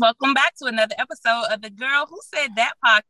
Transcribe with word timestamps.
Welcome 0.00 0.34
back 0.34 0.54
to 0.56 0.66
another 0.66 0.94
episode 0.98 1.52
of 1.52 1.62
the 1.62 1.70
Girl 1.70 2.06
Who 2.10 2.18
Said 2.34 2.56
That 2.56 2.72
podcast, 2.84 3.02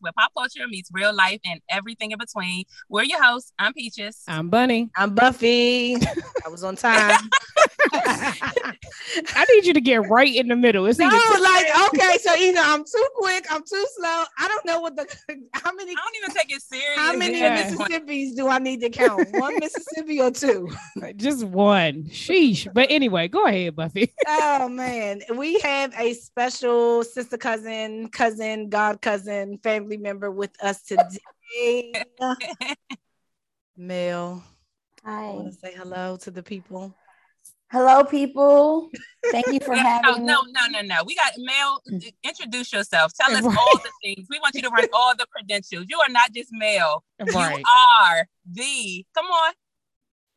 where 0.00 0.12
pop 0.12 0.32
culture 0.36 0.66
meets 0.68 0.90
real 0.92 1.14
life 1.14 1.40
and 1.44 1.60
everything 1.68 2.10
in 2.12 2.18
between. 2.18 2.64
We're 2.88 3.04
your 3.04 3.22
hosts. 3.22 3.52
I'm 3.58 3.72
Peaches. 3.72 4.22
I'm 4.28 4.48
Bunny. 4.48 4.90
I'm 4.96 5.14
Buffy. 5.14 5.96
I 6.44 6.48
was 6.48 6.64
on 6.64 6.76
time. 6.76 7.28
I 7.92 9.44
need 9.52 9.66
you 9.66 9.72
to 9.74 9.80
get 9.80 10.08
right 10.08 10.34
in 10.34 10.48
the 10.48 10.56
middle. 10.56 10.86
It's 10.86 10.98
no, 10.98 11.06
either- 11.06 11.42
like 11.42 11.66
okay, 11.94 12.18
so 12.18 12.34
either 12.34 12.60
I'm 12.62 12.84
too 12.84 13.06
quick, 13.16 13.46
I'm 13.50 13.62
too 13.62 13.86
slow. 13.96 14.24
I 14.38 14.48
don't 14.48 14.64
know 14.64 14.80
what 14.80 14.96
the 14.96 15.06
how 15.52 15.72
many 15.72 15.92
I 15.92 15.94
don't 15.94 16.16
even 16.22 16.34
take 16.34 16.54
it 16.54 16.62
serious. 16.62 16.86
how 16.96 17.14
many 17.16 17.40
Yeah. 17.40 17.70
Mississippi's 17.70 18.34
do 18.34 18.48
I 18.48 18.58
need 18.58 18.80
to 18.80 18.90
count? 18.90 19.28
One 19.32 19.54
Mississippi 19.60 20.20
or 20.20 20.30
two? 20.30 20.70
just 21.16 21.44
one. 21.44 22.04
Sheesh. 22.04 22.72
But 22.72 22.88
anyway, 22.90 23.28
go 23.28 23.44
ahead, 23.44 23.76
Buffy. 23.76 24.12
Oh 24.26 24.68
man, 24.68 25.20
we 25.36 25.58
have 25.60 25.92
a 25.98 26.14
special 26.14 27.04
sister 27.04 27.36
cousin, 27.38 28.08
cousin, 28.10 28.68
god 28.68 29.00
cousin, 29.00 29.57
family 29.62 29.96
member 29.96 30.30
with 30.30 30.52
us 30.62 30.82
today. 30.82 31.92
Mel, 33.76 34.42
I 35.04 35.10
Hi. 35.10 35.30
want 35.30 35.52
to 35.52 35.58
say 35.58 35.72
hello 35.74 36.16
to 36.18 36.30
the 36.30 36.42
people. 36.42 36.94
Hello, 37.70 38.02
people. 38.02 38.90
Thank 39.30 39.48
you 39.48 39.60
for 39.60 39.74
having 39.76 40.24
no, 40.26 40.42
me. 40.42 40.52
No, 40.52 40.68
no, 40.70 40.80
no, 40.80 40.80
no. 40.80 41.04
We 41.04 41.14
got 41.14 41.32
Mel. 41.36 41.82
Introduce 42.24 42.72
yourself. 42.72 43.12
Tell 43.12 43.34
us 43.36 43.44
Right. 43.44 43.56
all 43.58 43.78
the 43.78 43.90
things. 44.02 44.26
We 44.30 44.38
want 44.38 44.54
you 44.54 44.62
to 44.62 44.70
run 44.70 44.86
all 44.92 45.14
the 45.14 45.26
credentials. 45.30 45.86
You 45.88 46.00
are 46.00 46.08
not 46.08 46.32
just 46.32 46.48
Mel. 46.52 47.04
Right. 47.20 47.58
You 47.58 47.64
are 47.64 48.26
the. 48.50 49.04
Come 49.14 49.26
on. 49.26 49.52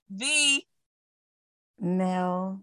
The. 0.09 0.63
Mel. 1.79 2.61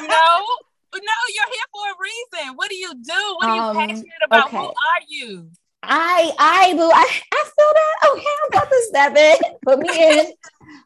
No. 0.00 0.46
No, 0.92 1.00
you're 1.34 1.46
here 1.46 1.68
for 1.72 1.86
a 1.90 1.96
reason. 2.42 2.56
What 2.56 2.68
do 2.68 2.76
you 2.76 2.94
do? 2.94 3.36
What 3.38 3.48
are 3.48 3.56
you 3.56 3.62
Um, 3.62 3.76
passionate 3.76 4.06
about? 4.26 4.46
okay. 4.48 4.56
Who 4.58 4.64
are 4.66 5.02
you? 5.08 5.50
I, 5.82 6.32
I, 6.38 6.74
boo, 6.74 6.90
I, 6.92 7.08
I 7.32 7.44
feel 7.56 7.72
that. 7.74 8.12
Okay, 8.12 8.26
I'm 8.42 8.48
about 8.48 8.68
to 8.70 8.82
step 8.88 9.16
in. 9.16 9.36
Put 9.64 9.78
me 9.78 9.88
in. 10.18 10.32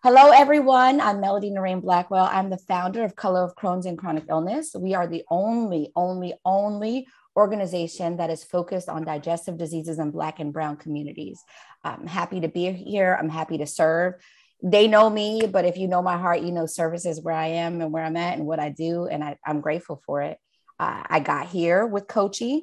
Hello, 0.04 0.30
everyone. 0.30 1.00
I'm 1.00 1.20
Melodie 1.20 1.50
Narain-Blackwell. 1.50 2.28
I'm 2.30 2.48
the 2.48 2.58
founder 2.58 3.02
of 3.02 3.16
Color 3.16 3.42
of 3.42 3.56
Crohn's 3.56 3.86
and 3.86 3.98
Chronic 3.98 4.24
Illness. 4.28 4.74
We 4.78 4.94
are 4.94 5.06
the 5.08 5.24
only, 5.30 5.90
only, 5.96 6.34
only 6.44 7.08
organization 7.36 8.18
that 8.18 8.30
is 8.30 8.44
focused 8.44 8.88
on 8.88 9.04
digestive 9.04 9.58
diseases 9.58 9.98
in 9.98 10.12
Black 10.12 10.38
and 10.38 10.52
Brown 10.52 10.76
communities. 10.76 11.42
I'm 11.82 12.06
happy 12.06 12.40
to 12.40 12.48
be 12.48 12.70
here. 12.70 13.16
I'm 13.18 13.28
happy 13.28 13.58
to 13.58 13.66
serve. 13.66 14.14
They 14.62 14.88
know 14.88 15.10
me, 15.10 15.46
but 15.46 15.64
if 15.64 15.76
you 15.76 15.88
know 15.88 16.02
my 16.02 16.16
heart, 16.16 16.42
you 16.42 16.52
know 16.52 16.66
services 16.66 17.20
where 17.20 17.34
I 17.34 17.48
am 17.48 17.80
and 17.80 17.92
where 17.92 18.04
I'm 18.04 18.16
at 18.16 18.38
and 18.38 18.46
what 18.46 18.60
I 18.60 18.70
do. 18.70 19.06
And 19.06 19.22
I, 19.22 19.36
I'm 19.44 19.60
grateful 19.60 20.02
for 20.06 20.22
it. 20.22 20.38
Uh, 20.78 21.02
I 21.06 21.20
got 21.20 21.48
here 21.48 21.86
with 21.86 22.06
COCCI 22.06 22.62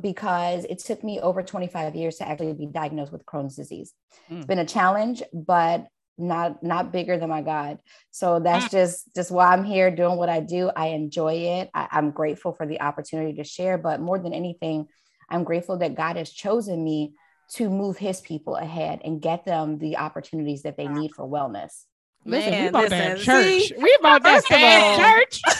because 0.00 0.64
it 0.64 0.80
took 0.80 1.02
me 1.02 1.20
over 1.20 1.42
25 1.42 1.94
years 1.94 2.16
to 2.16 2.28
actually 2.28 2.52
be 2.52 2.66
diagnosed 2.66 3.12
with 3.12 3.24
Crohn's 3.24 3.56
disease. 3.56 3.92
Mm. 4.30 4.38
It's 4.38 4.46
been 4.46 4.58
a 4.58 4.66
challenge, 4.66 5.22
but 5.32 5.86
not 6.18 6.62
not 6.62 6.92
bigger 6.92 7.18
than 7.18 7.28
my 7.28 7.42
God. 7.42 7.78
So 8.10 8.40
that's 8.40 8.70
just 8.70 9.14
just 9.14 9.30
why 9.30 9.52
I'm 9.52 9.64
here 9.64 9.90
doing 9.90 10.16
what 10.16 10.28
I 10.28 10.40
do. 10.40 10.70
I 10.74 10.88
enjoy 10.88 11.34
it. 11.34 11.70
I, 11.74 11.88
I'm 11.90 12.10
grateful 12.10 12.52
for 12.52 12.66
the 12.66 12.80
opportunity 12.80 13.34
to 13.34 13.44
share, 13.44 13.76
but 13.78 14.00
more 14.00 14.18
than 14.18 14.32
anything, 14.32 14.86
I'm 15.28 15.44
grateful 15.44 15.78
that 15.78 15.94
God 15.94 16.16
has 16.16 16.30
chosen 16.30 16.82
me 16.82 17.14
to 17.54 17.68
move 17.70 17.96
His 17.96 18.20
people 18.20 18.56
ahead 18.56 19.00
and 19.04 19.20
get 19.22 19.44
them 19.44 19.78
the 19.78 19.96
opportunities 19.98 20.62
that 20.62 20.76
they 20.76 20.88
need 20.88 21.12
for 21.12 21.26
wellness. 21.28 21.84
Listen, 22.24 22.50
we 22.50 22.56
Man, 22.58 22.68
about 22.68 22.88
to 22.88 22.94
have 22.96 23.18
listen, 23.18 23.24
church. 23.24 23.62
see? 23.68 23.74
we 23.78 23.96
about 24.00 24.22
that 24.24 24.44
First 24.44 24.52
of 24.52 24.60
all- 24.62 25.12
church. 25.12 25.42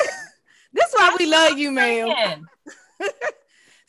This 0.73 0.89
is 0.89 0.95
why 0.95 1.17
we 1.19 1.27
love 1.27 1.57
you, 1.57 1.71
Mel. 1.71 2.09
Man. 2.09 2.45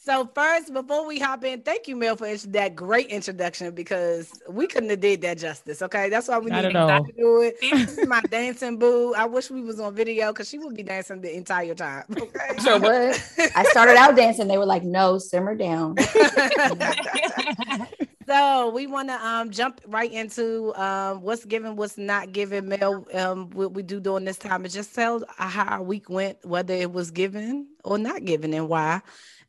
So 0.07 0.23
first, 0.33 0.71
before 0.71 1.05
we 1.05 1.19
hop 1.19 1.43
in, 1.43 1.63
thank 1.63 1.89
you, 1.89 1.97
Mel, 1.97 2.15
for 2.15 2.33
that 2.33 2.77
great 2.77 3.07
introduction 3.07 3.75
because 3.75 4.31
we 4.49 4.65
couldn't 4.65 4.89
have 4.89 5.01
did 5.01 5.19
that 5.23 5.37
justice. 5.37 5.81
Okay, 5.81 6.07
that's 6.07 6.29
why 6.29 6.39
we 6.39 6.49
Not 6.49 6.63
need 6.63 6.71
to 6.71 7.03
do 7.17 7.41
it. 7.41 7.57
This 7.61 7.97
is 7.97 8.07
my 8.07 8.21
dancing 8.21 8.79
boo. 8.79 9.13
I 9.15 9.25
wish 9.25 9.51
we 9.51 9.61
was 9.61 9.81
on 9.81 9.93
video 9.93 10.31
because 10.31 10.47
she 10.47 10.59
would 10.59 10.77
be 10.77 10.83
dancing 10.83 11.19
the 11.19 11.35
entire 11.35 11.75
time. 11.75 12.05
Okay. 12.17 12.57
Sure 12.63 12.79
would. 12.79 13.17
I 13.53 13.65
started 13.65 13.97
out 13.97 14.15
dancing. 14.15 14.47
They 14.47 14.57
were 14.57 14.65
like, 14.65 14.83
"No, 14.83 15.17
simmer 15.17 15.55
down." 15.55 15.97
so 18.27 18.69
we 18.69 18.87
want 18.87 19.09
to 19.09 19.25
um 19.25 19.51
jump 19.51 19.81
right 19.87 20.11
into 20.11 20.73
um 20.75 21.21
what's 21.21 21.43
given, 21.43 21.75
what's 21.75 21.97
not 21.97 22.31
given. 22.31 22.69
Mel, 22.69 23.05
um, 23.13 23.49
what 23.49 23.73
we 23.73 23.83
do 23.83 23.99
during 23.99 24.23
this 24.23 24.37
time 24.37 24.65
is 24.65 24.73
just 24.73 24.95
tell 24.95 25.21
how 25.37 25.65
our 25.65 25.83
week 25.83 26.09
went, 26.09 26.45
whether 26.45 26.73
it 26.73 26.93
was 26.93 27.11
given 27.11 27.67
or 27.83 27.97
not 27.97 28.23
given, 28.23 28.53
and 28.53 28.69
why. 28.69 29.01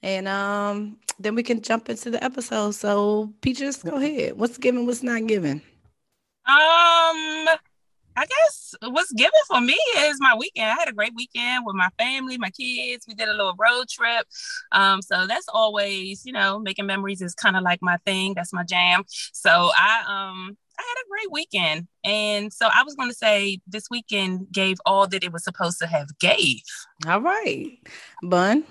And 0.02 0.28
um, 0.28 0.96
then 1.18 1.34
we 1.34 1.42
can 1.42 1.60
jump 1.60 1.88
into 1.88 2.10
the 2.10 2.22
episode. 2.22 2.72
So, 2.72 3.32
Peaches, 3.40 3.82
go 3.82 3.96
ahead. 3.96 4.38
What's 4.38 4.58
given, 4.58 4.86
what's 4.86 5.02
not 5.02 5.26
given? 5.26 5.62
Um, 6.46 7.48
I 8.18 8.26
guess 8.26 8.74
what's 8.82 9.12
given 9.12 9.30
for 9.46 9.60
me 9.60 9.78
is 9.98 10.16
my 10.18 10.34
weekend. 10.36 10.70
I 10.70 10.74
had 10.74 10.88
a 10.88 10.92
great 10.92 11.12
weekend 11.14 11.64
with 11.64 11.76
my 11.76 11.88
family, 11.98 12.36
my 12.36 12.50
kids. 12.50 13.06
We 13.06 13.14
did 13.14 13.28
a 13.28 13.32
little 13.32 13.54
road 13.56 13.88
trip. 13.88 14.26
Um, 14.72 15.02
so 15.02 15.26
that's 15.28 15.46
always, 15.52 16.26
you 16.26 16.32
know, 16.32 16.58
making 16.58 16.86
memories 16.86 17.22
is 17.22 17.34
kind 17.34 17.56
of 17.56 17.62
like 17.62 17.80
my 17.80 17.96
thing. 17.98 18.34
That's 18.34 18.52
my 18.52 18.64
jam. 18.64 19.04
So 19.08 19.70
I 19.76 20.02
um 20.08 20.56
I 20.76 20.82
had 20.82 21.04
a 21.04 21.08
great 21.08 21.30
weekend. 21.30 21.86
And 22.02 22.52
so 22.52 22.68
I 22.74 22.82
was 22.82 22.96
gonna 22.96 23.14
say 23.14 23.60
this 23.68 23.84
weekend 23.88 24.48
gave 24.50 24.78
all 24.84 25.06
that 25.06 25.22
it 25.22 25.32
was 25.32 25.44
supposed 25.44 25.78
to 25.78 25.86
have 25.86 26.18
gave. 26.18 26.62
All 27.06 27.20
right, 27.20 27.78
Bun. 28.24 28.64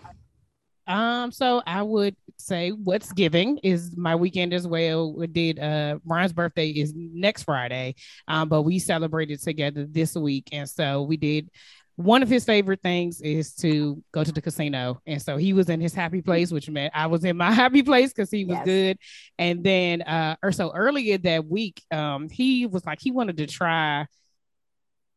Um, 0.88 1.32
so 1.32 1.62
I 1.68 1.82
would 1.84 2.16
say 2.38 2.72
what's 2.72 3.12
giving 3.12 3.58
is 3.60 3.96
my 3.98 4.16
weekend 4.16 4.54
as 4.54 4.68
well. 4.68 5.14
We 5.14 5.28
did 5.28 5.60
uh 5.60 6.00
Ryan's 6.06 6.34
birthday 6.34 6.70
is 6.70 6.94
next 6.96 7.44
Friday, 7.44 7.96
um, 8.28 8.48
but 8.50 8.62
we 8.64 8.80
celebrated 8.80 9.42
together 9.42 9.86
this 9.90 10.16
week, 10.16 10.50
and 10.52 10.70
so 10.70 11.04
we 11.04 11.18
did. 11.18 11.50
One 11.96 12.22
of 12.22 12.30
his 12.30 12.46
favorite 12.46 12.82
things 12.84 13.22
is 13.22 13.56
to 13.56 14.04
go 14.12 14.24
to 14.24 14.32
the 14.32 14.40
casino, 14.42 15.02
and 15.08 15.20
so 15.20 15.36
he 15.36 15.54
was 15.54 15.68
in 15.68 15.82
his 15.82 15.96
happy 15.96 16.22
place, 16.22 16.52
which 16.52 16.70
meant 16.70 16.94
I 16.96 17.08
was 17.08 17.26
in 17.26 17.36
my 17.38 17.52
happy 17.64 17.82
place 17.82 18.14
because 18.14 18.30
he 18.30 18.46
was 18.46 18.58
Yes. 18.58 18.66
good. 18.66 18.98
And 19.40 19.64
then, 19.64 20.04
uh, 20.04 20.36
or 20.44 20.52
so 20.52 20.72
earlier 20.76 21.18
that 21.18 21.48
week, 21.48 21.82
um, 21.92 22.30
he 22.30 22.68
was 22.68 22.86
like 22.86 23.00
he 23.02 23.10
wanted 23.12 23.38
to 23.38 23.48
try. 23.48 24.06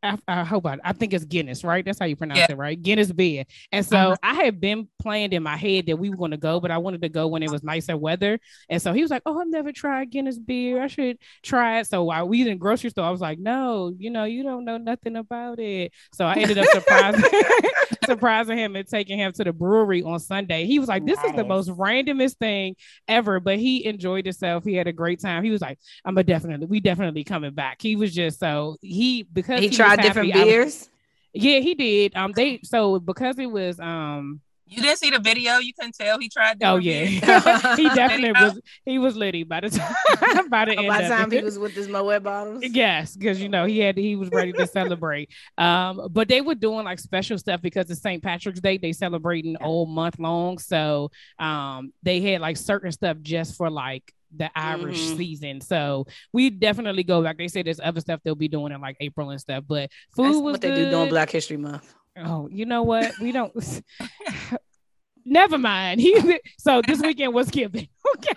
I, 0.03 0.17
I 0.27 0.45
hope 0.45 0.67
I, 0.67 0.79
I 0.83 0.93
think 0.95 1.13
it's 1.13 1.25
Guinness, 1.25 1.63
right? 1.63 1.85
That's 1.85 1.99
how 1.99 2.07
you 2.07 2.17
pronounce 2.17 2.39
Yeah. 2.39 2.47
it, 2.49 2.57
right? 2.57 2.81
Guinness 2.81 3.13
beer. 3.13 3.45
And 3.71 3.85
so 3.85 4.15
Mhm. 4.15 4.17
I 4.23 4.35
had 4.35 4.61
been 4.61 4.89
planned 5.01 5.35
in 5.35 5.43
my 5.43 5.57
head 5.57 5.87
that 5.87 5.97
we 5.99 6.09
were 6.11 6.17
going 6.17 6.31
to 6.31 6.37
go, 6.39 6.59
but 6.59 6.71
I 6.71 6.79
wanted 6.79 7.03
to 7.03 7.09
go 7.11 7.29
when 7.29 7.43
it 7.43 7.51
was 7.51 7.63
nicer 7.63 7.97
weather. 7.97 8.39
And 8.71 8.81
so 8.81 8.93
he 8.95 9.03
was 9.03 9.11
like, 9.11 9.23
"Oh, 9.27 9.39
I've 9.39 9.49
never 9.49 9.73
tried 9.73 10.11
Guinness 10.11 10.39
beer. 10.39 10.81
I 10.83 10.87
should 10.87 11.19
try 11.43 11.81
it." 11.81 11.87
So 11.87 12.05
while 12.05 12.27
we 12.29 12.41
in 12.43 12.49
the 12.49 12.55
grocery 12.57 12.91
store, 12.91 13.05
I 13.05 13.11
was 13.11 13.21
like, 13.21 13.39
"No, 13.39 13.93
you 13.99 14.11
know, 14.11 14.25
you 14.25 14.43
don't 14.43 14.65
know 14.65 14.79
nothing 14.79 15.17
about 15.17 15.59
it." 15.61 15.93
So 16.13 16.25
I 16.25 16.35
ended 16.37 16.59
up 16.59 16.69
surprising 16.69 17.23
surprising 18.05 18.59
him 18.59 18.77
and 18.77 18.87
taking 18.87 19.19
him 19.19 19.33
to 19.33 19.45
the 19.45 19.53
brewery 19.53 20.03
on 20.03 20.19
Sunday. 20.21 20.67
He 20.67 20.79
was 20.79 20.89
like, 20.89 21.05
"This 21.05 21.23
is 21.25 21.33
the 21.33 21.45
most 21.45 21.69
randomest 21.71 22.37
thing 22.39 22.77
ever," 23.09 23.41
but 23.41 23.59
he 23.59 23.85
enjoyed 23.85 24.27
himself. 24.27 24.65
He 24.65 24.75
had 24.75 24.87
a 24.87 24.93
great 24.93 25.21
time. 25.21 25.45
He 25.45 25.51
was 25.51 25.61
like, 25.61 25.79
"I'm 26.05 26.17
a 26.19 26.25
definitely, 26.25 26.67
we 26.67 26.81
definitely 26.81 27.25
coming 27.25 27.53
back." 27.55 27.81
He 27.83 27.97
was 27.97 28.15
just 28.15 28.39
so 28.41 28.77
he 28.81 29.23
because 29.25 29.61
He 29.61 29.69
was 29.69 29.77
tried 29.77 29.90
different 29.97 30.33
happy, 30.33 30.41
I- 30.41 30.45
beers. 30.45 30.89
yeah, 31.33 31.61
he 31.61 31.75
did. 31.75 32.17
Um, 32.17 32.33
they 32.35 32.61
so 32.65 32.99
because 32.99 33.39
it 33.39 33.47
was 33.51 33.79
um. 33.81 34.41
You 34.73 34.81
didn't 34.83 34.99
see 34.99 35.11
the 35.11 35.19
video, 35.19 35.59
you 35.59 35.73
couldn't 35.75 35.97
tell 35.97 36.21
he 36.21 36.29
tried 36.29 36.59
Oh 36.63 36.77
yeah, 36.77 37.05
he 37.77 37.89
definitely 37.89 38.31
was. 38.31 38.61
He 38.85 39.01
was 39.01 39.17
litty 39.17 39.43
by 39.43 39.59
the 39.63 39.71
time 39.71 40.49
by 40.49 40.65
the 40.67 40.79
end 40.79 40.87
By 40.87 40.99
the 40.99 41.05
of 41.07 41.11
time 41.11 41.33
it. 41.33 41.39
he 41.39 41.43
was 41.45 41.59
with 41.59 41.73
his 41.73 41.89
Moet 41.89 42.23
bottles. 42.23 42.63
Yes, 42.65 43.17
because 43.17 43.43
you 43.43 43.49
know 43.49 43.65
he 43.65 43.81
had 43.81 43.97
he 43.99 44.15
was 44.15 44.29
ready 44.31 44.53
to 44.53 44.69
celebrate. 44.69 45.29
Um, 45.59 46.07
but 46.13 46.29
they 46.29 46.41
were 46.41 46.55
doing 46.55 46.85
like 46.85 47.01
special 47.01 47.37
stuff 47.37 47.61
because 47.61 47.91
it's 47.91 48.01
St. 48.01 48.23
Patrick's 48.23 48.61
Day. 48.61 48.79
They 48.79 48.93
celebrating 48.93 49.57
all 49.57 49.87
month 49.87 50.21
long, 50.21 50.59
so 50.59 51.11
um, 51.41 51.93
they 52.05 52.21
had 52.21 52.41
like 52.41 52.57
certain 52.57 52.93
stuff 52.93 53.17
just 53.23 53.57
for 53.57 53.71
like 53.71 54.15
the 54.37 54.51
Irish 54.59 55.01
Mhm. 55.01 55.17
season. 55.17 55.61
So 55.61 56.07
we 56.33 56.51
definitely 56.51 57.03
go 57.05 57.23
back. 57.23 57.39
They 57.39 57.49
say 57.49 57.63
there's 57.63 57.81
other 57.81 58.01
stuff 58.01 58.21
they'll 58.25 58.35
be 58.35 58.49
doing 58.49 58.73
in 58.73 58.81
like 58.81 58.97
April 59.01 59.31
and 59.31 59.41
stuff, 59.41 59.65
but 59.67 59.91
food 60.15 60.27
That's 60.27 60.35
was 60.37 60.53
what 60.53 60.61
they 60.61 60.75
do 60.75 60.91
during. 60.91 61.09
Black 61.09 61.31
History 61.31 61.57
Month. 61.57 61.93
Oh, 62.17 62.49
you 62.51 62.67
know 62.67 62.83
what? 62.83 63.13
We 63.21 63.33
don't. 63.33 63.53
Never 65.25 65.59
mind. 65.59 66.01
He 66.01 66.39
so 66.59 66.83
this 66.87 67.01
weekend 67.01 67.35
was 67.35 67.51
given. 67.51 67.87
Okay. 68.17 68.33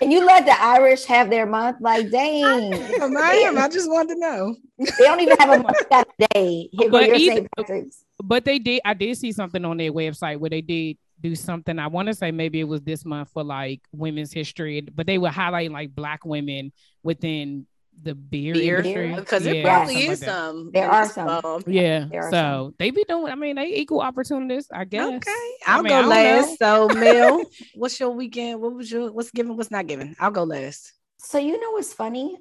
And 0.00 0.12
you 0.12 0.24
let 0.24 0.44
the 0.46 0.60
Irish 0.60 1.04
have 1.06 1.28
their 1.30 1.46
month, 1.46 1.78
like 1.80 2.10
dang. 2.10 2.72
I 2.74 3.42
am. 3.46 3.58
I 3.58 3.68
just 3.68 3.90
wanted 3.90 4.14
to 4.14 4.20
know. 4.20 4.56
They 4.78 4.86
don't 5.04 5.20
even 5.20 5.36
have 5.38 5.50
a 5.50 5.62
month 5.62 5.76
that 5.90 6.08
day. 6.32 6.68
Here 6.72 6.90
go 6.90 7.00
But 7.00 7.08
either- 7.16 7.32
St. 7.36 7.48
Patrick's. 7.56 8.04
but 8.22 8.44
they 8.44 8.58
did 8.60 8.80
i 8.84 8.94
did 8.94 9.16
see 9.18 9.32
something 9.32 9.64
on 9.64 9.76
their 9.76 9.92
website 9.92 10.38
where 10.38 10.50
they 10.50 10.60
did 10.60 10.96
do 11.24 11.34
something 11.34 11.78
i 11.78 11.86
want 11.86 12.06
to 12.06 12.14
say 12.14 12.30
maybe 12.30 12.60
it 12.60 12.68
was 12.68 12.82
this 12.82 13.02
month 13.04 13.30
for 13.32 13.42
like 13.42 13.80
women's 13.92 14.30
history 14.30 14.82
but 14.82 15.06
they 15.06 15.16
were 15.16 15.30
highlighting 15.30 15.70
like 15.70 15.94
black 15.94 16.24
women 16.26 16.70
within 17.02 17.66
the 18.02 18.14
beer, 18.14 18.54
Beer, 18.54 18.78
industry. 18.78 19.14
because 19.14 19.46
it 19.46 19.56
Yeah, 19.58 19.62
probably 19.62 19.94
is 20.06 20.20
like 20.20 20.28
some. 20.28 20.70
There 20.72 20.90
are 20.90 21.08
some. 21.08 21.28
um, 21.44 21.62
Yeah. 21.66 22.06
There 22.10 22.24
are 22.24 22.30
So 22.32 22.74
they 22.76 22.90
be 22.90 23.04
doing. 23.08 23.30
I 23.30 23.36
mean, 23.36 23.54
they 23.54 23.68
equal 23.76 24.00
opportunities. 24.00 24.66
I 24.72 24.84
guess. 24.84 25.06
Okay, 25.18 25.30
I 25.64 25.76
I'll 25.76 25.82
mean, 25.84 25.90
go 25.92 26.00
don't 26.00 26.10
last. 26.10 26.58
So, 26.58 26.88
Mel, 26.88 27.40
what's 27.74 27.98
your 28.00 28.10
weekend? 28.10 28.60
What 28.60 28.74
was 28.74 28.90
your 28.90 29.12
what's 29.12 29.30
given? 29.30 29.56
What's 29.56 29.70
not 29.70 29.86
given? 29.86 30.16
I'll 30.18 30.32
go 30.32 30.42
last. 30.42 30.92
So 31.18 31.38
you 31.38 31.58
know 31.60 31.70
what's 31.70 31.92
funny? 31.92 32.36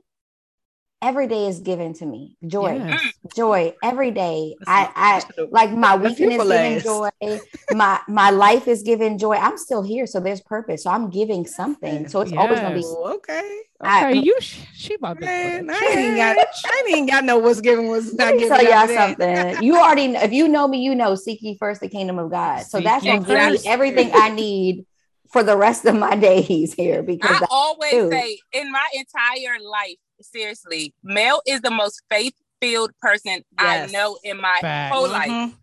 Every 1.04 1.28
day 1.28 1.48
is 1.48 1.60
given 1.60 1.94
to 1.96 2.06
me. 2.06 2.38
Joy. 2.48 2.76
Yes. 2.78 3.02
Mm. 3.02 3.36
Joy. 3.36 3.74
Every 3.84 4.12
day. 4.12 4.56
I, 4.66 4.90
I 4.96 5.46
like 5.52 5.72
my 5.72 5.98
That's 5.98 6.18
weekend 6.18 6.34
is 6.34 6.48
beautiful, 6.48 6.48
giving 6.48 6.74
Les. 6.76 6.84
joy. 6.84 7.40
My 7.72 8.00
my 8.08 8.30
life 8.30 8.70
is 8.70 8.84
given 8.84 9.18
joy. 9.18 9.34
I'm 9.36 9.58
still 9.58 9.84
here, 9.84 10.06
so 10.08 10.22
there's 10.22 10.40
purpose. 10.42 10.84
So 10.84 10.92
I'm 10.92 11.10
giving 11.10 11.46
something. 11.46 12.08
So 12.08 12.22
it's 12.22 12.32
always 12.32 12.60
gonna 12.60 12.76
be 12.76 12.82
Yes. 12.82 12.88
Oh, 12.98 13.14
okay. 13.16 13.60
I- 13.82 14.12
Okay, 14.12 14.20
you 14.20 14.38
she 14.40 14.94
about 14.94 15.20
to 15.20 15.26
Man, 15.26 15.70
I 15.70 15.74
She- 15.78 16.00
ain't 16.00 16.16
got 16.16 16.38
I 16.66 16.92
ain't 16.96 17.10
got 17.12 17.24
no 17.26 17.38
what's 17.38 17.60
given 17.60 17.88
what's 17.90 18.14
not 18.14 18.28
Let 18.28 18.36
me 18.36 18.40
given. 18.44 18.58
tell 18.58 18.64
y'all 18.88 18.88
something. 18.96 19.62
You 19.62 19.76
already 19.78 20.08
know, 20.08 20.22
if 20.22 20.32
you 20.32 20.48
know 20.48 20.68
me, 20.70 20.78
you 20.80 20.96
know 20.96 21.16
seek 21.16 21.42
ye 21.42 21.58
first 21.58 21.82
the 21.82 21.90
kingdom 21.90 22.18
of 22.18 22.32
God. 22.32 22.60
So 22.62 22.78
Seek 22.78 22.86
that's 22.86 23.04
ye 23.04 23.12
gonna 23.12 23.26
give 23.26 23.62
me 23.64 23.70
everything 23.70 24.12
I 24.14 24.30
need 24.30 24.86
for 25.34 25.44
the 25.44 25.58
rest 25.58 25.84
of 25.86 25.96
my 25.96 26.16
days 26.28 26.46
He's 26.48 26.74
here 26.74 27.04
because 27.04 27.36
I 27.36 27.40
that- 27.40 27.50
always 27.52 27.92
too. 27.92 28.10
say 28.10 28.38
in 28.54 28.72
my 28.72 28.86
entire 28.94 29.60
life, 29.60 29.98
seriously, 30.24 30.94
Mel 31.04 31.42
is 31.48 31.62
the 31.62 31.72
most 31.72 32.02
faith 32.10 32.34
filled 32.62 32.92
person 33.02 33.44
Yes. 33.60 33.90
I 33.90 33.92
know 33.92 34.18
in 34.24 34.40
my 34.40 34.58
Facts. 34.62 34.96
whole 34.96 35.10
life. 35.10 35.30
Mhm. 35.30 35.54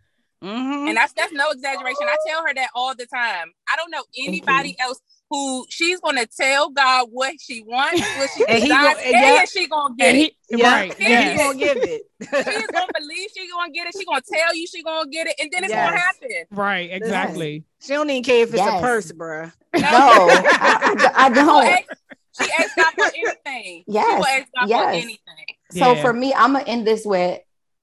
Mhm. 0.42 0.88
And 0.88 0.96
that's 0.96 1.12
that's 1.12 1.32
no 1.32 1.50
exaggeration. 1.50 2.02
I 2.08 2.16
tell 2.26 2.42
her 2.46 2.54
that 2.54 2.70
all 2.74 2.94
the 2.94 3.06
time. 3.06 3.52
I 3.70 3.76
don't 3.76 3.90
know 3.90 4.02
anybody 4.26 4.74
else 4.80 4.98
who 5.28 5.64
she's 5.68 6.00
gonna 6.00 6.26
tell 6.26 6.70
God 6.70 7.08
what 7.12 7.34
she 7.40 7.62
wants, 7.62 8.00
what 8.18 8.30
she 8.36 8.44
And 8.48 8.58
he 8.58 8.68
desires, 8.68 8.94
gon- 8.96 9.04
and, 9.04 9.12
yeah. 9.12 9.44
she 9.44 9.66
gonna 9.68 9.94
get 9.96 10.08
And 10.08 10.18
it. 10.18 10.32
yeah, 10.50 10.72
right. 10.74 10.90
and 10.92 11.00
yes. 11.08 11.30
he 11.32 11.36
gonna 11.44 11.58
give 11.58 11.76
it. 11.76 12.02
She's 12.20 12.66
gonna 12.68 12.86
believe 12.98 13.28
she 13.36 13.48
gonna 13.50 13.70
get 13.70 13.86
it. 13.86 13.94
She 13.98 14.04
gonna 14.04 14.20
tell 14.32 14.54
you 14.54 14.66
she 14.66 14.82
gonna 14.82 15.08
get 15.10 15.26
it, 15.26 15.34
and 15.40 15.50
then 15.52 15.64
it's 15.64 15.72
Yes. 15.72 15.88
gonna 15.90 16.00
happen. 16.00 16.44
Right. 16.50 16.90
Exactly. 16.92 17.64
she 17.80 17.92
don't 17.92 18.08
even 18.10 18.22
care 18.24 18.42
if 18.42 18.48
it's 18.50 18.58
Yes. 18.58 18.78
a 18.78 18.80
purse, 18.82 19.12
bruh. 19.12 19.52
no, 19.74 19.80
I, 19.82 21.10
I- 21.14 21.26
I 21.26 21.28
don't. 21.30 21.46
will 21.46 21.60
ask- 21.62 21.84
She 22.42 22.50
asks 22.52 22.74
God 22.76 22.92
for 22.94 23.04
anything. 23.16 23.84
She 23.84 23.84
Yes, 23.86 24.18
will 24.18 24.26
ask 24.26 24.48
God 24.54 24.60
for 24.60 24.66
yes. 24.68 24.94
anything. 24.94 25.46
So 25.72 25.94
Yeah. 25.94 26.02
for 26.02 26.12
me, 26.12 26.32
I'm 26.34 26.52
gonna 26.52 26.64
end 26.64 26.86
this 26.86 27.04
with 27.04 27.40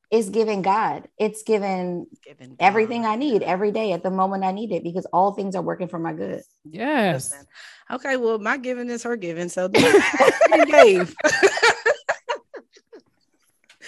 it's 0.09 0.30
giving 0.30 0.62
God. 0.62 1.07
It's 1.18 1.44
given 1.44 2.07
Giving 2.24 2.56
everything 2.59 3.06
I 3.06 3.15
need 3.18 3.44
every 3.44 3.71
day 3.71 3.92
at 3.92 4.04
the 4.04 4.12
moment 4.12 4.44
I 4.45 4.51
need 4.51 4.71
it 4.71 4.83
because 4.83 5.06
all 5.12 5.33
things 5.33 5.56
are 5.56 5.62
working 5.62 5.88
for 5.89 6.00
my 6.00 6.13
good. 6.13 6.42
Yes. 6.63 7.33
Okay, 7.92 8.18
well, 8.18 8.39
my 8.39 8.57
giving 8.57 8.89
is 8.89 9.04
her 9.04 9.15
giving, 9.18 9.50
so 9.50 9.69
she 10.54 10.65
gave. 10.65 11.15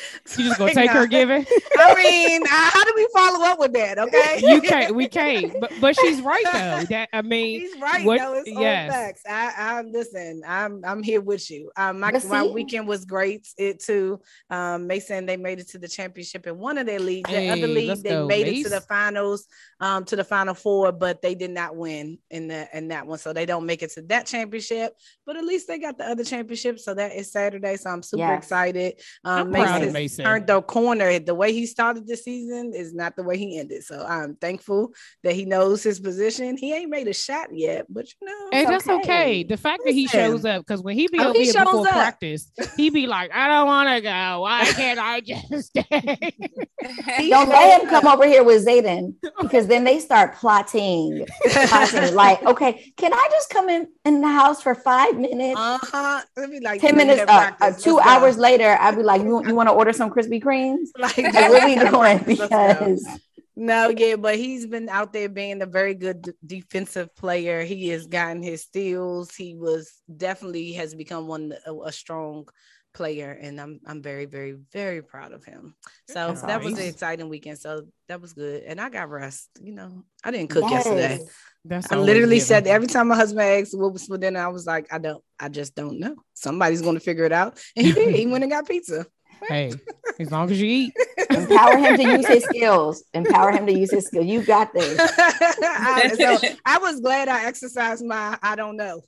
You 0.37 0.45
just 0.45 0.57
gonna 0.59 0.73
take 0.73 0.91
her 0.91 1.07
giving? 1.07 1.45
I 1.77 1.95
mean, 1.95 2.43
uh, 2.43 2.47
how 2.49 2.83
do 2.85 2.93
we 2.95 3.07
follow 3.13 3.45
up 3.45 3.59
with 3.59 3.73
that? 3.73 3.97
Okay, 3.99 4.39
You 4.43 4.61
can't. 4.61 4.95
We 4.95 5.07
can't. 5.07 5.59
But 5.59 5.71
but 5.81 5.95
she's 5.99 6.21
right 6.21 6.43
though. 6.51 6.83
That 6.89 7.09
I 7.13 7.21
mean, 7.21 7.61
she's 7.61 7.81
right. 7.81 8.05
What- 8.05 8.19
though. 8.19 8.33
It's 8.35 8.55
all 8.55 8.61
yes. 8.61 8.91
facts. 8.91 9.21
I, 9.27 9.53
I 9.57 9.81
listen. 9.81 10.41
I'm 10.47 10.81
I'm 10.85 11.03
here 11.03 11.21
with 11.21 11.49
you. 11.51 11.71
Um, 11.77 11.99
my 11.99 12.11
But 12.11 12.25
my 12.25 12.43
see- 12.43 12.51
weekend 12.51 12.87
was 12.87 13.05
great. 13.05 13.47
It 13.57 13.79
too. 13.81 14.19
Um, 14.49 14.87
Mason 14.87 15.25
they 15.25 15.37
made 15.37 15.59
it 15.59 15.69
to 15.69 15.79
the 15.79 15.87
championship 15.87 16.47
in 16.47 16.57
one 16.57 16.77
of 16.77 16.85
their 16.85 16.99
leagues. 16.99 17.29
The 17.29 17.35
Hey, 17.35 17.49
other 17.49 17.67
league 17.67 17.97
they 18.03 18.09
go, 18.09 18.27
made 18.27 18.47
it 18.47 18.63
to 18.63 18.69
the 18.69 18.81
finals, 18.81 19.45
um, 19.79 20.05
to 20.05 20.15
the 20.15 20.23
final 20.23 20.53
four, 20.53 20.91
but 20.91 21.21
they 21.21 21.35
did 21.35 21.51
not 21.51 21.75
win 21.75 22.19
in 22.29 22.47
the 22.47 22.67
in 22.77 22.89
that 22.89 23.05
one, 23.07 23.17
so 23.19 23.33
they 23.33 23.45
don't 23.45 23.65
make 23.65 23.81
it 23.83 23.91
to 23.91 24.01
that 24.03 24.25
championship. 24.25 24.93
But 25.25 25.35
at 25.37 25.43
least 25.43 25.67
they 25.67 25.79
got 25.79 25.97
the 25.97 26.05
other 26.05 26.23
championship. 26.23 26.79
So 26.79 26.93
that 26.93 27.13
is 27.13 27.31
Saturday. 27.31 27.75
So 27.77 27.89
I'm 27.89 28.03
super 28.03 28.19
Yes. 28.23 28.43
excited. 28.43 29.01
Um, 29.23 29.47
I'm 29.47 29.51
proud 29.51 29.81
of 29.89 29.93
Mason 29.93 30.23
Mason. 30.23 30.25
turned 30.25 30.47
the 30.47 30.61
corner. 30.61 31.19
The 31.19 31.35
way 31.35 31.53
he 31.53 31.65
started 31.65 32.07
the 32.07 32.17
season 32.17 32.73
is 32.73 32.93
not 32.93 33.15
the 33.15 33.23
way 33.23 33.37
he 33.37 33.59
ended. 33.59 33.83
So 33.83 34.05
I'm 34.05 34.35
thankful 34.35 34.93
that 35.23 35.33
he 35.33 35.45
knows 35.45 35.83
his 35.83 35.99
position. 35.99 36.57
He 36.57 36.73
ain't 36.73 36.89
made 36.89 37.07
a 37.07 37.13
shot 37.13 37.49
yet, 37.51 37.85
but 37.89 38.07
you 38.21 38.27
know, 38.27 38.49
And 38.53 38.67
that's 38.67 38.87
okay. 38.87 39.03
okay. 39.03 39.43
The 39.43 39.57
fact 39.57 39.81
that 39.85 39.93
he 39.93 40.07
shows 40.07 40.45
up, 40.45 40.61
because 40.65 40.81
when 40.81 40.95
he 40.95 41.07
be 41.07 41.19
Oh, 41.19 41.29
over 41.29 41.33
he 41.37 41.45
here 41.45 41.53
shows 41.53 41.65
before 41.65 41.87
up. 41.87 41.93
practice, 41.93 42.51
he 42.77 42.89
be 42.89 43.07
like, 43.07 43.31
I 43.33 43.47
don't 43.47 43.67
want 43.67 43.89
to 43.89 44.01
go. 44.01 44.41
Why 44.41 44.65
can't 44.75 44.99
I 44.99 45.19
just 45.21 45.67
stay? 45.67 46.33
Don't 47.29 47.49
let 47.49 47.81
him 47.81 47.89
come 47.89 48.07
over 48.07 48.25
here 48.25 48.43
with 48.43 48.65
Zayden 48.65 49.15
because 49.41 49.67
then 49.67 49.83
they 49.83 49.99
start 49.99 50.35
plotting. 50.35 51.25
plotting 51.67 52.15
like, 52.15 52.41
okay, 52.43 52.93
can 52.97 53.13
I 53.13 53.27
just 53.31 53.49
come 53.49 53.69
in 53.69 53.87
in 54.05 54.21
the 54.21 54.27
house 54.29 54.61
for 54.61 54.75
five 54.75 55.17
minutes? 55.17 55.59
Uh-huh. 55.59 56.21
It'd 56.37 56.51
be 56.51 56.59
like 56.61 56.79
Ten 56.81 56.95
minutes, 56.95 57.21
uh, 57.27 57.51
uh, 57.59 57.71
2 57.71 57.71
Let's 57.71 57.85
go. 57.85 57.99
hours 57.99 58.37
later, 58.37 58.77
I'd 58.79 58.95
be 58.95 59.03
like, 59.03 59.21
you, 59.21 59.45
you 59.45 59.55
want 59.55 59.67
to 59.69 59.73
order 59.79 59.93
some 59.93 60.11
Krispy 60.11 60.41
Kremes? 60.41 60.89
Like, 60.97 61.17
what 61.17 61.63
are 61.63 61.65
we 61.65 61.75
doing? 61.89 62.19
Because 62.25 63.07
No, 63.55 63.89
yeah, 63.89 64.15
but 64.15 64.35
he's 64.37 64.65
been 64.65 64.87
out 64.87 65.11
there 65.11 65.27
being 65.27 65.61
a 65.61 65.65
very 65.65 65.93
good 65.93 66.21
d- 66.21 66.31
defensive 66.45 67.13
player. 67.15 67.63
He 67.63 67.89
has 67.89 68.07
gotten 68.07 68.41
his 68.41 68.63
steals. 68.63 69.35
He 69.35 69.55
was 69.55 69.91
definitely 70.15 70.73
has 70.73 70.95
become 70.95 71.27
one 71.27 71.53
a, 71.65 71.73
a 71.73 71.91
strong 71.91 72.47
player, 72.93 73.31
and 73.31 73.59
I'm 73.59 73.79
I'm 73.85 74.01
very 74.01 74.25
very 74.25 74.55
very 74.71 75.01
proud 75.01 75.31
of 75.33 75.43
him. 75.43 75.75
So 76.07 76.27
That's 76.27 76.41
that 76.43 76.63
was 76.63 76.73
an 76.79 76.87
exciting 76.87 77.29
weekend. 77.29 77.59
So 77.59 77.87
that 78.07 78.21
was 78.21 78.33
good, 78.33 78.63
and 78.63 78.79
I 78.79 78.89
got 78.89 79.09
rest. 79.09 79.49
You 79.61 79.73
know, 79.73 80.03
I 80.23 80.31
didn't 80.31 80.51
cook 80.51 80.69
yesterday. 80.71 81.19
That's 81.65 81.91
I 81.91 81.97
literally 81.97 82.37
given. 82.37 82.47
said 82.47 82.67
every 82.67 82.87
time 82.87 83.09
my 83.09 83.15
husband 83.15 83.41
asked 83.41 83.77
what 83.77 83.93
was 83.93 84.05
for 84.05 84.17
dinner, 84.17 84.39
I 84.39 84.47
was 84.47 84.65
like, 84.65 84.87
I 84.91 84.97
don't, 84.97 85.23
I 85.39 85.49
just 85.49 85.75
don't 85.75 85.99
know. 85.99 86.15
Somebody's 86.33 86.81
going 86.81 86.95
to 86.95 87.01
figure 87.01 87.25
it 87.25 87.33
out, 87.33 87.59
and 87.75 87.85
he 87.85 87.91
did. 87.91 88.15
He 88.15 88.25
went 88.25 88.43
and 88.43 88.51
got 88.51 88.67
pizza. 88.67 89.05
Hey, 89.47 89.71
as 90.19 90.31
long 90.31 90.49
as 90.51 90.59
you 90.61 90.67
eat. 90.67 90.93
empower 91.29 91.77
him 91.77 91.95
to 91.97 92.03
use 92.03 92.27
his 92.27 92.43
skills. 92.43 93.03
Empower 93.13 93.51
him 93.51 93.65
to 93.67 93.73
use 93.73 93.91
his 93.91 94.05
skills. 94.07 94.25
You 94.25 94.41
got 94.43 94.73
this. 94.73 94.97
I, 94.99 96.09
so 96.17 96.47
I 96.65 96.77
was 96.79 96.99
glad 96.99 97.27
I 97.27 97.45
exercised 97.45 98.03
my 98.05 98.37
I 98.41 98.55
don't 98.55 98.77
know. 98.77 99.01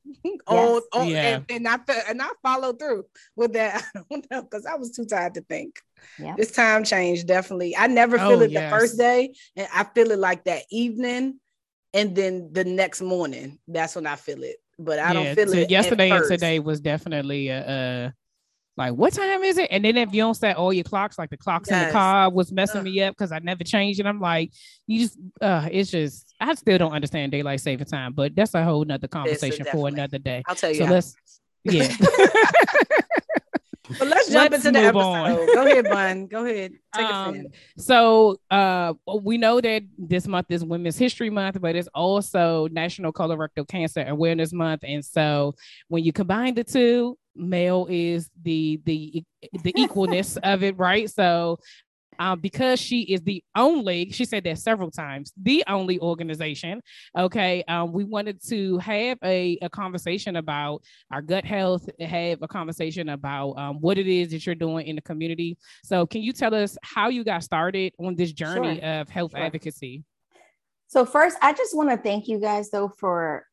oh, 0.48 0.81
oh 0.94 1.07
Yeah. 1.07 1.38
and, 1.38 1.45
and 1.50 1.68
I 1.68 1.78
fe- 1.78 2.04
and 2.07 2.22
I 2.22 2.30
followed 2.44 2.80
through 2.80 3.06
with 3.36 3.54
that. 3.54 3.83
I 3.95 4.01
don't 4.10 4.30
know 4.31 4.42
because 4.44 4.66
I 4.66 4.75
was 4.75 4.92
too 4.92 5.06
tired 5.06 5.33
to 5.36 5.42
think. 5.42 5.80
Yeah. 6.19 6.36
This 6.38 6.51
time 6.51 6.84
change 6.84 7.25
definitely. 7.25 7.75
I 7.75 7.88
never 7.88 8.19
Oh, 8.19 8.30
feel 8.30 8.42
it 8.44 8.51
yes. 8.51 8.72
the 8.72 8.77
first 8.77 8.98
day, 8.98 9.34
and 9.56 9.68
I 9.74 9.84
feel 9.84 10.12
it 10.12 10.19
like 10.19 10.44
that 10.45 10.63
evening, 10.72 11.39
and 11.94 12.16
then 12.16 12.50
the 12.51 12.63
next 12.63 13.01
morning. 13.01 13.60
That's 13.68 13.95
when 13.95 14.07
I 14.07 14.16
feel 14.16 14.44
it. 14.44 14.57
But 14.80 14.98
I 15.00 15.13
don't 15.13 15.36
feel 15.36 15.48
so 15.48 15.57
it. 15.57 15.63
at 15.63 15.69
Yesterday 15.72 16.10
and 16.10 16.25
today 16.27 16.60
was 16.60 16.81
definitely 16.81 17.50
a, 17.50 17.60
uh 18.07 18.12
like 18.77 18.94
what 18.94 19.13
time 19.13 19.43
is 19.43 19.57
it? 19.57 19.67
And 19.69 19.84
then 19.84 19.98
if 19.98 20.13
you 20.13 20.22
don't 20.22 20.34
set 20.34 20.55
all 20.55 20.72
your 20.72 20.84
clocks, 20.84 21.19
like 21.19 21.29
the 21.29 21.38
clocks 21.38 21.69
in 21.69 21.88
the 21.88 21.91
car 21.91 22.29
was 22.29 22.51
messing 22.51 22.79
Ugh. 22.79 22.86
me 22.86 23.01
up 23.03 23.15
because 23.15 23.31
I 23.31 23.39
never 23.39 23.63
changed 23.63 24.00
it. 24.00 24.05
I'm 24.05 24.19
like, 24.19 24.51
you 24.88 25.00
just 25.01 25.17
uh 25.41 25.67
it's 25.72 25.91
just 25.91 26.34
I 26.39 26.53
still 26.55 26.77
don't 26.77 26.93
understand 26.93 27.31
daylight 27.31 27.60
saving 27.60 27.88
time, 27.88 28.13
but 28.13 28.36
that's 28.36 28.53
a 28.53 28.63
whole 28.63 28.86
nother 28.86 29.07
conversation 29.07 29.65
for 29.72 29.88
another 29.88 30.19
day. 30.19 30.43
I'll 30.48 30.55
tell 30.55 30.72
you. 30.72 30.77
So 30.77 30.86
how. 30.86 30.93
let's 30.93 31.15
yeah. 31.63 31.93
But 34.00 34.07
let's 34.07 34.29
jump 34.29 34.51
let's 34.51 34.65
into 34.65 34.79
the 34.79 34.86
episode. 34.86 35.01
on. 35.01 35.45
Go 35.53 35.65
ahead, 35.65 35.86
Bun. 35.86 36.27
Go 36.27 36.45
ahead. 36.45 36.74
Take 36.95 37.05
Um. 37.05 37.48
So 37.77 38.38
uh 38.50 38.93
we 39.21 39.38
know 39.38 39.62
that 39.62 39.83
this 39.98 40.27
month 40.27 40.48
is 40.50 40.63
Women's 40.63 40.98
History 40.98 41.29
Month, 41.29 41.60
but 41.62 41.75
it's 41.75 41.89
also 41.93 42.67
National 42.69 43.13
Colorectal 43.13 43.67
Cancer 43.67 44.05
Awareness 44.07 44.53
Month. 44.53 44.83
And 44.83 45.03
so 45.03 45.55
when 45.88 46.03
you 46.03 46.13
combine 46.13 46.55
the 46.55 46.63
two, 46.63 47.17
Mel 47.36 47.88
is 47.89 48.29
the 48.41 48.79
the 48.86 49.24
the 49.63 49.74
equalness 49.77 50.38
of 50.43 50.63
it, 50.63 50.77
right? 50.77 51.10
So 51.10 51.60
um, 52.22 52.40
because 52.40 52.80
she 52.80 53.01
is 53.01 53.22
the 53.22 53.44
only, 53.56 54.12
she 54.12 54.25
said 54.25 54.44
that 54.44 54.60
several 54.60 54.92
times, 54.92 55.34
the 55.42 55.63
only 55.68 56.00
organization. 56.00 56.80
Okay, 57.18 57.63
um, 57.68 57.92
we 57.92 58.04
wanted 58.04 58.40
to 58.48 58.78
have 58.78 59.18
a, 59.24 59.58
a 59.63 59.70
conversation 59.70 60.36
about 60.36 60.84
our 61.12 61.24
gut 61.24 61.46
health, 61.46 61.90
have 62.00 62.44
a 62.44 62.48
conversation 62.48 63.10
about 63.10 63.54
um, 63.54 63.82
what 63.82 63.98
it 63.98 64.06
is 64.06 64.30
that 64.32 64.46
you're 64.46 64.54
doing 64.54 64.86
in 64.86 64.96
the 64.96 65.01
community. 65.01 65.58
So, 65.84 66.06
can 66.06 66.22
you 66.22 66.32
tell 66.32 66.54
us 66.54 66.78
how 66.84 67.10
you 67.10 67.24
got 67.24 67.44
started 67.44 67.94
on 68.00 68.16
this 68.16 68.32
journey 68.32 68.80
Sure. 68.80 68.90
of 68.90 69.10
health 69.10 69.32
Sure. 69.32 69.40
advocacy? 69.40 70.04
So 70.88 71.06
first, 71.06 71.38
I 71.42 71.54
just 71.54 71.75
want 71.75 71.90
to 71.90 71.98
thank 71.98 72.28
you 72.28 72.38
guys 72.38 72.70
though 72.70 72.90
for 72.90 73.46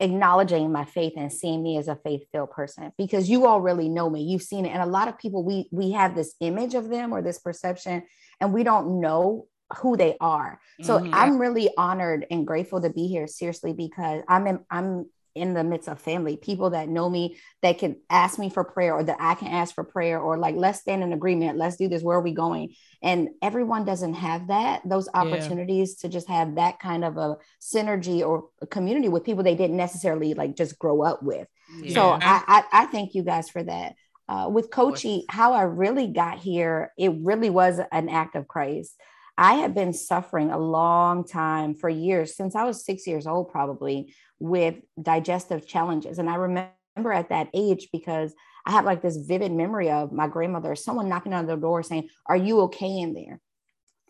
acknowledging 0.00 0.70
my 0.70 0.84
faith 0.84 1.14
and 1.16 1.32
seeing 1.32 1.62
me 1.62 1.76
as 1.76 1.88
a 1.88 1.96
faith-filled 1.96 2.50
person 2.50 2.92
because 2.96 3.28
you 3.28 3.46
all 3.46 3.60
really 3.60 3.88
know 3.88 4.08
me. 4.08 4.22
You've 4.22 4.42
seen 4.42 4.64
it, 4.66 4.70
and 4.70 4.82
a 4.82 4.86
lot 4.86 5.08
of 5.08 5.18
people 5.18 5.44
we 5.44 5.68
we 5.72 5.92
have 5.92 6.14
this 6.14 6.34
image 6.40 6.74
of 6.74 6.88
them 6.88 7.12
or 7.12 7.22
this 7.22 7.38
perception, 7.38 8.04
and 8.40 8.52
we 8.52 8.62
don't 8.62 9.00
know 9.00 9.46
who 9.78 9.96
they 9.96 10.16
are. 10.20 10.60
So 10.80 10.98
Mhm. 10.98 11.10
I'm 11.12 11.38
really 11.38 11.70
honored 11.76 12.26
and 12.30 12.46
grateful 12.46 12.80
to 12.80 12.90
be 12.90 13.06
here. 13.06 13.26
Seriously, 13.26 13.72
because 13.72 14.22
I'm 14.28 14.46
in 14.46 14.60
I'm 14.70 15.10
in 15.38 15.54
the 15.54 15.64
midst 15.64 15.88
of 15.88 16.00
family, 16.00 16.36
people 16.36 16.70
that 16.70 16.88
know 16.88 17.08
me 17.08 17.38
that 17.62 17.78
can 17.78 17.96
ask 18.10 18.38
me 18.38 18.50
for 18.50 18.64
prayer 18.64 18.94
or 18.94 19.04
that 19.04 19.16
I 19.20 19.34
can 19.34 19.48
ask 19.48 19.74
for 19.74 19.84
prayer 19.84 20.20
or 20.20 20.36
like 20.38 20.56
let's 20.56 20.80
stand 20.80 21.02
in 21.02 21.12
agreement, 21.12 21.58
let's 21.58 21.76
do 21.76 21.88
this. 21.88 22.02
Where 22.02 22.18
are 22.18 22.22
we 22.22 22.32
going? 22.34 22.74
And 23.02 23.28
everyone 23.42 23.84
doesn't 23.84 24.14
have 24.14 24.48
that 24.48 24.82
those 24.84 25.08
Yeah. 25.08 25.20
opportunities 25.22 25.96
to 25.98 26.08
just 26.08 26.28
have 26.28 26.56
that 26.56 26.78
kind 26.80 27.04
of 27.04 27.16
a 27.16 27.36
synergy 27.60 28.26
or 28.26 28.48
a 28.60 28.66
community 28.66 29.08
with 29.08 29.24
people 29.24 29.44
they 29.44 29.54
didn't 29.54 29.76
necessarily 29.76 30.34
like 30.34 30.56
just 30.56 30.78
grow 30.78 31.02
up 31.02 31.22
with. 31.22 31.46
So 31.88 32.12
I, 32.12 32.42
I 32.46 32.64
I 32.72 32.86
thank 32.86 33.14
you 33.14 33.22
guys 33.22 33.48
for 33.48 33.62
that. 33.62 33.94
uh, 34.28 34.46
with 34.50 34.70
COCCI, 34.70 35.22
how 35.30 35.54
I 35.54 35.62
really 35.62 36.08
got 36.08 36.38
here, 36.38 36.92
it 36.98 37.12
really 37.22 37.48
was 37.50 37.80
an 37.92 38.08
act 38.10 38.36
of 38.36 38.46
Christ. 38.46 38.94
I 39.38 39.54
had 39.54 39.72
been 39.72 39.92
suffering 39.92 40.50
a 40.50 40.58
long 40.58 41.24
time 41.24 41.74
for 41.74 41.88
years, 41.88 42.34
since 42.34 42.56
I 42.56 42.64
was 42.64 42.84
six 42.84 43.06
years 43.06 43.24
old, 43.24 43.50
probably 43.50 44.12
with 44.40 44.74
digestive 45.00 45.64
challenges. 45.64 46.18
And 46.18 46.28
I 46.28 46.34
remember 46.34 47.12
at 47.12 47.28
that 47.28 47.48
age 47.54 47.88
because 47.92 48.34
I 48.66 48.72
have 48.72 48.84
like 48.84 49.00
this 49.00 49.16
vivid 49.16 49.52
memory 49.52 49.90
of 49.90 50.10
my 50.10 50.26
grandmother, 50.26 50.74
someone 50.74 51.08
knocking 51.08 51.32
on 51.32 51.46
the 51.46 51.54
door 51.54 51.84
saying, 51.84 52.08
Are 52.26 52.36
you 52.36 52.62
okay 52.62 52.98
in 52.98 53.14
there? 53.14 53.40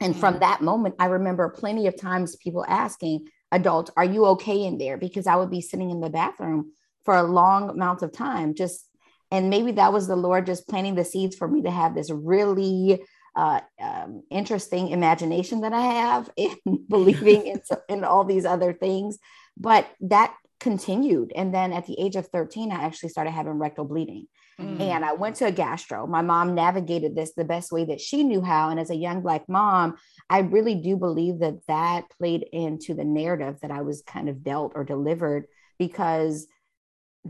And 0.00 0.16
from 0.16 0.36
mm. 0.36 0.40
that 0.40 0.62
moment, 0.62 0.94
I 0.98 1.06
remember 1.06 1.50
plenty 1.50 1.88
of 1.88 2.00
times 2.00 2.36
people 2.36 2.64
asking 2.66 3.28
adults, 3.52 3.90
Are 3.98 4.06
you 4.06 4.24
okay 4.28 4.64
in 4.64 4.78
there? 4.78 4.96
Because 4.96 5.26
I 5.26 5.36
would 5.36 5.50
be 5.50 5.60
sitting 5.60 5.90
in 5.90 6.00
the 6.00 6.08
bathroom 6.08 6.72
for 7.04 7.14
a 7.14 7.22
long 7.22 7.68
amount 7.68 8.02
of 8.02 8.12
time, 8.12 8.54
just 8.54 8.86
and 9.30 9.50
maybe 9.50 9.72
that 9.72 9.92
was 9.92 10.06
the 10.06 10.16
Lord 10.16 10.46
just 10.46 10.68
planting 10.68 10.94
the 10.94 11.04
seeds 11.04 11.36
for 11.36 11.46
me 11.46 11.62
to 11.62 11.70
have 11.70 11.94
this 11.94 12.10
really 12.10 13.02
uh, 13.38 13.60
um, 13.80 14.24
interesting 14.30 14.88
imagination 14.88 15.60
that 15.60 15.72
I 15.72 15.80
have 15.80 16.28
in 16.36 16.56
believing 16.88 17.46
in, 17.46 17.62
in 17.88 18.04
all 18.04 18.24
these 18.24 18.44
other 18.44 18.72
things. 18.72 19.18
But 19.56 19.88
that 20.00 20.34
continued. 20.58 21.32
And 21.36 21.54
then 21.54 21.72
at 21.72 21.86
the 21.86 21.98
age 22.00 22.16
of 22.16 22.26
13, 22.26 22.72
I 22.72 22.82
actually 22.82 23.10
started 23.10 23.30
having 23.30 23.52
rectal 23.52 23.84
bleeding. 23.84 24.26
Mm. 24.60 24.80
And 24.80 25.04
I 25.04 25.12
went 25.12 25.36
to 25.36 25.46
a 25.46 25.52
gastro. 25.52 26.04
My 26.08 26.20
mom 26.20 26.56
navigated 26.56 27.14
this 27.14 27.32
the 27.34 27.44
best 27.44 27.70
way 27.70 27.84
that 27.84 28.00
she 28.00 28.24
knew 28.24 28.42
how. 28.42 28.70
And 28.70 28.80
as 28.80 28.90
a 28.90 28.96
young 28.96 29.22
Black 29.22 29.48
mom, 29.48 29.96
I 30.28 30.40
really 30.40 30.74
do 30.74 30.96
believe 30.96 31.38
that 31.38 31.64
that 31.68 32.10
played 32.18 32.44
into 32.52 32.92
the 32.94 33.04
narrative 33.04 33.60
that 33.62 33.70
I 33.70 33.82
was 33.82 34.02
kind 34.02 34.28
of 34.28 34.42
dealt 34.42 34.72
or 34.74 34.82
delivered 34.82 35.46
because 35.78 36.48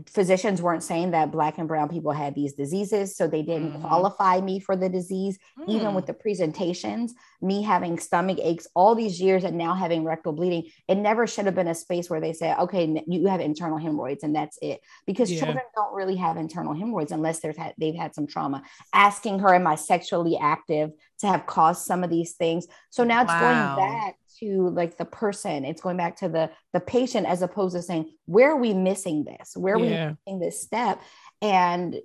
physicians 0.07 0.61
weren't 0.61 0.83
saying 0.83 1.11
that 1.11 1.31
black 1.31 1.57
and 1.57 1.67
brown 1.67 1.89
people 1.89 2.11
had 2.11 2.35
these 2.35 2.53
diseases 2.53 3.15
so 3.15 3.27
they 3.27 3.41
didn't 3.41 3.71
mm-hmm. 3.71 3.81
qualify 3.81 4.39
me 4.41 4.59
for 4.59 4.75
the 4.75 4.89
disease 4.89 5.37
mm. 5.57 5.67
even 5.67 5.93
with 5.93 6.05
the 6.05 6.13
presentations 6.13 7.13
me 7.41 7.61
having 7.61 7.97
stomach 7.97 8.37
aches 8.41 8.67
all 8.75 8.95
these 8.95 9.19
years 9.21 9.43
and 9.43 9.57
now 9.57 9.73
having 9.73 10.03
rectal 10.03 10.33
bleeding 10.33 10.69
it 10.87 10.95
never 10.95 11.25
should 11.25 11.45
have 11.45 11.55
been 11.55 11.67
a 11.67 11.75
space 11.75 12.09
where 12.09 12.21
they 12.21 12.33
say 12.33 12.53
okay 12.55 13.03
you 13.07 13.27
have 13.27 13.39
internal 13.39 13.77
hemorrhoids 13.77 14.23
and 14.23 14.35
that's 14.35 14.57
it 14.61 14.81
because 15.05 15.31
yeah. 15.31 15.39
children 15.39 15.63
don't 15.75 15.93
really 15.93 16.15
have 16.15 16.37
internal 16.37 16.73
hemorrhoids 16.73 17.11
unless 17.11 17.39
they've 17.39 17.57
had 17.57 17.73
they've 17.77 17.95
had 17.95 18.13
some 18.13 18.27
trauma 18.27 18.61
asking 18.93 19.39
her 19.39 19.53
am 19.53 19.67
i 19.67 19.75
sexually 19.75 20.37
active 20.37 20.91
to 21.19 21.27
have 21.27 21.45
caused 21.45 21.85
some 21.85 22.03
of 22.03 22.09
these 22.09 22.33
things 22.33 22.67
so 22.89 23.03
now 23.03 23.21
it's 23.21 23.29
wow. 23.29 23.75
going 23.75 23.89
back 23.89 24.15
to 24.39 24.69
like 24.69 24.97
the 24.97 25.05
person 25.05 25.65
it's 25.65 25.81
going 25.81 25.97
back 25.97 26.17
to 26.17 26.29
the 26.29 26.49
the 26.73 26.79
patient 26.79 27.25
as 27.25 27.41
opposed 27.41 27.75
to 27.75 27.81
saying 27.81 28.09
where 28.25 28.51
are 28.51 28.57
we 28.57 28.73
missing 28.73 29.23
this 29.23 29.53
where 29.55 29.75
are 29.75 29.79
yeah. 29.79 30.07
we 30.07 30.15
missing 30.25 30.39
this 30.39 30.61
step 30.61 31.01
and 31.41 31.95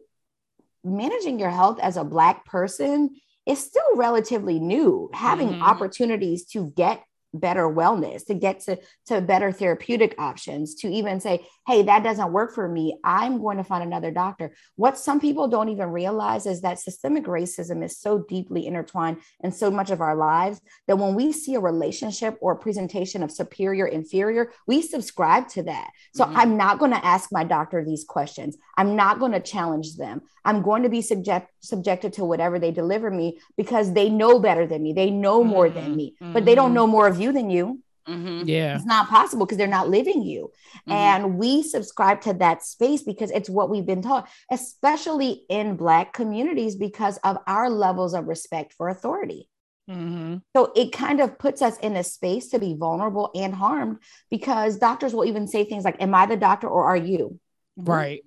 managing 0.84 1.38
your 1.38 1.50
health 1.50 1.78
as 1.80 1.96
a 1.96 2.04
black 2.04 2.44
person 2.44 3.10
is 3.46 3.58
still 3.58 3.96
relatively 3.96 4.58
new 4.58 5.10
having 5.12 5.48
mm-hmm. 5.48 5.62
opportunities 5.62 6.46
to 6.46 6.72
get 6.76 7.02
better 7.34 7.68
wellness 7.68 8.24
to 8.26 8.34
get 8.34 8.60
to, 8.60 8.78
to 9.06 9.20
better 9.20 9.50
therapeutic 9.50 10.14
options 10.18 10.74
to 10.76 10.88
even 10.88 11.20
say 11.20 11.44
hey 11.66 11.82
that 11.82 12.04
doesn't 12.04 12.32
work 12.32 12.54
for 12.54 12.68
me 12.68 12.96
i'm 13.02 13.40
going 13.40 13.56
to 13.56 13.64
find 13.64 13.82
another 13.82 14.10
doctor 14.10 14.54
what 14.76 14.96
some 14.96 15.20
people 15.20 15.48
don't 15.48 15.68
even 15.68 15.88
realize 15.88 16.46
is 16.46 16.60
that 16.60 16.78
systemic 16.78 17.24
racism 17.24 17.84
is 17.84 17.98
so 17.98 18.24
deeply 18.28 18.66
intertwined 18.66 19.16
in 19.42 19.50
so 19.50 19.70
much 19.70 19.90
of 19.90 20.00
our 20.00 20.14
lives 20.14 20.60
that 20.86 20.96
when 20.96 21.14
we 21.14 21.32
see 21.32 21.54
a 21.54 21.60
relationship 21.60 22.38
or 22.40 22.52
a 22.52 22.58
presentation 22.58 23.22
of 23.22 23.30
superior 23.30 23.86
inferior 23.86 24.52
we 24.66 24.80
subscribe 24.80 25.48
to 25.48 25.62
that 25.64 25.90
so 26.14 26.24
mm-hmm. 26.24 26.36
i'm 26.36 26.56
not 26.56 26.78
going 26.78 26.92
to 26.92 27.04
ask 27.04 27.32
my 27.32 27.42
doctor 27.42 27.84
these 27.84 28.04
questions 28.04 28.56
i'm 28.76 28.94
not 28.94 29.18
going 29.18 29.32
to 29.32 29.40
challenge 29.40 29.96
them 29.96 30.22
i'm 30.44 30.62
going 30.62 30.84
to 30.84 30.88
be 30.88 31.02
subject 31.02 31.50
subjected 31.60 32.12
to 32.12 32.24
whatever 32.24 32.58
they 32.58 32.70
deliver 32.70 33.10
me 33.10 33.40
because 33.56 33.92
they 33.92 34.08
know 34.08 34.38
better 34.38 34.66
than 34.66 34.82
me 34.82 34.92
they 34.92 35.10
know 35.10 35.42
more 35.42 35.66
mm-hmm. 35.66 35.74
than 35.74 35.96
me 35.96 36.14
but 36.20 36.44
they 36.44 36.54
don't 36.54 36.68
mm-hmm. 36.68 36.74
know 36.74 36.86
more 36.86 37.08
of 37.08 37.20
you 37.20 37.23
than 37.32 37.50
you. 37.50 37.82
Mm-hmm. 38.08 38.46
Yeah. 38.48 38.76
It's 38.76 38.84
not 38.84 39.08
possible 39.08 39.46
because 39.46 39.58
they're 39.58 39.66
not 39.66 39.88
living 39.88 40.22
you. 40.22 40.50
Mm-hmm. 40.88 40.92
And 40.92 41.38
we 41.38 41.62
subscribe 41.62 42.20
to 42.22 42.34
that 42.34 42.62
space 42.62 43.02
because 43.02 43.30
it's 43.30 43.48
what 43.48 43.70
we've 43.70 43.86
been 43.86 44.02
taught, 44.02 44.28
especially 44.50 45.44
in 45.48 45.76
Black 45.76 46.12
communities 46.12 46.76
because 46.76 47.16
of 47.18 47.38
our 47.46 47.70
levels 47.70 48.14
of 48.14 48.26
respect 48.26 48.74
for 48.74 48.88
authority. 48.88 49.48
Mm-hmm. 49.88 50.36
So 50.56 50.72
it 50.74 50.92
kind 50.92 51.20
of 51.20 51.38
puts 51.38 51.60
us 51.60 51.78
in 51.78 51.96
a 51.96 52.04
space 52.04 52.48
to 52.48 52.58
be 52.58 52.74
vulnerable 52.74 53.30
and 53.34 53.54
harmed 53.54 53.98
because 54.30 54.78
doctors 54.78 55.14
will 55.14 55.26
even 55.26 55.46
say 55.46 55.64
things 55.64 55.84
like, 55.84 56.00
Am 56.00 56.14
I 56.14 56.26
the 56.26 56.36
doctor 56.36 56.68
or 56.68 56.84
are 56.86 56.96
you? 56.96 57.38
Right. 57.76 58.22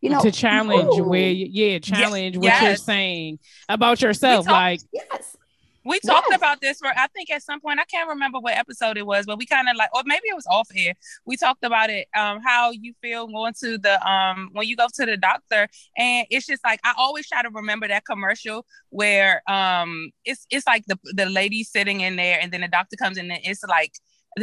You 0.00 0.10
know, 0.10 0.20
to 0.20 0.32
challenge 0.32 0.98
ooh. 0.98 1.04
where, 1.04 1.30
yeah, 1.30 1.78
challenge 1.78 2.34
yes. 2.34 2.42
what 2.42 2.46
yes. 2.46 2.62
you're 2.62 2.76
saying 2.76 3.38
about 3.68 4.02
yourself. 4.02 4.46
Talk, 4.46 4.52
like, 4.52 4.80
yes 4.92 5.36
we 5.84 6.00
talked 6.00 6.28
yes. 6.30 6.36
about 6.36 6.60
this 6.60 6.78
for 6.78 6.88
I 6.88 7.06
think 7.08 7.30
at 7.30 7.42
some 7.42 7.60
point 7.60 7.80
I 7.80 7.84
can't 7.84 8.08
remember 8.08 8.38
what 8.38 8.54
episode 8.56 8.96
it 8.96 9.06
was, 9.06 9.26
but 9.26 9.38
we 9.38 9.46
kind 9.46 9.68
of 9.68 9.76
like, 9.76 9.90
or 9.94 10.02
maybe 10.06 10.28
it 10.28 10.34
was 10.34 10.46
off 10.46 10.68
air. 10.74 10.94
We 11.24 11.36
talked 11.36 11.64
about 11.64 11.90
it, 11.90 12.06
um, 12.16 12.40
how 12.44 12.70
you 12.70 12.94
feel 13.02 13.26
going 13.26 13.54
to 13.60 13.78
the 13.78 14.08
um 14.08 14.50
when 14.52 14.66
you 14.68 14.76
go 14.76 14.86
to 14.94 15.06
the 15.06 15.16
doctor, 15.16 15.68
and 15.96 16.26
it's 16.30 16.46
just 16.46 16.64
like 16.64 16.80
I 16.84 16.94
always 16.96 17.28
try 17.28 17.42
to 17.42 17.50
remember 17.50 17.88
that 17.88 18.04
commercial 18.04 18.66
where 18.90 19.42
um 19.48 20.10
it's 20.24 20.46
it's 20.50 20.66
like 20.66 20.84
the 20.86 20.98
the 21.14 21.26
lady 21.26 21.64
sitting 21.64 22.00
in 22.00 22.16
there, 22.16 22.38
and 22.40 22.52
then 22.52 22.60
the 22.60 22.68
doctor 22.68 22.96
comes 22.96 23.18
in, 23.18 23.30
and 23.30 23.40
it's 23.44 23.62
like 23.64 23.92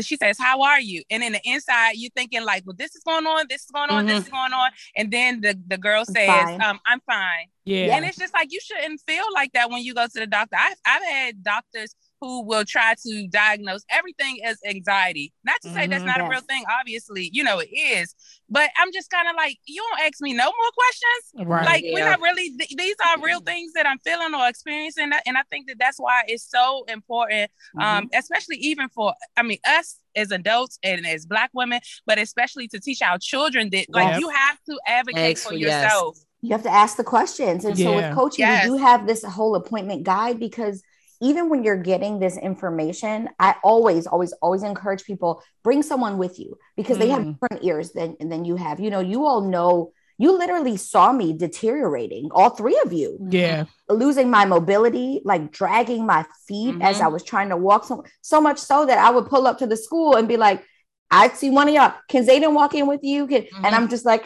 she 0.01 0.17
says, 0.17 0.37
How 0.39 0.61
are 0.61 0.79
you? 0.79 1.03
And 1.09 1.23
in 1.23 1.33
the 1.33 1.41
inside, 1.43 1.93
you're 1.95 2.11
thinking, 2.15 2.43
like, 2.43 2.63
well, 2.65 2.75
this 2.77 2.95
is 2.95 3.03
going 3.03 3.25
on, 3.25 3.45
this 3.49 3.63
is 3.63 3.71
going 3.71 3.89
on, 3.89 4.05
mm-hmm. 4.05 4.07
this 4.07 4.23
is 4.25 4.29
going 4.29 4.53
on. 4.53 4.69
And 4.95 5.11
then 5.11 5.41
the, 5.41 5.59
the 5.67 5.77
girl 5.77 6.05
says, 6.05 6.59
um, 6.61 6.79
I'm 6.85 6.99
fine. 7.01 7.47
Yeah. 7.65 7.95
And 7.95 8.05
it's 8.05 8.17
just 8.17 8.33
like 8.33 8.51
you 8.51 8.59
shouldn't 8.61 9.01
feel 9.07 9.25
like 9.33 9.51
that 9.53 9.69
when 9.69 9.83
you 9.83 9.93
go 9.93 10.05
to 10.05 10.19
the 10.19 10.27
doctor. 10.27 10.55
I've, 10.59 10.77
I've 10.85 11.03
had 11.03 11.43
doctors 11.43 11.95
who 12.21 12.43
will 12.43 12.65
try 12.65 12.95
to 13.05 13.27
diagnose 13.29 13.83
everything 13.89 14.39
as 14.43 14.57
anxiety. 14.67 15.33
Not 15.43 15.61
to 15.61 15.69
say 15.69 15.81
mm-hmm, 15.81 15.91
that's 15.91 16.03
not 16.03 16.17
yes. 16.17 16.27
a 16.27 16.29
real 16.29 16.41
thing, 16.41 16.63
obviously, 16.79 17.29
you 17.31 17.43
know, 17.43 17.59
it 17.59 17.69
is. 17.73 18.13
But 18.49 18.69
I'm 18.77 18.91
just 18.91 19.09
kind 19.09 19.27
of 19.27 19.35
like, 19.35 19.57
you 19.65 19.81
don't 19.89 20.07
ask 20.07 20.21
me 20.21 20.33
no 20.33 20.45
more 20.45 20.71
questions. 20.73 21.47
Right. 21.47 21.65
Like, 21.65 21.83
yeah. 21.83 21.93
we're 21.93 22.05
not 22.05 22.19
really, 22.19 22.49
th- 22.57 22.75
these 22.77 22.95
are 23.05 23.21
real 23.21 23.39
things 23.41 23.73
that 23.73 23.85
I'm 23.85 23.99
feeling 23.99 24.33
or 24.33 24.47
experiencing. 24.47 25.11
And 25.25 25.37
I 25.37 25.43
think 25.49 25.67
that 25.67 25.77
that's 25.79 25.97
why 25.97 26.23
it's 26.27 26.49
so 26.49 26.83
important, 26.87 27.51
um, 27.77 27.81
mm-hmm. 27.81 27.97
um, 27.97 28.09
especially 28.13 28.57
even 28.57 28.89
for, 28.89 29.13
I 29.37 29.43
mean, 29.43 29.59
us 29.67 29.97
as 30.15 30.31
adults 30.31 30.79
and 30.83 31.05
as 31.05 31.25
Black 31.25 31.51
women, 31.53 31.79
but 32.05 32.17
especially 32.17 32.67
to 32.69 32.79
teach 32.79 33.01
our 33.01 33.17
children 33.19 33.69
that, 33.71 33.85
like, 33.89 34.07
yes. 34.07 34.19
you 34.19 34.29
have 34.29 34.57
to 34.67 34.79
advocate 34.87 35.37
for 35.37 35.53
yourself. 35.53 36.15
Yes. 36.17 36.25
You 36.41 36.51
have 36.53 36.63
to 36.63 36.71
ask 36.71 36.95
the 36.95 37.03
questions. 37.03 37.65
And 37.65 37.77
yeah. 37.77 37.85
so 37.85 37.95
with 37.97 38.15
coaching, 38.15 38.45
yes. 38.45 38.65
we 38.65 38.77
do 38.77 38.83
have 38.83 39.05
this 39.05 39.23
whole 39.23 39.55
appointment 39.55 40.03
guide 40.03 40.39
because 40.39 40.81
even 41.21 41.49
when 41.49 41.63
you're 41.63 41.77
getting 41.77 42.19
this 42.19 42.37
information, 42.37 43.29
I 43.39 43.55
always, 43.63 44.07
always, 44.07 44.31
always 44.41 44.63
encourage 44.63 45.03
people 45.03 45.43
bring 45.63 45.83
someone 45.83 46.17
with 46.17 46.39
you 46.39 46.57
because 46.77 46.97
mm. 46.97 47.01
they 47.01 47.09
have 47.09 47.23
mm. 47.23 47.33
different 47.33 47.63
ears 47.63 47.91
than, 47.91 48.15
than 48.19 48.45
you 48.45 48.55
have. 48.55 48.79
You 48.79 48.89
know, 48.89 49.01
you 49.01 49.25
all 49.25 49.41
know 49.41 49.91
you 50.19 50.37
literally 50.37 50.75
saw 50.75 51.13
me 51.13 51.31
deteriorating, 51.31 52.29
all 52.31 52.49
three 52.49 52.79
of 52.83 52.91
you. 52.91 53.17
Yeah. 53.29 53.65
Losing 53.87 54.29
my 54.29 54.43
mobility, 54.43 55.21
like 55.23 55.49
dragging 55.49 56.05
my 56.05 56.25
feet 56.45 56.73
mm-hmm. 56.73 56.81
as 56.81 56.99
I 56.99 57.07
was 57.07 57.23
trying 57.23 57.49
to 57.49 57.57
walk. 57.57 57.85
So, 57.85 58.03
so 58.21 58.41
much 58.41 58.59
so 58.59 58.85
that 58.85 58.97
I 58.97 59.11
would 59.11 59.27
pull 59.27 59.47
up 59.47 59.59
to 59.59 59.65
the 59.65 59.77
school 59.77 60.17
and 60.17 60.27
be 60.27 60.35
like, 60.35 60.65
I'd 61.09 61.37
see 61.37 61.49
one 61.49 61.69
of 61.69 61.73
y'all. 61.73 61.93
Can 62.09 62.27
Zayden 62.27 62.53
walk 62.53 62.75
in 62.75 62.85
with 62.85 62.99
you? 63.01 63.27
Can, 63.27 63.43
mm-hmm. 63.43 63.65
And 63.65 63.73
I'm 63.73 63.87
just 63.87 64.05
like, 64.05 64.25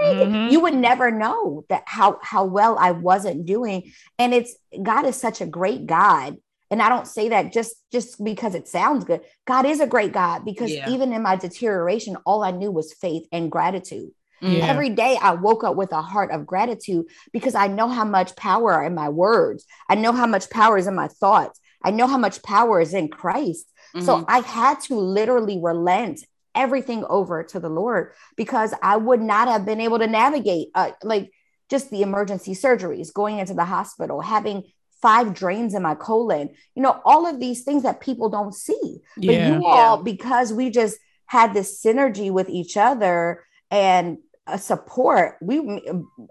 morning. 0.00 0.28
Mm-hmm. 0.28 0.52
You 0.52 0.60
would 0.60 0.74
never 0.74 1.10
know 1.10 1.64
that 1.68 1.84
how 1.86 2.18
how 2.22 2.44
well 2.44 2.78
I 2.78 2.92
wasn't 2.92 3.46
doing. 3.46 3.92
And 4.18 4.34
it's 4.34 4.54
God 4.82 5.06
is 5.06 5.16
such 5.16 5.40
a 5.40 5.46
great 5.46 5.86
God. 5.86 6.36
And 6.70 6.82
I 6.82 6.88
don't 6.88 7.06
say 7.06 7.30
that 7.30 7.52
just 7.52 7.76
just 7.90 8.22
because 8.22 8.54
it 8.54 8.68
sounds 8.68 9.04
good. 9.04 9.22
God 9.46 9.64
is 9.64 9.80
a 9.80 9.86
great 9.86 10.12
God 10.12 10.44
because 10.44 10.70
yeah. 10.70 10.90
even 10.90 11.12
in 11.12 11.22
my 11.22 11.36
deterioration, 11.36 12.16
all 12.26 12.44
I 12.44 12.50
knew 12.50 12.70
was 12.70 12.92
faith 12.92 13.26
and 13.32 13.50
gratitude. 13.50 14.10
Yeah. 14.40 14.66
Every 14.66 14.90
day 14.90 15.18
I 15.20 15.32
woke 15.32 15.64
up 15.64 15.76
with 15.76 15.92
a 15.92 16.02
heart 16.02 16.30
of 16.30 16.46
gratitude 16.46 17.06
because 17.32 17.54
I 17.54 17.66
know 17.66 17.88
how 17.88 18.04
much 18.04 18.36
power 18.36 18.84
in 18.84 18.94
my 18.94 19.08
words. 19.08 19.66
I 19.88 19.96
know 19.96 20.12
how 20.12 20.26
much 20.26 20.48
power 20.50 20.78
is 20.78 20.86
in 20.86 20.94
my 20.94 21.08
thoughts. 21.08 21.58
I 21.82 21.90
know 21.90 22.06
how 22.06 22.18
much 22.18 22.42
power 22.42 22.80
is 22.80 22.94
in 22.94 23.08
Christ. 23.08 23.66
Mm-hmm. 23.96 24.06
So 24.06 24.24
I 24.28 24.40
had 24.40 24.80
to 24.82 24.94
literally 24.94 25.58
relent 25.60 26.24
everything 26.54 27.04
over 27.08 27.42
to 27.44 27.60
the 27.60 27.68
Lord 27.68 28.12
because 28.36 28.74
I 28.82 28.96
would 28.96 29.20
not 29.20 29.48
have 29.48 29.64
been 29.64 29.80
able 29.80 29.98
to 29.98 30.06
navigate 30.06 30.68
uh, 30.74 30.90
like 31.02 31.30
just 31.70 31.90
the 31.90 32.02
emergency 32.02 32.54
surgeries, 32.54 33.12
going 33.12 33.38
into 33.38 33.54
the 33.54 33.64
hospital, 33.64 34.20
having 34.20 34.64
five 35.00 35.34
drains 35.34 35.74
in 35.74 35.82
my 35.82 35.94
colon, 35.94 36.50
you 36.74 36.82
know, 36.82 37.00
all 37.04 37.26
of 37.26 37.38
these 37.38 37.62
things 37.62 37.82
that 37.84 38.00
people 38.00 38.28
don't 38.28 38.54
see. 38.54 38.98
Yeah. 39.16 39.50
But 39.50 39.60
you 39.60 39.66
all, 39.66 40.02
because 40.02 40.52
we 40.52 40.70
just 40.70 40.98
had 41.26 41.54
this 41.54 41.82
synergy 41.82 42.30
with 42.30 42.48
each 42.48 42.76
other 42.76 43.44
and 43.70 44.18
a 44.18 44.27
support. 44.56 45.36
We 45.42 45.80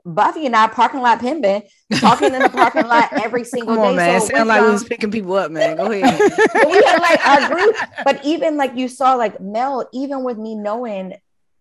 Buffy 0.05 0.45
and 0.45 0.55
I 0.55 0.67
parking 0.67 1.01
lot 1.01 1.19
pimping, 1.19 1.63
talking 1.95 2.33
in 2.33 2.41
the 2.41 2.49
parking 2.49 2.87
lot 2.87 3.13
every 3.23 3.43
single 3.43 3.75
Come 3.75 3.83
day. 3.83 3.89
On, 3.89 3.95
man. 3.95 4.21
So 4.21 4.27
Sound 4.27 4.47
like 4.47 4.61
we 4.61 4.67
um, 4.67 4.73
was 4.73 4.83
picking 4.83 5.11
people 5.11 5.33
up, 5.33 5.51
man. 5.51 5.77
Go 5.77 5.91
ahead. 5.91 6.19
we 6.65 6.73
had 6.83 6.99
like 6.99 7.27
our 7.27 7.53
group, 7.53 7.75
but 8.03 8.23
even 8.25 8.57
like 8.57 8.75
you 8.75 8.87
saw, 8.87 9.15
like 9.15 9.39
Mel, 9.39 9.87
even 9.93 10.23
with 10.23 10.37
me 10.37 10.55
knowing 10.55 11.13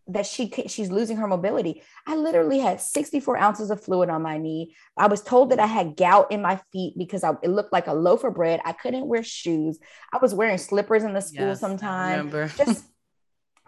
that 0.09 0.25
she 0.25 0.53
she's 0.69 0.91
losing 0.91 1.17
her 1.17 1.27
mobility. 1.27 1.83
I 2.07 2.15
literally 2.15 2.61
had 2.61 2.81
64 2.81 3.37
ounces 3.39 3.71
of 3.71 3.83
fluid 3.83 4.09
on 4.09 4.23
my 4.23 4.39
knee. 4.39 4.77
I 4.97 5.09
was 5.09 5.21
told 5.21 5.51
that 5.51 5.59
I 5.59 5.67
had 5.67 5.97
gout 5.97 6.31
in 6.31 6.43
my 6.43 6.61
feet 6.73 6.95
because 6.97 7.25
I, 7.25 7.33
it 7.43 7.51
looked 7.51 7.73
like 7.73 7.89
a 7.89 7.93
loaf 7.93 8.23
of 8.23 8.35
bread. 8.35 8.61
I 8.65 8.73
couldn't 8.73 9.09
wear 9.09 9.25
shoes. 9.25 9.79
I 10.13 10.19
was 10.19 10.33
wearing 10.33 10.59
slippers 10.59 11.03
in 11.03 11.13
the 11.13 11.21
school 11.21 11.49
Yes, 11.49 11.61
sometimes. 11.61 12.33
Just 12.57 12.85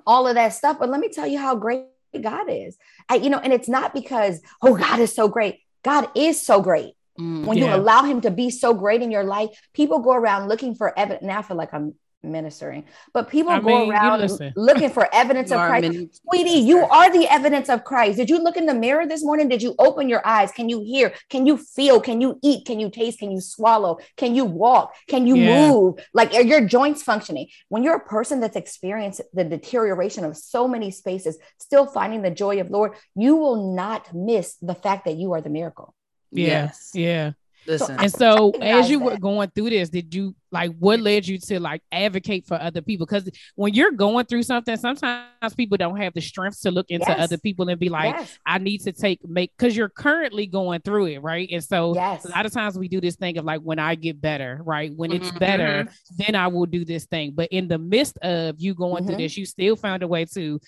all 0.07 0.29
of 0.29 0.37
that 0.37 0.51
stuff. 0.51 0.79
But 0.79 0.91
let 0.91 1.01
me 1.01 1.09
tell 1.09 1.27
you 1.27 1.39
how 1.39 1.57
great 1.57 1.87
God 2.21 2.47
is. 2.49 2.77
I, 3.09 3.17
you 3.17 3.31
know, 3.31 3.39
and 3.39 3.53
it's 3.53 3.69
not 3.69 3.95
because 3.95 4.41
oh 4.63 4.77
God 4.77 5.01
is 5.01 5.15
so 5.15 5.29
great. 5.29 5.61
God 5.83 6.09
is 6.15 6.41
so 6.41 6.63
great 6.63 6.95
Mm. 7.19 7.47
when 7.47 7.59
you 7.59 7.67
allow 7.67 8.05
him 8.05 8.21
to 8.21 8.31
be 8.31 8.49
so 8.49 8.73
great 8.73 9.03
in 9.03 9.11
your 9.11 9.25
life, 9.25 9.51
people 9.75 9.99
go 9.99 10.13
around 10.13 10.49
looking 10.49 10.77
for 10.77 10.97
evidence. 10.97 11.25
Now 11.25 11.41
I 11.41 11.43
feel 11.43 11.57
like 11.57 11.75
I'm 11.75 11.95
ministering, 12.23 12.85
but 13.13 13.29
people 13.29 13.53
I 13.53 13.61
go 13.61 13.67
mean, 13.67 13.93
around 13.93 14.29
looking 14.57 14.91
for 14.91 15.09
evidence 15.15 15.53
of 15.53 15.59
Christ. 15.59 15.83
many- 15.89 16.11
Sweetie, 16.13 16.61
you 16.67 16.81
are 16.81 17.11
the 17.13 17.29
evidence 17.33 17.69
of 17.69 17.85
Christ. 17.85 18.17
Did 18.19 18.29
you 18.29 18.43
look 18.43 18.57
in 18.57 18.67
the 18.67 18.75
mirror 18.75 19.07
this 19.07 19.23
morning? 19.25 19.49
Did 19.49 19.63
you 19.63 19.75
open 19.79 20.09
your 20.09 20.27
eyes? 20.27 20.51
Can 20.51 20.69
you 20.69 20.81
hear? 20.83 21.13
Can 21.31 21.47
you 21.47 21.57
feel? 21.57 22.01
Can 22.01 22.21
you 22.21 22.39
eat? 22.43 22.67
Can 22.67 22.81
you 22.81 22.91
taste? 22.91 23.21
Can 23.21 23.31
you 23.31 23.41
swallow? 23.41 23.99
Can 24.17 24.35
you 24.35 24.45
walk? 24.45 24.95
Can 25.07 25.27
you 25.27 25.37
Yeah. 25.37 25.71
move? 25.71 25.95
Like 26.13 26.35
are 26.35 26.43
your 26.43 26.61
joints 26.67 27.03
functioning? 27.03 27.49
When 27.69 27.83
you're 27.85 27.97
a 27.97 28.05
person 28.05 28.41
that's 28.41 28.57
experienced 28.57 29.21
the 29.33 29.45
deterioration 29.45 30.25
of 30.25 30.37
so 30.37 30.67
many 30.67 30.91
spaces, 30.91 31.39
still 31.59 31.87
finding 31.87 32.23
the 32.23 32.31
joy 32.31 32.61
of 32.61 32.71
Lord, 32.71 32.93
you 33.15 33.37
will 33.37 33.75
not 33.75 34.13
miss 34.13 34.57
the 34.61 34.75
fact 34.75 35.05
that 35.05 35.17
you 35.17 35.33
are 35.35 35.41
the 35.41 35.51
miracle. 35.51 35.95
Yeah. 36.33 36.47
Yes. 36.47 36.91
Yeah. 36.95 37.33
Listen. 37.69 37.97
And 38.01 38.11
so 38.11 38.49
as 38.53 38.61
recognize 38.61 38.91
you 38.91 38.99
were 39.01 39.19
going 39.19 39.51
through 39.51 39.71
this, 39.71 39.91
did 39.91 40.15
you 40.15 40.35
like 40.51 40.71
what 40.79 41.01
led 41.01 41.29
you 41.29 41.37
to 41.39 41.61
like 41.61 41.83
advocate 41.93 42.47
for 42.47 42.55
other 42.61 42.81
people? 42.81 43.05
Because 43.05 43.29
when 43.55 43.75
you're 43.75 43.93
going 43.93 44.25
through 44.25 44.43
something, 44.45 44.77
sometimes 44.79 45.55
people 45.55 45.77
don't 45.77 45.99
have 45.99 46.15
the 46.15 46.23
strength 46.23 46.63
to 46.63 46.71
look 46.71 46.87
into 46.89 47.05
Yes. 47.07 47.21
other 47.21 47.37
people 47.37 47.69
and 47.69 47.79
be 47.79 47.91
like, 47.91 48.15
yes. 48.17 48.39
I 48.47 48.57
need 48.57 48.79
to 48.79 48.93
take 48.93 49.21
make 49.29 49.53
because 49.57 49.77
you're 49.77 49.91
currently 49.91 50.47
going 50.47 50.81
through 50.81 51.07
it, 51.07 51.19
right? 51.19 51.47
And 51.53 51.63
so 51.63 51.95
Yes. 51.95 52.25
a 52.25 52.31
lot 52.31 52.47
of 52.47 52.53
times 52.53 52.79
we 52.79 52.89
do 52.89 53.01
this 53.01 53.17
thing 53.17 53.37
of 53.37 53.45
like 53.45 53.61
when 53.61 53.79
I 53.79 53.95
get 53.95 54.19
better, 54.21 54.61
right? 54.65 54.91
When 54.97 55.13
it's 55.13 55.31
Mhm. 55.31 55.39
better, 55.39 55.89
then 56.17 56.35
I 56.35 56.47
will 56.47 56.67
do 56.67 56.87
this 56.87 57.05
thing. 57.05 57.33
But 57.35 57.51
in 57.51 57.69
the 57.69 57.79
midst 57.79 58.17
of 58.23 58.57
you 58.59 58.73
going 58.75 59.05
through 59.05 59.17
Mhm. 59.17 59.19
this, 59.19 59.37
you 59.37 59.45
still 59.45 59.77
found 59.77 60.03
a 60.03 60.09
way 60.09 60.25
to 60.25 60.59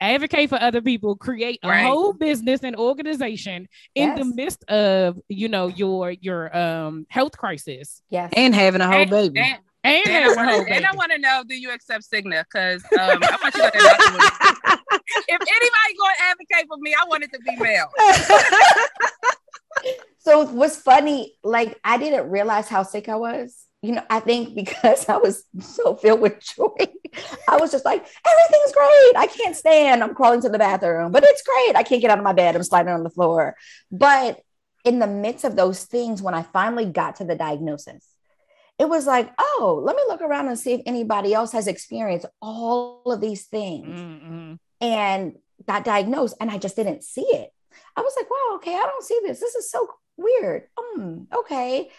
advocate 0.00 0.48
for 0.48 0.60
other 0.60 0.80
people, 0.80 1.16
create 1.16 1.58
a 1.62 1.68
Right. 1.68 1.84
whole 1.84 2.12
business 2.12 2.62
and 2.62 2.74
organization 2.76 3.68
in 3.94 4.14
the 4.14 4.24
midst 4.24 4.64
of 4.70 5.18
you 5.28 5.48
know 5.48 5.68
your 5.68 6.10
your 6.12 6.56
um 6.56 7.06
health 7.10 7.36
crisis 7.36 8.02
Yes. 8.10 8.32
and 8.36 8.54
having 8.54 8.80
a 8.80 8.86
whole 8.86 8.94
And- 9.02 9.10
baby. 9.10 9.38
and- 9.40 9.58
and, 9.82 10.06
And 10.06 10.08
I, 10.08 10.20
having 10.20 10.32
a 10.32 10.36
wanna, 10.58 10.74
and 10.74 10.86
I 10.86 10.92
want 10.94 11.10
to 11.12 11.18
know, 11.18 11.42
do 11.48 11.54
you 11.54 11.70
accept 11.72 12.04
Cigna? 12.12 12.44
Because 12.44 12.84
um, 13.00 13.18
I 13.22 13.38
want 13.42 13.54
you 13.54 13.62
to 13.62 13.70
go 13.70 13.70
to 13.70 13.78
the 13.78 13.80
doctor 13.80 14.12
with- 14.12 14.80
If 15.26 15.40
anybody 15.40 15.96
going 15.98 16.14
to 16.18 16.22
advocate 16.22 16.68
for 16.68 16.76
me, 16.80 16.94
I 16.94 17.04
want 17.08 17.24
it 17.24 17.32
to 17.32 17.38
be 17.38 17.56
Mel. 17.56 17.90
So 20.18 20.44
what's 20.52 20.76
funny, 20.76 21.34
like 21.42 21.78
I 21.82 21.96
didn't 21.96 22.28
realize 22.28 22.68
how 22.68 22.82
sick 22.82 23.08
I 23.08 23.16
was. 23.16 23.56
You 23.82 23.92
know, 23.92 24.04
I 24.10 24.20
think 24.20 24.54
because 24.54 25.08
I 25.08 25.16
was 25.16 25.44
so 25.60 25.96
filled 25.96 26.20
with 26.20 26.40
joy, 26.40 26.86
I 27.48 27.56
was 27.56 27.70
just 27.70 27.84
like, 27.84 28.04
everything's 28.26 28.72
great. 28.72 29.12
I 29.16 29.26
can't 29.26 29.56
stand. 29.56 30.02
I'm 30.02 30.14
crawling 30.14 30.42
to 30.42 30.48
the 30.48 30.58
bathroom, 30.58 31.12
but 31.12 31.24
it's 31.24 31.42
great. 31.42 31.76
I 31.76 31.82
can't 31.82 32.02
get 32.02 32.10
out 32.10 32.18
of 32.18 32.24
my 32.24 32.32
bed. 32.32 32.56
I'm 32.56 32.62
sliding 32.62 32.92
on 32.92 33.04
the 33.04 33.10
floor. 33.10 33.56
But 33.90 34.40
in 34.84 34.98
the 34.98 35.06
midst 35.06 35.44
of 35.44 35.56
those 35.56 35.84
things, 35.84 36.22
when 36.22 36.34
I 36.34 36.42
finally 36.42 36.86
got 36.86 37.16
to 37.16 37.24
the 37.24 37.34
diagnosis, 37.34 38.06
it 38.78 38.88
was 38.88 39.06
like, 39.06 39.30
oh, 39.38 39.82
let 39.84 39.94
me 39.94 40.02
look 40.08 40.22
around 40.22 40.48
and 40.48 40.58
see 40.58 40.72
if 40.72 40.80
anybody 40.86 41.34
else 41.34 41.52
has 41.52 41.66
experienced 41.66 42.26
all 42.40 43.02
of 43.04 43.20
these 43.20 43.44
things 43.44 43.86
Mm-mm. 43.86 44.58
and 44.80 45.34
got 45.66 45.84
diagnosed 45.84 46.34
and 46.40 46.50
I 46.50 46.56
just 46.56 46.76
didn't 46.76 47.04
see 47.04 47.26
it. 47.26 47.52
I 47.94 48.00
was 48.00 48.14
like, 48.16 48.30
wow, 48.30 48.56
okay, 48.56 48.74
I 48.74 48.86
don't 48.86 49.04
see 49.04 49.20
this. 49.22 49.38
This 49.38 49.54
is 49.54 49.70
so 49.70 49.86
weird. 50.16 50.68
Um, 50.78 51.28
okay. 51.34 51.90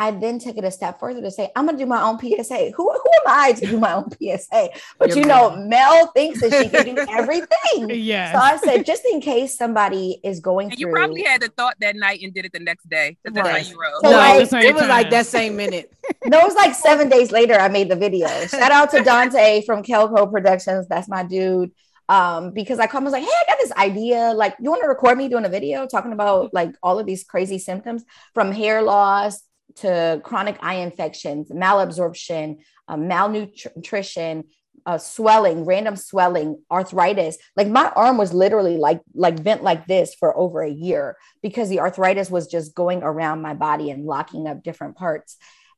I 0.00 0.12
then 0.12 0.38
took 0.38 0.56
it 0.56 0.64
a 0.64 0.70
step 0.70 1.00
further 1.00 1.20
to 1.22 1.30
say, 1.30 1.50
I'm 1.56 1.66
gonna 1.66 1.76
do 1.78 1.86
my 1.86 2.00
own 2.02 2.18
PSA. 2.20 2.70
Who, 2.76 2.90
who 2.92 3.10
am 3.16 3.22
I 3.26 3.52
to 3.52 3.66
do 3.66 3.80
my 3.80 3.94
own 3.94 4.10
PSA? 4.10 4.68
But 4.98 5.08
You're 5.08 5.18
you 5.18 5.24
know, 5.24 5.48
brilliant. 5.50 5.68
Mel 5.70 6.06
thinks 6.12 6.40
that 6.40 6.52
she 6.62 6.68
can 6.68 6.94
do 6.94 7.04
everything. 7.10 7.90
yeah. 7.90 8.32
So 8.32 8.38
I 8.38 8.56
said, 8.58 8.86
just 8.86 9.04
in 9.12 9.20
case 9.20 9.56
somebody 9.56 10.20
is 10.22 10.38
going 10.40 10.70
And 10.70 10.78
you 10.78 10.88
probably 10.92 11.22
had 11.24 11.42
the 11.42 11.48
thought 11.48 11.74
that 11.80 11.96
night 11.96 12.20
and 12.22 12.32
did 12.32 12.44
it 12.44 12.52
the 12.52 12.60
next 12.60 12.88
day. 12.88 13.16
that's 13.24 13.36
Right. 13.36 13.64
how 13.66 13.70
you 13.70 13.80
roll. 13.80 14.00
So, 14.02 14.10
no, 14.10 14.16
like- 14.16 14.52
it, 14.52 14.64
it 14.70 14.74
was 14.74 14.86
like 14.88 15.10
that 15.10 15.26
same 15.26 15.56
minute. 15.56 15.92
no, 16.26 16.38
it 16.40 16.44
was 16.44 16.54
like 16.54 16.74
seven 16.74 17.08
days 17.08 17.32
later 17.32 17.54
I 17.54 17.68
made 17.68 17.88
the 17.90 17.96
video. 17.96 18.28
Shout 18.46 18.70
out 18.70 18.90
to 18.92 19.02
Dante 19.02 19.64
from 19.66 19.82
Kelco 19.82 20.30
Productions. 20.30 20.86
That's 20.88 21.08
my 21.08 21.24
dude. 21.24 21.72
Um, 22.08 22.52
because 22.52 22.78
I 22.78 22.86
called 22.86 23.02
him, 23.02 23.08
I 23.08 23.10
was 23.10 23.12
like, 23.14 23.24
hey, 23.24 23.28
I 23.28 23.44
got 23.50 23.58
this 23.58 23.72
idea. 23.72 24.32
Like, 24.34 24.54
you 24.60 24.70
want 24.70 24.80
to 24.82 24.88
record 24.88 25.18
me 25.18 25.28
doing 25.28 25.44
a 25.44 25.48
video 25.50 25.86
talking 25.86 26.12
about 26.12 26.54
like 26.54 26.74
all 26.82 26.98
of 26.98 27.04
these 27.04 27.22
crazy 27.24 27.58
symptoms 27.58 28.02
from 28.32 28.50
hair 28.52 28.80
loss 28.80 29.42
to 29.76 30.20
chronic 30.24 30.58
eye 30.60 30.76
infections, 30.76 31.50
malabsorption, 31.50 32.58
uh, 32.88 32.96
malnutrition, 32.96 34.44
uh, 34.86 34.98
swelling, 34.98 35.64
random 35.64 35.96
swelling, 35.96 36.62
arthritis. 36.70 37.36
Like 37.56 37.68
my 37.68 37.90
arm 37.94 38.16
was 38.16 38.32
literally 38.32 38.76
like 38.78 39.00
like 39.14 39.42
bent 39.42 39.62
like 39.62 39.86
this 39.86 40.14
for 40.14 40.36
over 40.36 40.62
a 40.62 40.70
year 40.70 41.16
because 41.42 41.68
the 41.68 41.80
arthritis 41.80 42.30
was 42.30 42.46
just 42.46 42.74
going 42.74 43.02
around 43.02 43.42
my 43.42 43.54
body 43.54 43.90
and 43.90 44.06
locking 44.06 44.46
up 44.46 44.62
different 44.62 44.96
parts. 44.96 45.36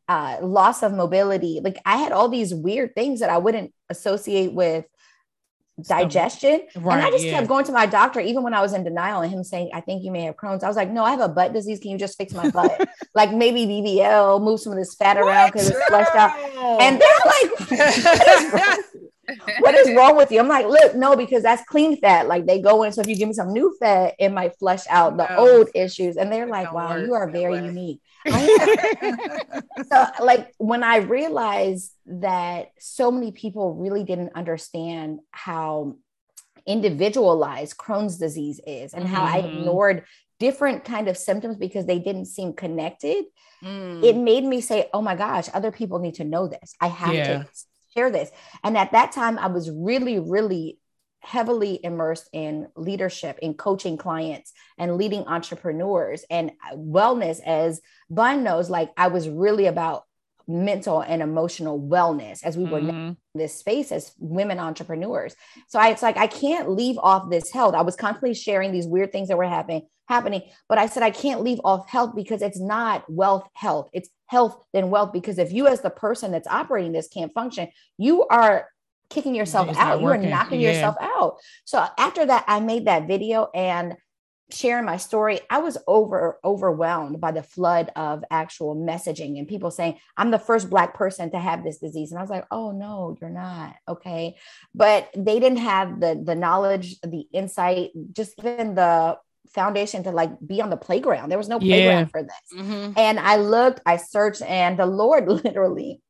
Uh, 0.09 0.39
loss 0.43 0.83
of 0.83 0.93
mobility. 0.93 1.61
Like 1.63 1.79
I 1.85 1.97
had 1.97 2.13
all 2.13 2.29
these 2.29 2.55
weird 2.55 2.95
things 2.95 3.21
that 3.21 3.31
I 3.31 3.39
wouldn't 3.39 3.73
associate 3.89 4.53
with 4.53 4.85
digestion. 5.87 6.63
and 6.75 6.91
I 6.91 7.11
just 7.11 7.25
yeah. 7.25 7.33
kept 7.33 7.49
going 7.49 7.65
to 7.67 7.73
my 7.73 7.87
doctor, 7.87 8.21
even 8.21 8.43
when 8.43 8.55
I 8.55 8.63
was 8.63 8.73
in 8.73 8.85
denial, 8.85 9.21
and 9.23 9.33
him 9.33 9.45
saying, 9.45 9.71
I 9.73 9.81
think 9.81 10.05
you 10.05 10.11
may 10.11 10.23
have 10.23 10.37
Crohn's. 10.37 10.65
I 10.65 10.69
was 10.69 10.77
like, 10.77 10.91
No, 10.91 11.05
I 11.05 11.11
have 11.11 11.21
a 11.21 11.29
butt 11.29 11.53
disease. 11.53 11.81
Can 11.81 11.91
you 11.91 11.99
just 11.99 12.17
fix 12.17 12.33
my 12.33 12.51
butt? 12.51 12.89
like 13.15 13.33
maybe 13.33 13.67
BBL, 13.67 14.43
move 14.43 14.61
some 14.61 14.73
of 14.73 14.79
this 14.79 14.95
fat 14.95 15.17
around 15.17 15.53
because 15.53 15.69
it's 15.71 15.85
flushed 15.87 16.15
out. 16.15 16.37
And 16.81 17.01
they're 17.01 17.19
like, 17.27 18.79
what 19.31 19.39
is, 19.39 19.47
wrong, 19.47 19.55
what 19.59 19.75
is 19.75 19.91
wrong 19.91 20.17
with 20.17 20.33
you? 20.33 20.41
I'm 20.41 20.49
like, 20.49 20.67
look, 20.67 20.95
no, 20.95 21.17
because 21.17 21.43
that's 21.43 21.63
clean 21.65 21.97
fat. 22.01 22.27
Like 22.29 22.47
they 22.47 22.61
go 22.61 22.83
in. 22.83 22.93
So 22.93 23.01
if 23.03 23.09
you 23.09 23.17
give 23.17 23.29
me 23.29 23.35
some 23.35 23.53
new 23.53 23.77
fat, 23.81 24.15
it 24.19 24.31
might 24.31 24.59
flush 24.59 24.85
out 24.89 25.17
the 25.17 25.29
No. 25.31 25.37
old 25.39 25.69
issues. 25.75 26.17
And 26.17 26.33
they're 26.33 26.47
like, 26.47 26.73
wow, 26.73 26.91
work 26.91 27.07
you 27.07 27.15
are 27.15 27.31
very 27.31 27.57
unique. 27.59 28.01
so 29.91 30.07
like 30.21 30.49
when 30.59 30.83
I 30.83 30.99
realized 30.99 31.93
that 32.07 32.69
so 32.79 33.11
many 33.11 33.33
people 33.33 33.75
really 33.75 34.05
didn't 34.05 34.33
understand 34.35 35.21
how 35.31 35.97
individualized 36.67 37.77
Crohn's 37.77 38.19
disease 38.19 38.61
is 38.67 38.93
and 38.95 39.07
how 39.09 39.25
I 39.25 39.41
Mhm. 39.41 39.47
ignored 39.47 40.05
different 40.39 40.85
kind 40.85 41.09
of 41.09 41.17
symptoms 41.17 41.57
because 41.57 41.87
they 41.87 41.99
didn't 41.99 42.27
seem 42.27 42.53
connected 42.55 43.25
Mm. 43.63 44.03
it 44.03 44.17
made 44.17 44.43
me 44.43 44.63
say, 44.63 44.89
oh 44.95 45.03
my 45.03 45.15
gosh, 45.15 45.51
other 45.53 45.71
people 45.71 45.99
need 45.99 46.15
to 46.15 46.25
know 46.25 46.49
this. 46.49 46.75
I 46.81 46.87
have 46.89 47.15
Yeah. 47.15 47.25
to 47.43 47.47
share 47.95 48.11
this. 48.11 48.31
And 48.65 48.77
at 48.77 48.93
that 48.93 49.13
time, 49.13 49.39
I 49.39 49.49
was 49.49 49.71
really, 49.71 50.19
really 50.19 50.79
heavily 51.21 51.79
immersed 51.83 52.29
in 52.33 52.69
leadership, 52.77 53.39
in 53.43 53.55
coaching 53.55 53.99
clients 53.99 54.53
and 54.79 54.97
leading 54.97 55.27
entrepreneurs 55.27 56.25
and 56.31 56.53
wellness. 56.75 57.41
As 57.45 57.81
Bun 58.09 58.43
knows, 58.43 58.71
like 58.71 58.91
I 58.97 59.09
was 59.09 59.29
really 59.29 59.67
about 59.67 60.05
mental 60.51 61.01
and 61.01 61.23
emotional 61.23 61.81
wellness 61.81 62.41
as 62.45 62.57
we 62.59 62.65
were 62.65 62.81
Mhm. 62.81 63.17
this 63.35 63.55
space 63.55 63.93
as 63.93 64.13
women 64.19 64.59
entrepreneurs. 64.59 65.37
So 65.69 65.79
I, 65.79 65.91
it's 65.91 66.03
like 66.03 66.17
I 66.17 66.27
can't 66.27 66.71
leave 66.71 66.99
off 66.99 67.31
this 67.31 67.51
health. 67.53 67.75
I 67.75 67.83
was 67.83 67.97
constantly 67.97 68.35
sharing 68.35 68.73
these 68.73 68.87
weird 68.87 69.13
things 69.13 69.29
that 69.29 69.37
were 69.39 69.45
happening, 69.45 69.87
happening, 70.09 70.43
but 70.69 70.79
I 70.79 70.87
said 70.87 71.03
I 71.05 71.11
can't 71.11 71.43
leave 71.43 71.61
off 71.65 71.89
health 71.89 72.15
because 72.17 72.43
it's 72.43 72.61
not 72.61 73.05
wealth 73.09 73.49
health. 73.55 73.89
It's 73.93 74.09
health 74.27 74.65
then 74.73 74.91
wealth. 74.91 75.13
Because 75.13 75.39
if 75.39 75.53
you 75.53 75.69
as 75.69 75.81
the 75.81 75.91
person 75.91 76.33
that's 76.33 76.49
operating 76.49 76.93
this 76.93 77.09
can't 77.09 77.33
function, 77.33 77.69
you 77.99 78.27
are 78.29 78.69
kicking 79.11 79.35
yourself 79.35 79.69
It's 79.69 79.79
out. 79.79 80.01
You 80.01 80.07
are 80.09 80.17
knocking 80.17 80.61
Yeah. 80.61 80.71
yourself 80.73 80.97
out. 81.01 81.37
So 81.65 81.85
after 81.99 82.27
that, 82.27 82.45
I 82.49 82.61
made 82.61 82.87
that 82.87 83.07
video 83.07 83.49
and 83.55 83.97
sharing 84.53 84.85
my 84.85 84.97
story 84.97 85.41
i 85.51 85.59
was 85.59 85.79
over 85.87 86.39
overwhelmed 86.45 87.21
by 87.21 87.33
the 87.33 87.43
flood 87.43 87.91
of 87.97 88.23
actual 88.31 88.75
messaging 88.77 89.39
and 89.39 89.49
people 89.49 89.71
saying 89.71 89.99
i'm 90.17 90.31
the 90.31 90.39
first 90.39 90.69
black 90.71 90.95
person 90.95 91.31
to 91.31 91.39
have 91.39 91.63
this 91.65 91.79
disease. 91.79 92.11
And 92.11 92.19
i 92.19 92.23
was 92.23 92.31
like 92.31 92.47
oh 92.51 92.71
no 92.73 93.17
you're 93.21 93.31
not. 93.31 93.75
Okay. 93.89 94.37
But 94.75 95.09
they 95.17 95.41
didn't 95.41 95.59
have 95.59 96.01
the 96.01 96.21
the 96.23 96.35
knowledge 96.35 97.01
the 97.01 97.27
insight 97.33 97.91
just 98.13 98.39
even 98.39 98.75
the 98.75 99.19
foundation 99.53 100.05
to 100.05 100.13
like 100.13 100.31
be 100.47 100.61
on 100.63 100.71
the 100.71 100.77
playground. 100.77 101.29
There 101.29 101.39
was 101.39 101.49
no 101.49 101.59
Yeah. 101.61 101.75
playground 101.75 102.11
for 102.11 102.23
this. 102.23 102.61
Mhm. 102.61 102.95
and 102.97 103.19
I 103.19 103.37
looked, 103.37 103.81
I 103.85 103.97
searched, 103.97 104.43
and 104.43 104.79
the 104.79 104.87
Lord 104.87 105.27
literally 105.45 106.01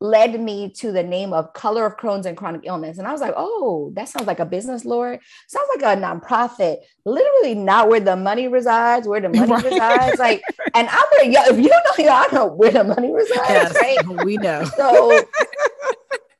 led 0.00 0.40
me 0.40 0.70
to 0.70 0.92
the 0.92 1.02
name 1.02 1.32
of 1.32 1.52
Color 1.52 1.84
of 1.84 1.96
Crohn's 1.96 2.24
and 2.26 2.36
Chronic 2.36 2.62
Illness. 2.64 2.98
And 2.98 3.06
I 3.06 3.12
was 3.12 3.20
like, 3.20 3.34
oh, 3.36 3.92
that 3.94 4.08
sounds 4.08 4.26
like 4.26 4.40
a 4.40 4.46
business, 4.46 4.84
Lord. 4.84 5.20
Sounds 5.48 5.68
like 5.76 5.98
a 5.98 6.00
nonprofit. 6.00 6.78
Literally 7.04 7.54
not 7.54 7.88
where 7.88 8.00
the 8.00 8.16
money 8.16 8.48
resides, 8.48 9.06
where 9.06 9.20
the 9.20 9.28
money 9.40 9.52
Right. 9.52 9.64
resides. 9.64 10.18
Like, 10.18 10.42
and 10.74 10.88
I'm 10.88 11.30
y'all, 11.30 11.44
if 11.46 11.58
you 11.58 11.68
don't 11.68 11.98
know 11.98 12.04
y'all 12.04 12.32
know 12.32 12.46
where 12.46 12.70
the 12.70 12.84
money 12.84 13.12
resides, 13.12 13.50
Yes, 13.50 13.76
right? 13.80 14.04
we 14.24 14.38
know. 14.38 14.64
So 14.76 15.28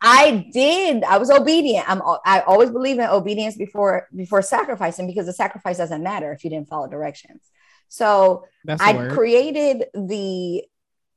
I 0.03 0.49
did. 0.53 1.05
I 1.05 1.19
was 1.19 1.31
obedient. 1.31 1.89
I'm. 1.89 2.01
I 2.25 2.41
always 2.47 2.71
believe 2.71 2.99
in 2.99 3.05
obedience 3.07 3.57
before 3.57 4.09
before 4.17 4.41
sacrificing 4.41 5.07
because 5.07 5.27
the 5.27 5.33
sacrifice 5.35 5.77
doesn't 5.77 6.03
matter 6.03 6.33
if 6.33 6.43
you 6.43 6.51
didn't 6.51 6.69
follow 6.69 6.89
directions. 6.89 7.43
So 7.89 8.45
That's 8.65 8.81
I 8.83 8.95
created 9.09 9.85
the 9.93 10.65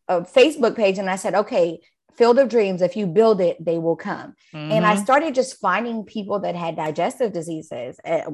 uh, 0.10 0.22
Facebook 0.22 0.76
page 0.76 0.98
and 0.98 1.10
I 1.10 1.16
said, 1.16 1.34
okay, 1.34 1.80
Field 2.16 2.40
of 2.40 2.50
Dreams. 2.50 2.82
If 2.82 2.96
you 2.96 3.08
build 3.08 3.42
it, 3.42 3.64
they 3.64 3.78
will 3.78 3.96
come. 3.96 4.36
And 4.54 4.86
I 4.86 4.96
Mhm. 4.96 5.04
started 5.04 5.36
just 5.36 5.60
finding 5.60 6.04
people 6.04 6.40
that 6.40 6.56
had 6.56 6.76
digestive 6.76 7.34
diseases, 7.34 8.00
uh, 8.06 8.32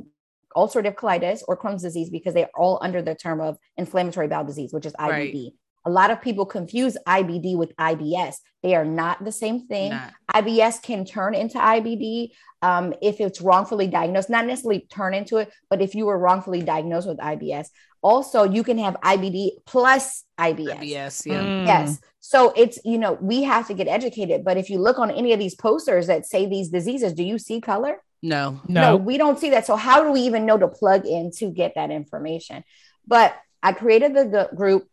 ulcerative 0.55 0.95
colitis 0.95 1.41
or 1.47 1.57
Crohn's 1.57 1.83
disease, 1.83 2.09
because 2.09 2.33
they're 2.33 2.49
all 2.57 2.79
under 2.81 3.01
the 3.01 3.15
term 3.15 3.39
of 3.39 3.57
inflammatory 3.77 4.27
bowel 4.27 4.43
disease, 4.43 4.73
which 4.73 4.85
is 4.85 4.93
Right. 4.99 5.33
IBD. 5.33 5.55
A 5.85 5.89
lot 5.89 6.11
of 6.11 6.21
people 6.21 6.45
confuse 6.45 6.97
IBD 7.07 7.55
with 7.55 7.71
IBS. 7.77 8.35
They 8.63 8.75
are 8.75 8.83
not 8.83 9.23
the 9.23 9.31
same 9.31 9.65
thing. 9.67 9.91
Nah. 9.91 10.09
IBS 10.33 10.79
can 10.81 11.05
turn 11.05 11.33
into 11.33 11.57
IBD 11.57 12.33
um, 12.61 12.93
if 13.01 13.21
it's 13.21 13.39
wrongfully 13.39 13.87
diagnosed, 13.87 14.29
not 14.29 14.45
necessarily 14.45 14.81
turn 14.91 15.13
into 15.13 15.37
it, 15.37 15.49
but 15.69 15.81
if 15.81 15.95
you 15.95 16.05
were 16.05 16.17
wrongfully 16.17 16.61
diagnosed 16.61 17.07
with 17.07 17.17
IBS. 17.19 17.69
Also, 18.01 18.43
you 18.43 18.63
can 18.63 18.77
have 18.77 18.97
IBD 19.01 19.51
plus 19.65 20.25
IBS. 20.37 20.77
IBS, 20.79 21.25
yeah. 21.25 21.41
Mm. 21.41 21.65
Yes. 21.65 21.99
So 22.29 22.53
it's, 22.55 22.77
you 22.85 22.99
know, 22.99 23.13
we 23.13 23.41
have 23.41 23.65
to 23.69 23.73
get 23.73 23.87
educated. 23.87 24.43
But 24.43 24.55
if 24.57 24.69
you 24.69 24.77
look 24.77 24.99
on 24.99 25.09
any 25.09 25.33
of 25.33 25.39
these 25.39 25.55
posters 25.55 26.05
that 26.05 26.27
say 26.27 26.45
these 26.45 26.69
diseases, 26.69 27.13
do 27.13 27.23
you 27.23 27.39
see 27.39 27.59
color? 27.59 28.03
No. 28.21 28.61
No. 28.67 28.97
we 28.97 29.17
don't 29.17 29.39
see 29.39 29.49
that. 29.49 29.65
So 29.65 29.75
how 29.75 30.03
do 30.03 30.11
we 30.11 30.21
even 30.21 30.45
know 30.45 30.55
to 30.55 30.67
plug 30.67 31.07
in 31.07 31.31
to 31.37 31.49
get 31.49 31.73
that 31.73 31.89
information? 31.89 32.63
But 33.07 33.35
I 33.63 33.73
created 33.73 34.13
the 34.13 34.25
g- 34.25 34.55
group 34.55 34.87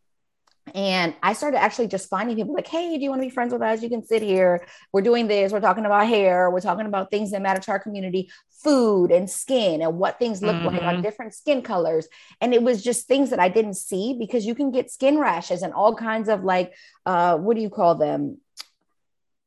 and 0.74 1.14
I 1.22 1.32
started 1.32 1.58
actually 1.60 1.86
just 1.88 2.08
finding 2.08 2.36
people 2.36 2.54
like, 2.54 2.66
hey, 2.66 2.96
do 2.96 3.02
you 3.02 3.10
want 3.10 3.22
to 3.22 3.26
be 3.26 3.32
friends 3.34 3.52
with 3.52 3.62
us? 3.62 3.82
You 3.82 3.88
can 3.88 4.04
sit 4.04 4.22
here. 4.22 4.66
We're 4.92 5.02
doing 5.02 5.28
this. 5.28 5.52
We're 5.52 5.60
talking 5.60 5.86
about 5.86 6.06
hair. 6.08 6.50
We're 6.50 6.60
talking 6.60 6.86
about 6.86 7.10
things 7.10 7.30
that 7.30 7.40
matter 7.42 7.60
to 7.60 7.70
our 7.70 7.78
community, 7.78 8.30
food 8.64 9.12
and 9.12 9.30
skin 9.30 9.80
and 9.80 9.96
what 9.98 10.18
things 10.18 10.42
look 10.42 10.56
like 10.64 10.82
on 10.82 10.96
Mhm. 10.96 11.02
different 11.02 11.34
skin 11.34 11.62
colors. 11.62 12.08
And 12.40 12.52
it 12.52 12.62
was 12.62 12.82
just 12.82 13.06
things 13.06 13.30
that 13.30 13.38
I 13.38 13.48
didn't 13.48 13.74
see 13.74 14.16
because 14.18 14.44
you 14.44 14.54
can 14.54 14.70
get 14.72 14.90
skin 14.90 15.18
rashes 15.18 15.62
and 15.62 15.72
all 15.72 15.94
kinds 15.94 16.28
of 16.28 16.42
like, 16.42 16.74
uh, 17.04 17.36
what 17.38 17.54
do 17.56 17.62
you 17.62 17.70
call 17.70 17.94
them? 17.94 18.38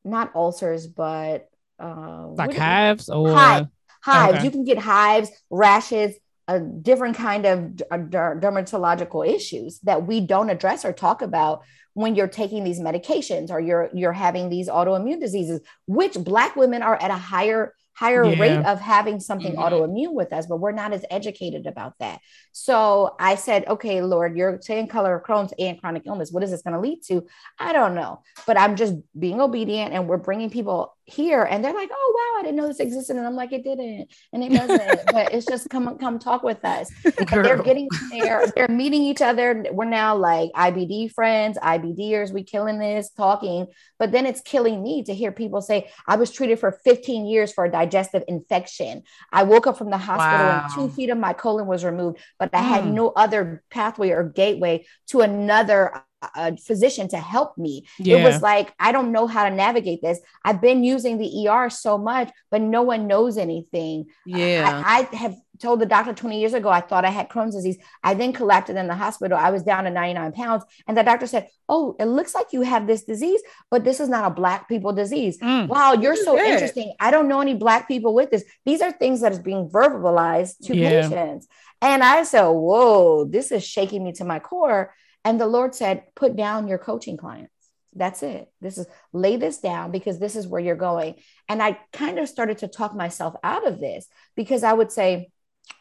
Not 0.04 0.34
ulcers, 0.34 0.86
but 0.86 1.48
uh, 1.78 2.28
like 2.28 2.54
hives 2.54 3.08
or 3.10 3.34
Hive. 3.34 3.68
hives. 4.02 4.34
Okay. 4.36 4.44
You 4.44 4.50
can 4.50 4.64
get 4.64 4.78
hives, 4.78 5.30
rashes, 5.50 6.14
a 6.50 6.58
different 6.58 7.16
kind 7.16 7.46
of 7.46 7.58
dermatological 7.92 9.26
issues 9.26 9.78
that 9.80 10.04
we 10.06 10.20
don't 10.20 10.50
address 10.50 10.84
or 10.84 10.92
talk 10.92 11.22
about 11.22 11.62
when 11.94 12.16
you're 12.16 12.26
taking 12.26 12.64
these 12.64 12.80
medications 12.80 13.50
or 13.50 13.60
you're 13.60 13.88
you're 13.94 14.12
having 14.12 14.48
these 14.48 14.68
autoimmune 14.68 15.20
diseases, 15.20 15.60
which 15.86 16.14
Black 16.14 16.56
women 16.56 16.82
are 16.82 17.00
at 17.00 17.12
a 17.12 17.16
higher 17.16 17.72
higher 18.00 18.24
Yeah. 18.24 18.40
rate 18.40 18.64
of 18.64 18.80
having 18.80 19.20
something 19.20 19.54
Mhm. 19.54 19.62
autoimmune 19.64 20.14
with 20.14 20.32
us, 20.32 20.46
but 20.46 20.56
we're 20.62 20.72
not 20.82 20.92
as 20.94 21.04
educated 21.10 21.66
about 21.66 21.92
that. 22.00 22.18
So 22.52 23.14
I 23.20 23.34
said, 23.34 23.68
okay, 23.68 24.00
Lord, 24.00 24.36
you're 24.36 24.58
saying 24.62 24.88
color 24.88 25.14
of 25.16 25.22
Crohn's 25.22 25.52
and 25.58 25.78
chronic 25.80 26.04
illness. 26.06 26.32
What 26.32 26.42
is 26.42 26.50
this 26.50 26.62
going 26.62 26.74
to 26.74 26.80
lead 26.80 27.02
to? 27.08 27.26
I 27.58 27.72
don't 27.72 27.94
know, 27.94 28.22
but 28.46 28.58
I'm 28.58 28.74
just 28.76 28.94
being 29.18 29.40
obedient 29.40 29.92
and 29.92 30.08
we're 30.08 30.16
bringing 30.16 30.50
people 30.50 30.96
here 31.04 31.42
and 31.42 31.64
they're 31.64 31.74
like, 31.74 31.90
oh, 31.92 32.14
wow, 32.16 32.40
I 32.40 32.42
didn't 32.44 32.56
know 32.56 32.68
this 32.68 32.78
existed. 32.80 33.16
And 33.16 33.26
I'm 33.26 33.34
like, 33.34 33.52
it 33.52 33.64
didn't. 33.64 34.08
And 34.32 34.44
it 34.44 34.50
doesn't, 34.52 35.00
but 35.12 35.34
it's 35.34 35.46
just 35.46 35.68
come, 35.68 35.98
come 35.98 36.18
talk 36.18 36.42
with 36.42 36.64
us. 36.64 36.88
And 37.32 37.44
they're 37.44 37.62
getting 37.62 37.88
there. 38.10 38.46
They're 38.56 38.68
meeting 38.68 39.02
each 39.02 39.20
other. 39.20 39.64
We're 39.72 39.84
now 39.84 40.16
like 40.16 40.50
IBD 40.52 41.12
friends, 41.12 41.58
IBDers. 41.58 42.32
We 42.32 42.44
killing 42.44 42.78
this, 42.78 43.10
talking. 43.10 43.66
But 43.98 44.12
then 44.12 44.24
it's 44.26 44.40
killing 44.40 44.82
me 44.82 45.02
to 45.04 45.14
hear 45.14 45.32
people 45.32 45.60
say, 45.62 45.90
I 46.06 46.16
was 46.16 46.30
treated 46.30 46.58
for 46.58 46.70
15 46.72 47.26
years 47.26 47.52
for 47.52 47.64
a 47.64 47.70
digestive 47.90 48.24
infection. 48.28 49.02
I 49.32 49.42
woke 49.42 49.66
up 49.66 49.76
from 49.78 49.90
the 49.90 49.98
hospital 49.98 50.46
Wow. 50.46 50.62
and 50.64 50.74
two 50.74 50.88
feet 50.96 51.10
of 51.10 51.18
my 51.18 51.32
colon 51.32 51.66
was 51.66 51.84
removed, 51.84 52.18
but 52.38 52.50
I 52.54 52.62
had 52.62 52.84
Mm. 52.84 52.92
no 52.92 53.08
other 53.24 53.62
pathway 53.70 54.10
or 54.10 54.22
gateway 54.24 54.86
to 55.08 55.20
another 55.20 56.04
uh, 56.36 56.52
physician 56.68 57.08
to 57.08 57.16
help 57.16 57.56
me. 57.56 57.86
yeah. 57.98 58.16
It 58.18 58.24
was 58.24 58.42
like, 58.42 58.74
I 58.78 58.92
don't 58.92 59.10
know 59.10 59.26
how 59.26 59.48
to 59.48 59.54
navigate 59.54 60.02
this. 60.02 60.20
I've 60.44 60.60
been 60.60 60.84
using 60.84 61.16
the 61.16 61.48
ER 61.48 61.70
so 61.70 61.96
much, 61.96 62.28
but 62.50 62.60
no 62.60 62.82
one 62.82 63.06
knows 63.06 63.38
anything. 63.38 64.04
Yeah. 64.26 64.82
I, 64.84 65.08
I 65.12 65.16
have 65.16 65.34
told 65.60 65.80
the 65.80 65.86
doctor 65.86 66.12
20 66.12 66.40
years 66.40 66.54
ago 66.54 66.68
I 66.68 66.80
thought 66.80 67.04
I 67.04 67.10
had 67.10 67.28
Crohn's 67.28 67.54
disease. 67.54 67.78
I 68.02 68.14
then 68.14 68.32
collapsed 68.32 68.70
in 68.70 68.86
the 68.86 68.94
hospital. 68.94 69.38
I 69.38 69.50
was 69.50 69.62
down 69.62 69.84
to 69.84 69.90
99 69.90 70.32
pounds. 70.32 70.64
And 70.88 70.96
the 70.96 71.02
doctor 71.02 71.26
said, 71.26 71.48
Oh, 71.68 71.94
it 72.00 72.06
looks 72.06 72.34
like 72.34 72.52
you 72.52 72.62
have 72.62 72.86
this 72.86 73.04
disease, 73.04 73.40
but 73.70 73.84
this 73.84 74.00
is 74.00 74.08
not 74.08 74.24
a 74.30 74.34
black 74.34 74.68
people 74.68 74.92
disease. 74.92 75.38
Mm. 75.38 75.68
Wow, 75.68 75.92
you're 75.92 76.16
so 76.16 76.36
Yeah. 76.36 76.46
interesting. 76.52 76.94
I 76.98 77.10
don't 77.10 77.28
know 77.28 77.40
any 77.40 77.54
black 77.54 77.86
people 77.86 78.14
with 78.14 78.30
this. 78.30 78.44
These 78.64 78.80
are 78.82 78.90
things 78.90 79.20
that 79.20 79.32
is 79.32 79.38
being 79.38 79.68
verbalized 79.68 80.58
to 80.66 80.76
Yeah. 80.76 81.02
patients. 81.02 81.46
And 81.82 82.02
I 82.02 82.24
said, 82.24 82.48
Whoa, 82.48 83.24
this 83.24 83.52
is 83.52 83.64
shaking 83.64 84.02
me 84.02 84.12
to 84.12 84.24
my 84.24 84.38
core. 84.38 84.94
And 85.24 85.38
the 85.40 85.46
Lord 85.46 85.74
said, 85.74 86.04
Put 86.14 86.36
down 86.36 86.68
your 86.68 86.78
coaching 86.78 87.16
clients. 87.16 87.52
That's 87.94 88.22
it. 88.22 88.48
This 88.60 88.78
is 88.78 88.86
lay 89.12 89.36
this 89.36 89.58
down 89.58 89.90
because 89.90 90.18
this 90.20 90.36
is 90.36 90.46
where 90.46 90.60
you're 90.60 90.76
going. 90.76 91.16
And 91.48 91.60
I 91.60 91.78
kind 91.92 92.18
of 92.20 92.28
started 92.28 92.58
to 92.58 92.68
talk 92.68 92.94
myself 92.94 93.34
out 93.42 93.66
of 93.66 93.80
this 93.80 94.06
because 94.36 94.62
I 94.62 94.72
would 94.72 94.92
say, 94.92 95.30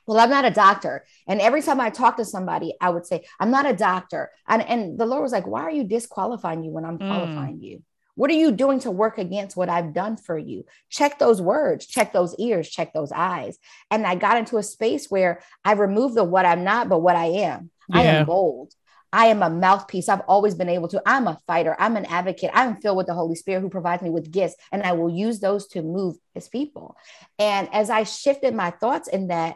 well, 0.05 0.19
I'm 0.19 0.29
not 0.29 0.45
a 0.45 0.51
doctor. 0.51 1.05
And 1.27 1.39
every 1.39 1.61
time 1.61 1.79
I 1.79 1.89
talk 1.91 2.17
to 2.17 2.25
somebody, 2.25 2.73
I 2.81 2.89
would 2.89 3.05
say, 3.05 3.25
I'm 3.39 3.51
not 3.51 3.67
a 3.67 3.75
doctor. 3.75 4.31
And, 4.47 4.61
and 4.63 4.97
the 4.97 5.05
Lord 5.05 5.21
was 5.21 5.31
like, 5.31 5.45
why 5.45 5.61
are 5.61 5.71
you 5.71 5.83
disqualifying 5.83 6.63
you 6.63 6.71
when 6.71 6.83
I'm 6.85 6.97
Mm. 6.97 7.07
qualifying 7.07 7.61
you? 7.61 7.83
What 8.15 8.31
are 8.31 8.33
you 8.33 8.51
doing 8.51 8.79
to 8.81 8.91
work 8.91 9.17
against 9.17 9.55
what 9.55 9.69
I've 9.69 9.93
done 9.93 10.17
for 10.17 10.37
you? 10.37 10.65
Check 10.89 11.19
those 11.19 11.41
words, 11.41 11.85
check 11.85 12.11
those 12.11 12.35
ears, 12.37 12.69
check 12.69 12.91
those 12.91 13.11
eyes. 13.13 13.57
And 13.91 14.05
I 14.05 14.15
got 14.15 14.37
into 14.37 14.57
a 14.57 14.63
space 14.63 15.09
where 15.09 15.41
I 15.63 15.73
removed 15.73 16.15
the 16.15 16.23
what 16.23 16.45
I'm 16.45 16.63
not, 16.63 16.89
but 16.89 16.99
what 16.99 17.15
I 17.15 17.25
am. 17.25 17.69
I 17.91 18.03
am 18.03 18.25
bold. 18.25 18.73
I 19.11 19.27
am 19.27 19.41
a 19.41 19.49
mouthpiece. 19.49 20.09
I've 20.09 20.21
always 20.27 20.53
been 20.53 20.69
able 20.69 20.87
to. 20.89 21.01
I'm 21.05 21.27
a 21.27 21.39
fighter. 21.47 21.75
I'm 21.79 21.95
an 21.95 22.05
advocate. 22.05 22.51
I'm 22.53 22.79
filled 22.81 22.97
with 22.97 23.07
the 23.07 23.13
Holy 23.13 23.35
Spirit 23.35 23.61
who 23.61 23.69
provides 23.69 24.03
me 24.03 24.09
with 24.09 24.31
gifts, 24.31 24.55
and 24.71 24.83
I 24.83 24.91
will 24.91 25.09
use 25.09 25.39
those 25.39 25.67
to 25.69 25.81
move 25.81 26.17
his 26.33 26.47
people. 26.47 26.95
And 27.39 27.73
as 27.73 27.89
I 27.89 28.03
shifted 28.03 28.53
my 28.53 28.69
thoughts 28.71 29.07
in 29.07 29.27
that, 29.27 29.55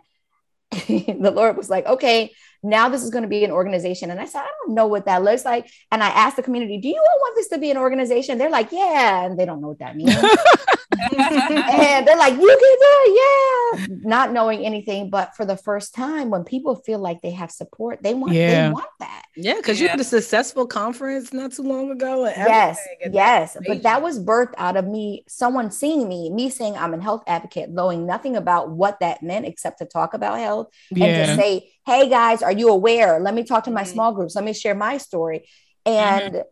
the 0.87 1.31
Lord 1.33 1.57
was 1.57 1.69
like, 1.69 1.85
okay, 1.85 2.31
now 2.63 2.87
this 2.89 3.03
is 3.03 3.09
going 3.09 3.23
to 3.23 3.27
be 3.27 3.43
an 3.43 3.51
organization. 3.51 4.09
And 4.09 4.19
I 4.19 4.25
said, 4.25 4.41
I 4.41 4.49
don't 4.65 4.73
know 4.73 4.87
what 4.87 5.05
that 5.05 5.21
looks 5.23 5.43
like. 5.43 5.69
And 5.91 6.01
I 6.01 6.07
asked 6.07 6.37
the 6.37 6.43
community, 6.43 6.77
do 6.79 6.87
you 6.87 6.95
all 6.95 7.19
want 7.19 7.35
this 7.35 7.49
to 7.49 7.57
be 7.57 7.69
an 7.71 7.77
organization? 7.77 8.37
They're 8.37 8.49
like, 8.49 8.71
yeah. 8.71 9.25
And 9.25 9.37
they 9.37 9.45
don't 9.45 9.61
know 9.61 9.67
what 9.67 9.79
that 9.79 9.97
means. 9.97 10.15
and 10.15 12.07
they're 12.07 12.17
like, 12.17 12.33
you 12.33 12.39
can 12.39 12.57
do 12.57 12.77
it, 13.05 13.79
yeah. 13.79 13.87
Not 14.03 14.31
knowing 14.31 14.65
anything, 14.65 15.09
but 15.09 15.35
for 15.35 15.45
the 15.45 15.57
first 15.57 15.93
time, 15.93 16.29
when 16.29 16.45
people 16.45 16.75
feel 16.75 16.99
like 16.99 17.21
they 17.21 17.31
have 17.31 17.51
support, 17.51 18.01
they 18.01 18.13
want, 18.13 18.33
Yeah. 18.33 18.67
they 18.67 18.73
want 18.73 18.89
that. 18.99 19.22
Yeah, 19.35 19.55
because 19.55 19.81
you 19.81 19.87
had 19.87 19.99
a 19.99 20.03
successful 20.03 20.67
conference 20.67 21.33
not 21.33 21.53
too 21.53 21.63
long 21.63 21.89
ago. 21.89 22.25
Yes, 22.25 22.79
yes. 23.11 23.53
that's 23.53 23.67
But 23.67 23.83
that 23.83 24.01
was 24.01 24.19
birthed 24.19 24.53
out 24.57 24.77
of 24.77 24.85
me, 24.85 25.23
someone 25.27 25.71
seeing 25.71 26.07
me, 26.07 26.29
me 26.29 26.49
saying 26.49 26.75
I'm 26.77 26.93
a 26.93 27.01
health 27.01 27.23
advocate, 27.25 27.69
knowing 27.71 28.05
nothing 28.05 28.35
about 28.35 28.69
what 28.69 28.99
that 28.99 29.23
meant 29.23 29.45
except 29.45 29.79
to 29.79 29.85
talk 29.85 30.13
about 30.13 30.37
health 30.39 30.67
and 30.91 30.99
to 31.15 31.35
say, 31.35 31.71
hey 31.85 32.09
guys, 32.09 32.43
are 32.43 32.51
you 32.51 32.69
aware? 32.69 33.19
Let 33.19 33.33
me 33.33 33.43
talk 33.43 33.63
to 33.63 33.71
my 33.71 33.83
Mhm. 33.83 33.87
small 33.87 34.13
groups. 34.13 34.35
Let 34.35 34.43
me 34.45 34.53
share 34.53 34.75
my 34.75 34.97
story. 34.97 35.47
And 35.85 36.43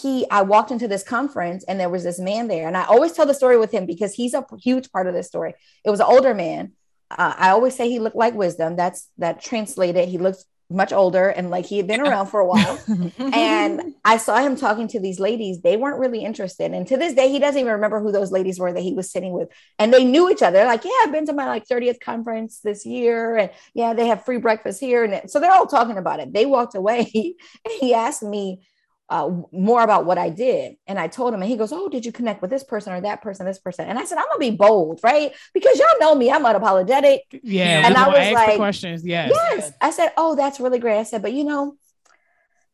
he, 0.00 0.28
I 0.30 0.42
walked 0.42 0.70
into 0.70 0.88
this 0.88 1.02
conference 1.04 1.64
and 1.64 1.78
there 1.78 1.90
was 1.90 2.02
this 2.02 2.18
man 2.18 2.48
there. 2.48 2.66
And 2.66 2.76
I 2.76 2.84
always 2.84 3.12
tell 3.12 3.26
the 3.26 3.34
story 3.34 3.58
with 3.58 3.70
him 3.70 3.86
because 3.86 4.14
he's 4.14 4.34
a 4.34 4.44
huge 4.62 4.90
part 4.90 5.06
of 5.06 5.14
this 5.14 5.28
story. 5.28 5.54
It 5.84 5.90
was 5.90 6.00
an 6.00 6.06
older 6.08 6.34
man. 6.34 6.72
Uh, 7.10 7.34
I 7.36 7.50
always 7.50 7.76
say 7.76 7.88
he 7.88 8.00
looked 8.00 8.16
like 8.16 8.34
wisdom. 8.34 8.74
That's 8.74 9.08
that 9.18 9.40
translated. 9.40 10.08
He 10.08 10.18
looks 10.18 10.44
much 10.68 10.92
older 10.92 11.28
and 11.28 11.50
like 11.50 11.64
he 11.64 11.76
had 11.76 11.86
been 11.86 12.00
around 12.00 12.26
for 12.26 12.40
a 12.40 12.46
while. 12.46 12.78
and 13.18 13.94
I 14.04 14.16
saw 14.16 14.38
him 14.38 14.56
talking 14.56 14.88
to 14.88 15.00
these 15.00 15.20
ladies. 15.20 15.60
They 15.60 15.76
weren't 15.76 15.98
really 15.98 16.24
interested. 16.24 16.72
And 16.72 16.86
to 16.88 16.96
this 16.96 17.14
day, 17.14 17.28
he 17.28 17.38
doesn't 17.38 17.60
even 17.60 17.72
remember 17.72 18.00
who 18.00 18.10
those 18.10 18.32
ladies 18.32 18.58
were 18.58 18.72
that 18.72 18.80
he 18.80 18.92
was 18.92 19.10
sitting 19.10 19.32
with. 19.32 19.48
And 19.78 19.92
they 19.92 20.04
knew 20.04 20.30
each 20.30 20.42
other. 20.42 20.64
Like, 20.64 20.84
yeah, 20.84 20.90
I've 21.02 21.12
been 21.12 21.26
to 21.26 21.32
my 21.32 21.46
like 21.46 21.66
30th 21.66 22.00
conference 22.00 22.60
this 22.60 22.84
year. 22.84 23.36
And 23.36 23.50
yeah, 23.74 23.94
they 23.94 24.08
have 24.08 24.24
free 24.24 24.38
breakfast 24.38 24.80
here. 24.80 25.04
And 25.04 25.30
so 25.30 25.38
they're 25.38 25.52
all 25.52 25.66
talking 25.66 25.98
about 25.98 26.20
it. 26.20 26.32
They 26.32 26.46
walked 26.46 26.74
away. 26.74 27.10
And 27.14 27.74
he 27.80 27.94
asked 27.94 28.22
me 28.22 28.66
uh, 29.08 29.30
more 29.52 29.82
about 29.82 30.04
what 30.04 30.18
I 30.18 30.30
did. 30.30 30.76
And 30.86 30.98
I 30.98 31.06
told 31.06 31.32
him, 31.32 31.40
and 31.40 31.48
he 31.50 31.56
goes, 31.56 31.72
Oh, 31.72 31.88
did 31.88 32.04
you 32.04 32.12
connect 32.12 32.42
with 32.42 32.50
this 32.50 32.64
person 32.64 32.92
or 32.92 33.00
that 33.02 33.22
person, 33.22 33.46
this 33.46 33.58
person? 33.58 33.86
And 33.86 33.98
I 33.98 34.04
said, 34.04 34.18
I'm 34.18 34.24
going 34.24 34.40
to 34.40 34.50
be 34.50 34.56
bold, 34.56 35.00
right? 35.04 35.32
Because 35.54 35.78
y'all 35.78 35.86
know 36.00 36.14
me, 36.14 36.30
I'm 36.30 36.42
unapologetic. 36.44 37.20
yeah. 37.42 37.86
And 37.86 37.96
I 37.96 38.08
was 38.08 38.32
like, 38.32 38.56
questions. 38.56 39.04
Yes. 39.04 39.32
Yes. 39.54 39.72
I 39.80 39.90
said, 39.90 40.10
Oh, 40.16 40.34
that's 40.34 40.58
really 40.58 40.78
great. 40.80 40.98
I 40.98 41.04
said, 41.04 41.22
But 41.22 41.32
you 41.34 41.44
know, 41.44 41.76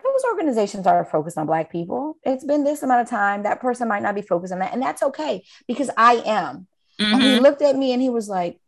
those 0.03 0.25
organizations 0.31 0.87
are 0.87 1.05
focused 1.05 1.39
on 1.39 1.47
Black 1.47 1.71
people. 1.71 2.17
It's 2.25 2.45
been 2.45 2.65
this 2.65 2.83
amount 2.83 3.03
of 3.03 3.09
time. 3.11 3.43
That 3.45 3.61
person 3.61 3.87
might 3.89 4.03
not 4.03 4.15
be 4.15 4.23
focused 4.23 4.53
on 4.53 4.59
that. 4.61 4.73
And 4.73 4.83
that's 4.83 5.03
okay 5.03 5.45
because 5.69 5.91
I 5.97 6.15
am. 6.27 6.67
And 6.99 7.23
he 7.23 7.29
Mhm. 7.37 7.43
looked 7.43 7.63
at 7.63 7.77
me 7.77 7.93
and 7.93 8.01
he 8.03 8.09
was 8.11 8.29
like, 8.29 8.59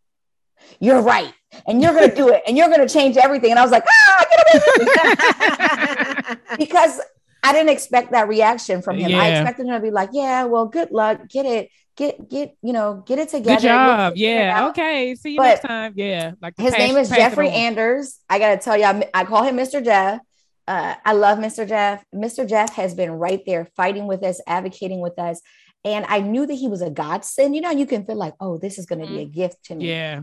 You're 0.80 1.00
right. 1.02 1.32
And 1.66 1.80
you're 1.82 1.92
going 1.92 2.08
to 2.10 2.14
do 2.16 2.28
it. 2.28 2.42
And 2.46 2.56
you're 2.56 2.68
going 2.68 2.86
to 2.86 2.92
change 2.92 3.16
everything. 3.16 3.50
And 3.50 3.58
I 3.58 3.62
was 3.62 3.70
like, 3.72 3.84
Ah, 3.88 4.26
get 4.30 4.40
away 4.44 4.60
from 4.66 6.28
me. 6.28 6.36
because 6.58 7.00
I 7.44 7.52
didn't 7.52 7.68
expect 7.70 8.12
that 8.12 8.26
reaction 8.28 8.82
from 8.82 8.96
him. 8.98 9.14
I 9.14 9.30
expected 9.30 9.66
him 9.66 9.74
to 9.74 9.80
be 9.80 9.90
like, 9.90 10.10
Yeah, 10.12 10.44
well, 10.44 10.66
good 10.66 10.90
luck. 10.90 11.28
Get 11.28 11.46
it. 11.46 11.68
get 11.96 12.28
get 12.28 12.56
you 12.62 12.72
know 12.72 13.04
get 13.06 13.18
it 13.20 13.28
together. 13.28 13.56
Good 13.56 13.62
job. 13.62 14.12
Figure 14.14 14.28
it 14.28 14.34
Yeah. 14.34 14.58
out. 14.60 14.70
Okay. 14.70 15.14
See 15.14 15.32
you 15.32 15.36
But 15.36 15.44
next 15.44 15.60
time. 15.62 15.92
Yeah. 15.94 16.32
Like 16.40 16.54
His 16.58 16.72
pass- 16.72 16.78
name 16.78 16.96
is 16.96 17.08
Jeffrey. 17.10 17.50
Anders. 17.50 18.18
I 18.28 18.38
gotta 18.38 18.56
tell 18.56 18.76
you, 18.76 18.84
I, 18.84 19.08
I 19.14 19.24
call 19.24 19.44
him 19.44 19.56
Mr. 19.56 19.84
Jeff. 19.84 20.20
Uh, 20.66 20.94
I 21.04 21.12
love 21.12 21.38
Mr. 21.38 21.68
Jeff. 21.68 22.02
Mr. 22.14 22.48
Jeff 22.48 22.72
has 22.74 22.94
been 22.94 23.10
right 23.12 23.42
there 23.46 23.66
fighting 23.76 24.06
with 24.06 24.22
us, 24.24 24.40
advocating 24.46 25.00
with 25.00 25.18
us. 25.18 25.42
And 25.84 26.06
I 26.08 26.20
knew 26.20 26.46
that 26.46 26.54
he 26.54 26.68
was 26.68 26.80
a 26.80 26.88
godsend. 26.88 27.54
You 27.54 27.60
know, 27.60 27.70
you 27.70 27.84
can 27.84 28.06
feel 28.06 28.16
like, 28.16 28.32
oh, 28.40 28.56
this 28.56 28.78
is 28.78 28.86
going 28.86 29.02
to 29.02 29.06
be 29.06 29.18
a 29.20 29.26
gift 29.26 29.62
to 29.66 29.74
me. 29.74 29.90
Yeah. 29.90 30.22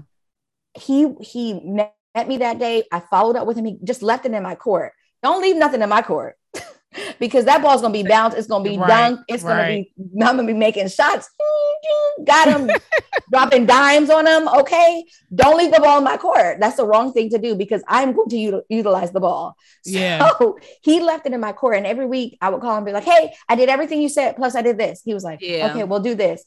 He 0.74 1.14
he 1.22 1.54
met, 1.60 1.94
met 2.16 2.28
me 2.28 2.38
that 2.38 2.58
day. 2.58 2.84
I 2.92 3.00
followed 3.02 3.36
up 3.36 3.46
with 3.46 3.58
him. 3.58 3.66
He 3.66 3.78
just 3.84 4.02
left 4.02 4.26
it 4.26 4.32
in 4.34 4.42
my 4.42 4.56
court. 4.56 4.94
Don't 5.22 5.42
leave 5.44 5.56
nothing 5.56 5.84
in 5.84 5.90
my 5.90 6.02
court 6.02 6.36
because 7.20 7.46
that 7.46 7.62
ball's 7.62 7.82
gonna 7.82 7.94
be 7.94 8.04
bounced. 8.04 8.38
It's 8.38 8.48
gonna 8.48 8.64
be 8.64 8.78
Right, 8.78 8.90
dunked. 8.90 9.24
It's 9.28 9.44
right. 9.44 9.88
gonna 9.98 10.10
be. 10.14 10.22
I'm 10.24 10.36
gonna 10.36 10.48
be 10.48 10.54
making 10.54 10.90
shots. 10.90 11.30
Got 12.24 12.48
him, 12.50 12.70
dropping 13.32 13.66
dimes 13.66 14.10
on 14.10 14.28
him. 14.28 14.48
Okay, 14.48 15.06
don't 15.34 15.58
leave 15.58 15.72
the 15.72 15.80
ball 15.80 15.98
in 15.98 16.04
my 16.04 16.18
court. 16.18 16.60
That's 16.60 16.78
the 16.78 16.86
wrong 16.86 17.14
thing 17.14 17.30
to 17.32 17.38
do 17.38 17.56
because 17.56 17.82
I'm 17.88 18.14
going 18.14 18.30
to 18.30 18.36
util- 18.36 18.62
utilize 18.70 19.12
the 19.12 19.20
ball. 19.20 19.56
So 19.84 19.98
Yeah. 19.98 20.30
he 20.84 21.00
left 21.00 21.26
it 21.26 21.34
in 21.34 21.40
my 21.40 21.54
court, 21.54 21.78
and 21.78 21.88
every 21.88 22.06
week 22.06 22.38
I 22.42 22.50
would 22.50 22.62
call 22.62 22.72
him 22.72 22.78
and 22.78 22.86
be 22.86 22.92
like, 22.92 23.04
"Hey, 23.06 23.34
I 23.50 23.56
did 23.56 23.70
everything 23.70 24.02
you 24.02 24.10
said. 24.10 24.36
Plus, 24.36 24.56
I 24.56 24.62
did 24.62 24.78
this." 24.78 25.02
He 25.04 25.14
was 25.14 25.24
like, 25.24 25.40
Yeah. 25.42 25.72
"Okay, 25.72 25.84
we'll 25.84 26.00
do 26.02 26.16
this." 26.16 26.44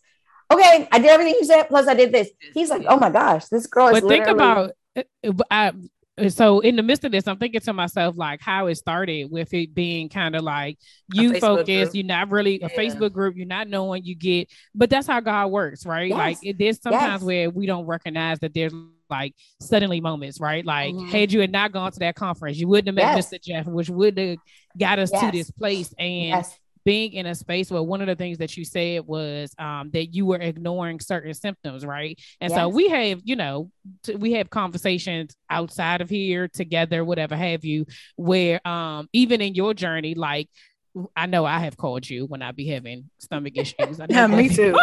Okay, 0.52 0.86
I 0.92 0.98
did 0.98 1.08
everything 1.08 1.34
you 1.40 1.44
said. 1.46 1.64
Plus, 1.68 1.88
I 1.88 1.94
did 1.94 2.12
this. 2.12 2.28
He's 2.52 2.70
like, 2.70 2.84
"Oh 2.86 2.98
my 2.98 3.10
gosh, 3.10 3.46
this 3.46 3.66
girl 3.66 3.88
is." 3.88 4.00
but 4.02 4.08
think 4.08 4.26
about 4.26 4.72
uh, 4.96 5.02
uh, 5.24 5.32
I, 5.50 5.72
so 6.28 6.60
in 6.60 6.76
the 6.76 6.82
midst 6.82 7.04
of 7.04 7.10
this 7.10 7.26
i'm 7.26 7.36
thinking 7.38 7.60
to 7.60 7.72
myself 7.72 8.16
like 8.16 8.40
how 8.40 8.66
it 8.68 8.76
started 8.76 9.28
with 9.30 9.52
it 9.52 9.74
being 9.74 10.08
kind 10.08 10.36
of 10.36 10.42
like 10.42 10.78
you 11.12 11.38
focus 11.40 11.92
you're 11.94 12.04
not 12.04 12.30
really 12.30 12.56
a 12.60 12.68
Yeah. 12.68 12.76
facebook 12.76 13.12
group 13.12 13.34
you're 13.36 13.46
not 13.46 13.68
knowing 13.68 14.04
you 14.04 14.14
get 14.14 14.48
but 14.74 14.90
that's 14.90 15.08
how 15.08 15.18
god 15.20 15.48
works 15.48 15.84
right 15.84 16.08
Yes. 16.10 16.16
like 16.16 16.38
it, 16.42 16.56
there's 16.58 16.80
sometimes 16.80 17.22
Yes. 17.22 17.22
where 17.22 17.50
we 17.50 17.66
don't 17.66 17.86
recognize 17.86 18.38
that 18.40 18.54
there's 18.54 18.72
like 19.10 19.34
suddenly 19.60 20.00
moments 20.00 20.40
right 20.40 20.64
like 20.64 20.94
Mhm. 20.94 21.08
had 21.10 21.32
you 21.32 21.40
had 21.40 21.50
not 21.52 21.72
gone 21.72 21.90
to 21.90 21.98
that 21.98 22.14
conference 22.14 22.58
you 22.58 22.68
wouldn't 22.68 22.86
have 22.86 22.94
met 22.94 23.16
Yes. 23.16 23.30
mr 23.32 23.42
jeff 23.42 23.66
which 23.66 23.90
would 23.90 24.16
have 24.16 24.38
got 24.78 24.98
us 25.00 25.10
to 25.10 25.30
this 25.32 25.50
place 25.50 25.92
and 25.98 26.44
being 26.84 27.12
in 27.12 27.26
a 27.26 27.34
space 27.34 27.70
where 27.70 27.82
one 27.82 28.00
of 28.00 28.06
the 28.06 28.14
things 28.14 28.38
that 28.38 28.56
you 28.56 28.64
said 28.64 29.06
was 29.06 29.52
um, 29.58 29.90
that 29.92 30.14
you 30.14 30.26
were 30.26 30.36
ignoring 30.36 31.00
certain 31.00 31.32
symptoms, 31.34 31.84
right? 31.84 32.18
And 32.40 32.52
so 32.52 32.68
we 32.68 32.88
have, 32.88 33.20
you 33.24 33.36
know, 33.36 33.70
t- 34.02 34.16
we 34.16 34.32
have 34.32 34.50
conversations 34.50 35.34
outside 35.48 36.00
of 36.00 36.10
here 36.10 36.48
together, 36.48 37.04
whatever 37.04 37.36
have 37.36 37.64
you, 37.64 37.86
where 38.16 38.66
um, 38.68 39.08
even 39.12 39.40
in 39.40 39.54
your 39.54 39.72
journey, 39.74 40.14
like 40.14 40.48
I 41.16 41.26
know 41.26 41.44
I 41.44 41.58
have 41.60 41.76
called 41.76 42.08
you 42.08 42.26
when 42.26 42.40
I 42.40 42.52
be 42.52 42.68
having 42.68 43.10
stomach 43.18 43.54
issues. 43.56 43.98
I 43.98 44.06
Yeah, 44.10 44.26
me 44.28 44.48
too. 44.48 44.78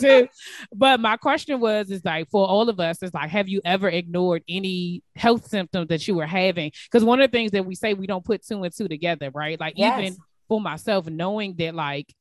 too. 0.00 0.28
But 0.74 0.98
my 1.00 1.16
question 1.16 1.60
was, 1.60 1.90
is 1.90 2.04
like 2.04 2.28
for 2.30 2.44
all 2.46 2.68
of 2.68 2.80
us, 2.80 3.00
is 3.02 3.14
like, 3.14 3.30
have 3.30 3.48
you 3.48 3.60
ever 3.64 3.88
ignored 3.88 4.42
any 4.48 5.02
health 5.14 5.46
symptoms 5.46 5.88
that 5.88 6.08
you 6.08 6.16
were 6.16 6.26
having? 6.26 6.72
Because 6.90 7.04
one 7.04 7.20
of 7.20 7.30
the 7.30 7.36
things 7.36 7.52
that 7.52 7.64
we 7.64 7.76
say 7.76 7.94
we 7.94 8.08
don't 8.08 8.24
put 8.24 8.44
two 8.44 8.62
and 8.64 8.74
two 8.76 8.88
together, 8.88 9.30
right? 9.32 9.60
Like 9.60 9.74
Yes. 9.76 10.00
even 10.00 10.16
for 10.48 10.60
myself, 10.60 11.06
knowing 11.08 11.54
that 11.56 11.74
like 11.74 12.14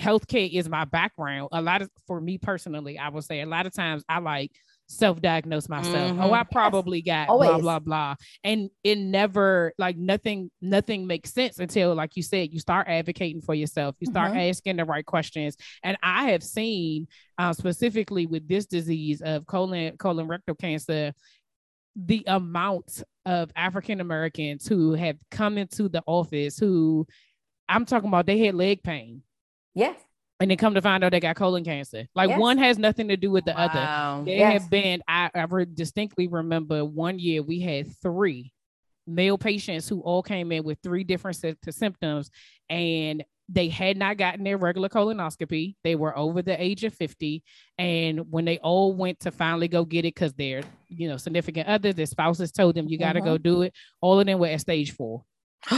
healthcare 0.00 0.48
is 0.52 0.68
my 0.68 0.84
background, 0.84 1.48
a 1.52 1.60
lot 1.62 1.82
of 1.82 1.90
for 2.06 2.20
me 2.20 2.38
personally, 2.38 2.98
I 2.98 3.08
would 3.08 3.24
say 3.24 3.40
a 3.40 3.46
lot 3.46 3.66
of 3.66 3.72
times 3.74 4.04
I 4.08 4.18
like 4.20 4.52
self-diagnose 4.90 5.68
myself. 5.68 6.12
Oh, 6.18 6.28
Mhm. 6.30 6.32
I 6.32 6.44
probably 6.44 7.02
got 7.02 7.26
blah 7.26 7.34
Always. 7.34 7.60
blah 7.62 7.78
blah. 7.78 8.14
And 8.42 8.70
it 8.82 8.96
never 8.96 9.72
like 9.76 9.96
nothing, 9.98 10.50
nothing 10.62 11.06
makes 11.06 11.32
sense 11.32 11.58
until, 11.58 11.94
like 11.94 12.16
you 12.16 12.22
said, 12.22 12.52
you 12.52 12.58
start 12.58 12.86
advocating 12.88 13.42
for 13.42 13.54
yourself, 13.54 13.96
you 14.00 14.06
start 14.06 14.32
Mhm. 14.32 14.48
asking 14.48 14.76
the 14.76 14.84
right 14.86 15.04
questions. 15.04 15.56
And 15.82 15.96
I 16.02 16.30
have 16.30 16.42
seen 16.42 17.06
uh, 17.36 17.52
specifically 17.52 18.26
with 18.26 18.48
this 18.48 18.66
disease 18.66 19.20
of 19.20 19.46
colon 19.46 19.96
colon 19.98 20.26
rectal 20.26 20.54
cancer, 20.54 21.12
the 21.94 22.24
amount 22.26 23.02
of 23.26 23.50
African 23.56 24.00
Americans 24.00 24.66
who 24.66 24.92
have 24.94 25.18
come 25.30 25.58
into 25.58 25.88
the 25.88 26.02
office 26.06 26.58
who 26.58 27.06
I'm 27.68 27.84
talking 27.84 28.08
about 28.08 28.26
they 28.26 28.38
had 28.38 28.54
leg 28.54 28.82
pain 28.82 29.22
yes, 29.74 29.98
and 30.40 30.50
they 30.50 30.56
come 30.56 30.74
to 30.74 30.82
find 30.82 31.02
out 31.04 31.12
they 31.12 31.20
got 31.20 31.36
colon 31.36 31.64
cancer. 31.64 32.06
Like 32.14 32.30
Yes. 32.30 32.38
one 32.40 32.58
has 32.58 32.78
nothing 32.78 33.08
to 33.08 33.16
do 33.16 33.30
with 33.30 33.44
the 33.44 33.58
other. 33.58 33.74
Wow. 33.80 34.22
There 34.24 34.36
Yes. 34.36 34.62
have 34.62 34.70
been 34.70 35.02
I, 35.08 35.30
I 35.34 35.44
re- 35.44 35.66
distinctly 35.72 36.26
remember 36.28 36.84
one 36.84 37.18
year 37.18 37.42
we 37.42 37.60
had 37.60 37.86
three 38.02 38.52
male 39.06 39.38
patients 39.38 39.88
who 39.88 40.00
all 40.00 40.22
came 40.22 40.52
in 40.52 40.62
with 40.64 40.78
three 40.82 41.02
different 41.04 41.36
sy- 41.36 41.54
symptoms 41.70 42.30
and 42.68 43.24
they 43.50 43.68
had 43.70 43.96
not 43.96 44.18
gotten 44.18 44.44
their 44.44 44.58
regular 44.58 44.90
colonoscopy. 44.90 45.74
They 45.82 45.94
were 45.94 46.14
over 46.16 46.42
the 46.42 46.62
age 46.62 46.84
of 46.84 46.92
50. 46.92 47.42
And 47.78 48.30
when 48.30 48.44
they 48.44 48.58
all 48.58 48.92
went 48.92 49.20
to 49.20 49.30
finally 49.30 49.68
go 49.68 49.86
get 49.86 50.04
it, 50.04 50.14
because 50.14 50.34
their, 50.34 50.60
you 50.90 51.08
know, 51.08 51.16
significant 51.16 51.66
others, 51.66 51.94
their 51.94 52.04
spouses 52.04 52.52
told 52.52 52.74
them, 52.74 52.86
you 52.88 52.98
got 52.98 53.14
to 53.14 53.22
Mhm. 53.22 53.24
go 53.24 53.38
do 53.38 53.62
it. 53.62 53.74
All 54.02 54.20
of 54.20 54.26
them 54.26 54.38
were 54.38 54.48
at 54.48 54.60
stage 54.60 54.90
four, 54.92 55.24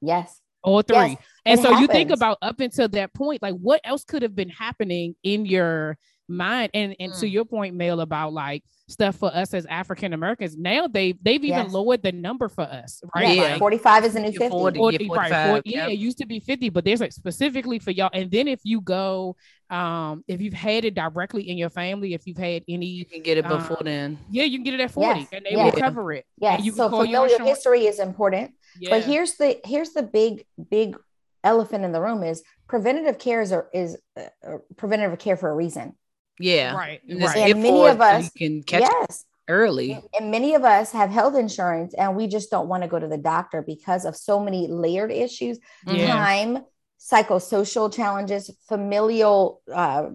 yes, 0.00 0.40
all 0.64 0.82
three. 0.82 0.96
yes. 0.96 1.18
And 1.46 1.60
so 1.60 1.78
you 1.78 1.86
think 1.86 2.10
about 2.10 2.38
up 2.42 2.58
until 2.58 2.88
that 2.88 3.12
point, 3.14 3.42
like 3.42 3.54
what 3.54 3.80
else 3.84 4.02
could 4.04 4.22
have 4.22 4.34
been 4.34 4.48
happening 4.48 5.14
in 5.22 5.46
your 5.46 5.98
mind? 6.28 6.70
And 6.74 6.94
and 6.98 7.12
to 7.14 7.26
Mm. 7.26 7.32
your 7.32 7.44
point, 7.44 7.74
Mel, 7.74 8.00
about 8.00 8.32
like 8.32 8.62
stuff 8.88 9.16
for 9.16 9.34
us 9.34 9.54
as 9.54 9.64
African 9.66 10.12
Americans. 10.12 10.56
Now 10.58 10.86
they 10.86 11.12
they've 11.22 11.42
even 11.44 11.64
Yes. 11.64 11.72
lowered 11.72 12.02
the 12.02 12.12
number 12.12 12.48
for 12.48 12.62
us, 12.64 13.02
right? 13.14 13.36
Yeah. 13.36 13.42
Like, 13.42 13.58
45 13.58 14.04
is 14.04 14.12
the 14.14 14.20
new 14.20 14.32
50. 14.32 14.48
40. 14.50 14.78
40, 14.78 14.96
Yeah, 14.96 15.08
right, 15.08 15.16
45, 15.16 15.48
40 15.50 15.70
yeah, 15.70 15.76
yep. 15.84 15.90
it 15.90 15.98
used 15.98 16.18
to 16.18 16.26
be 16.26 16.38
50, 16.40 16.68
but 16.68 16.84
there's 16.84 17.00
like 17.00 17.12
specifically 17.12 17.78
for 17.78 17.90
y'all. 17.92 18.10
And 18.12 18.30
then 18.30 18.46
if 18.46 18.60
you 18.64 18.80
go, 18.82 19.36
um, 19.70 20.22
if 20.28 20.42
you've 20.42 20.52
had 20.52 20.84
it 20.84 20.94
directly 20.94 21.48
in 21.48 21.56
your 21.56 21.70
family, 21.70 22.12
if 22.12 22.26
you've 22.26 22.36
had 22.36 22.62
any 22.68 22.86
You 22.86 23.06
can 23.06 23.22
get 23.22 23.38
it 23.38 23.46
Uh, 23.46 23.56
before 23.56 23.78
then. 23.82 24.18
yeah, 24.30 24.44
you 24.44 24.58
can 24.58 24.64
get 24.64 24.74
it 24.74 24.80
at 24.80 24.90
40 24.90 25.20
Yes, 25.20 25.28
and 25.32 25.46
they 25.46 25.52
yes. 25.52 25.74
will 25.74 25.80
cover 25.80 26.12
it. 26.12 26.26
Yes, 26.38 26.56
And 26.58 26.66
you 26.66 26.72
so 26.72 26.88
call 26.90 27.04
your 27.06 27.20
familiar 27.20 27.36
insurance- 27.36 27.56
history 27.56 27.86
is 27.86 27.98
important. 27.98 28.52
Yeah. 28.78 28.90
But 28.90 29.04
here's 29.04 29.34
the 29.36 29.58
here's 29.64 29.90
the 29.94 30.02
big 30.02 30.44
big 30.70 30.96
elephant 31.42 31.84
in 31.84 31.92
the 31.92 32.00
room 32.00 32.22
is 32.22 32.42
preventative 32.68 33.18
care 33.18 33.40
is 33.40 33.52
a, 33.52 33.64
is 33.72 33.96
uh, 34.16 34.22
uh, 34.46 34.58
preventative 34.76 35.18
care 35.18 35.36
for 35.36 35.48
a 35.50 35.54
reason. 35.54 35.94
Yeah. 36.38 36.74
right, 36.74 37.00
And 37.08 37.20
right. 37.22 37.50
And 37.50 37.62
many 37.62 37.86
of 37.86 38.00
us- 38.00 38.24
you 38.24 38.30
can 38.48 38.62
catch 38.62 38.82
yes, 38.82 39.24
early. 39.48 40.00
and 40.18 40.30
many 40.30 40.54
of 40.54 40.64
us 40.64 40.90
have 40.92 41.10
health 41.10 41.36
insurance 41.36 41.94
and 41.94 42.16
we 42.16 42.26
just 42.26 42.50
don't 42.50 42.68
want 42.68 42.82
to 42.82 42.88
go 42.88 42.98
to 42.98 43.06
the 43.08 43.18
doctor 43.18 43.62
because 43.62 44.04
of 44.04 44.16
so 44.16 44.40
many 44.40 44.66
layered 44.66 45.12
issues, 45.12 45.58
Yeah. 45.86 46.08
time, 46.08 46.64
psychosocial 47.00 47.92
challenges, 47.92 48.50
familial 48.68 49.60
uh, 49.72 50.06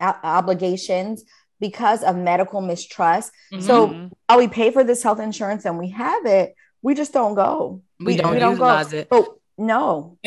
o- 0.00 0.18
obligations 0.22 1.24
because 1.60 2.02
of 2.02 2.16
medical 2.16 2.60
mistrust. 2.60 3.32
So 3.60 3.88
Mhm. 3.88 4.10
oh, 4.28 4.38
we 4.38 4.48
pay 4.48 4.70
for 4.70 4.84
this 4.84 5.02
health 5.02 5.20
insurance 5.20 5.64
and 5.64 5.78
we 5.78 5.88
have 5.90 6.26
it. 6.26 6.54
We 6.82 6.94
just 6.94 7.12
don't 7.12 7.34
go. 7.34 7.80
We 7.98 8.14
Yeah. 8.16 8.22
don't 8.22 8.32
We 8.34 8.38
don't 8.38 8.56
go. 8.58 8.66
utilize 8.66 8.92
it. 8.92 9.08
But 9.08 9.26
no, 9.56 10.18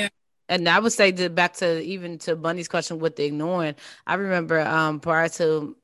And 0.49 0.67
I 0.69 0.79
would 0.79 0.93
say 0.93 1.11
that 1.11 1.35
back 1.35 1.53
to 1.55 1.81
even 1.81 2.17
to 2.19 2.35
Bunny's 2.35 2.67
question 2.67 2.99
with 2.99 3.15
the 3.15 3.25
ignoring. 3.25 3.75
I 4.05 4.15
remember 4.15 4.59
um 4.61 4.99
prior 4.99 5.29
to 5.29 5.75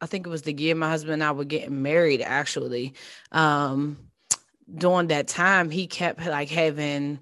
I 0.00 0.06
think 0.06 0.26
it 0.26 0.30
was 0.30 0.42
the 0.42 0.52
year 0.54 0.74
my 0.74 0.90
husband 0.90 1.14
and 1.14 1.24
I 1.24 1.32
were 1.32 1.44
getting 1.44 1.82
married 1.82 2.22
actually. 2.22 2.94
Um 3.32 3.98
during 4.74 5.08
that 5.08 5.28
time 5.28 5.70
he 5.70 5.86
kept 5.86 6.24
like 6.26 6.50
having 6.50 7.20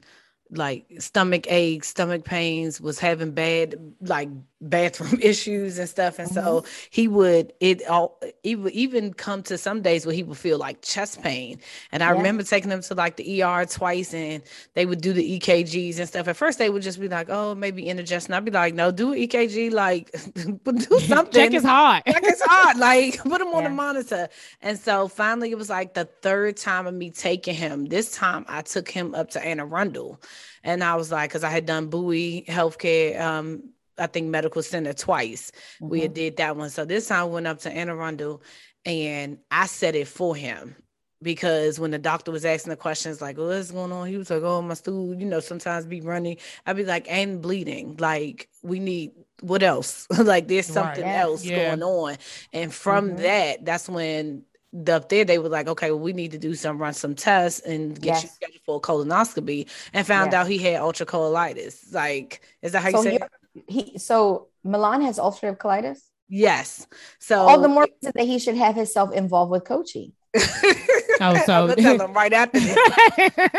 like 0.50 0.86
stomach 1.00 1.46
aches, 1.50 1.88
stomach 1.88 2.24
pains, 2.24 2.80
was 2.80 2.98
having 2.98 3.32
bad 3.32 3.76
like 4.00 4.28
bathroom 4.60 5.18
issues 5.22 5.78
and 5.78 5.88
stuff. 5.88 6.18
And 6.18 6.28
so 6.28 6.64
he 6.90 7.08
would 7.08 7.52
it 7.60 7.86
all 7.88 8.20
he 8.42 8.56
would 8.56 8.72
even 8.72 9.14
come 9.14 9.42
to 9.44 9.56
some 9.58 9.82
days 9.82 10.04
where 10.06 10.14
he 10.14 10.22
would 10.22 10.36
feel 10.38 10.58
like 10.58 10.82
chest 10.82 11.22
pain. 11.22 11.60
And 11.92 12.02
I 12.02 12.10
Yeah. 12.10 12.12
remember 12.12 12.42
taking 12.42 12.70
him 12.70 12.82
to 12.82 12.94
like 12.94 13.16
the 13.16 13.42
ER 13.42 13.64
twice 13.66 14.12
and 14.14 14.42
they 14.74 14.86
would 14.86 15.00
do 15.00 15.12
the 15.12 15.22
EKGs 15.38 15.98
and 15.98 16.08
stuff. 16.08 16.28
At 16.28 16.36
first 16.36 16.58
they 16.58 16.70
would 16.70 16.82
just 16.82 17.00
be 17.00 17.08
like, 17.08 17.28
oh, 17.30 17.54
maybe 17.54 17.88
indigestion. 17.88 18.34
I'd 18.34 18.44
be 18.44 18.50
like, 18.50 18.74
no, 18.74 18.90
do 18.90 19.12
an 19.12 19.18
EKG, 19.18 19.70
like 19.72 20.10
do 20.64 20.98
something. 21.00 21.30
Check 21.32 21.52
his 21.52 21.64
heart. 21.64 22.04
Check 22.06 22.24
his 22.24 22.40
heart. 22.44 22.76
Like 22.76 23.24
put 23.24 23.40
him 23.40 23.48
on 23.48 23.64
the 23.64 23.70
monitor. 23.70 24.28
And 24.60 24.78
so 24.78 25.08
finally 25.08 25.50
it 25.50 25.58
was 25.58 25.70
like 25.70 25.94
the 25.94 26.04
third 26.22 26.56
time 26.56 26.86
of 26.86 26.94
me 26.94 27.10
taking 27.10 27.54
him. 27.54 27.86
This 27.86 28.12
time 28.12 28.44
I 28.48 28.62
took 28.62 28.88
him 28.90 29.14
up 29.14 29.30
to 29.30 29.44
Anne 29.44 29.60
Arundel. 29.60 30.20
And 30.62 30.84
I 30.84 30.96
was 30.96 31.10
like, 31.10 31.30
because 31.30 31.44
I 31.44 31.50
had 31.50 31.66
done 31.66 31.88
Bowie 31.88 32.44
Healthcare, 32.48 33.20
um, 33.20 33.70
I 34.00 34.06
think 34.06 34.28
Medical 34.28 34.62
Center 34.62 34.92
twice. 34.92 35.52
We 35.80 35.98
Mhm. 36.00 36.02
had 36.02 36.14
did 36.14 36.36
that 36.38 36.56
one. 36.56 36.70
So 36.70 36.84
this 36.84 37.08
time 37.08 37.20
I 37.20 37.24
went 37.24 37.46
up 37.46 37.58
to 37.60 37.70
Anne 37.70 37.90
Arundel 37.90 38.42
and 38.84 39.38
I 39.50 39.66
said 39.66 39.94
it 39.94 40.08
for 40.08 40.34
him 40.34 40.74
because 41.22 41.78
when 41.78 41.90
the 41.90 41.98
doctor 41.98 42.32
was 42.32 42.46
asking 42.46 42.70
the 42.70 42.76
questions 42.76 43.20
like 43.20 43.36
what's 43.36 43.70
going 43.70 43.92
on 43.92 44.08
he 44.08 44.16
was 44.16 44.30
like 44.30 44.42
oh 44.42 44.62
my 44.62 44.72
stool 44.72 45.14
you 45.14 45.26
know 45.26 45.38
sometimes 45.38 45.84
be 45.84 46.00
running 46.00 46.38
i'd 46.64 46.76
be 46.76 46.84
like 46.86 47.06
and 47.10 47.42
bleeding 47.42 47.94
like 47.98 48.48
we 48.62 48.78
need 48.80 49.12
what 49.42 49.62
else 49.62 50.06
like 50.18 50.48
there's 50.48 50.64
something 50.64 51.04
Yeah. 51.04 51.20
else 51.20 51.44
Yeah. 51.44 51.56
going 51.56 51.82
on 51.82 52.16
and 52.54 52.72
from 52.72 53.10
Mhm. 53.10 53.16
that 53.18 53.64
that's 53.66 53.86
when 53.86 54.44
the, 54.72 54.94
up 54.96 55.10
there 55.10 55.26
they 55.26 55.38
were 55.38 55.50
like 55.50 55.68
okay 55.68 55.90
well, 55.90 56.00
we 56.00 56.14
need 56.14 56.30
to 56.30 56.38
do 56.38 56.54
some 56.54 56.78
run 56.78 56.94
some 56.94 57.14
tests 57.14 57.60
and 57.60 58.00
get 58.00 58.22
you 58.22 58.28
scheduled 58.30 58.62
for 58.64 58.76
a 58.76 58.80
colonoscopy 58.80 59.68
and 59.92 60.06
found 60.06 60.32
Yes. 60.32 60.40
out 60.40 60.46
he 60.48 60.56
had 60.56 60.80
ultra 60.80 61.04
colitis 61.04 61.92
like 61.92 62.40
is 62.62 62.72
that 62.72 62.80
how 62.80 62.88
you 62.88 62.96
So 62.96 63.02
say 63.02 63.16
it? 63.16 63.22
He 63.66 63.98
so 63.98 64.48
Milan 64.64 65.02
has 65.02 65.18
ulcerative 65.18 65.58
colitis. 65.58 65.98
Yes. 66.28 66.86
So 67.18 67.40
All 67.40 67.60
the 67.60 67.68
more 67.68 67.84
reason 67.84 68.12
that 68.14 68.24
he 68.26 68.38
should 68.38 68.54
have 68.56 68.76
himself 68.76 69.12
involved 69.12 69.50
with 69.50 69.64
coaching. 69.64 70.12
Oh, 71.22 71.36
so- 71.44 71.74
tell 71.74 72.00
him 72.00 72.14
right 72.14 72.32
after 72.32 72.58
this. 72.58 72.74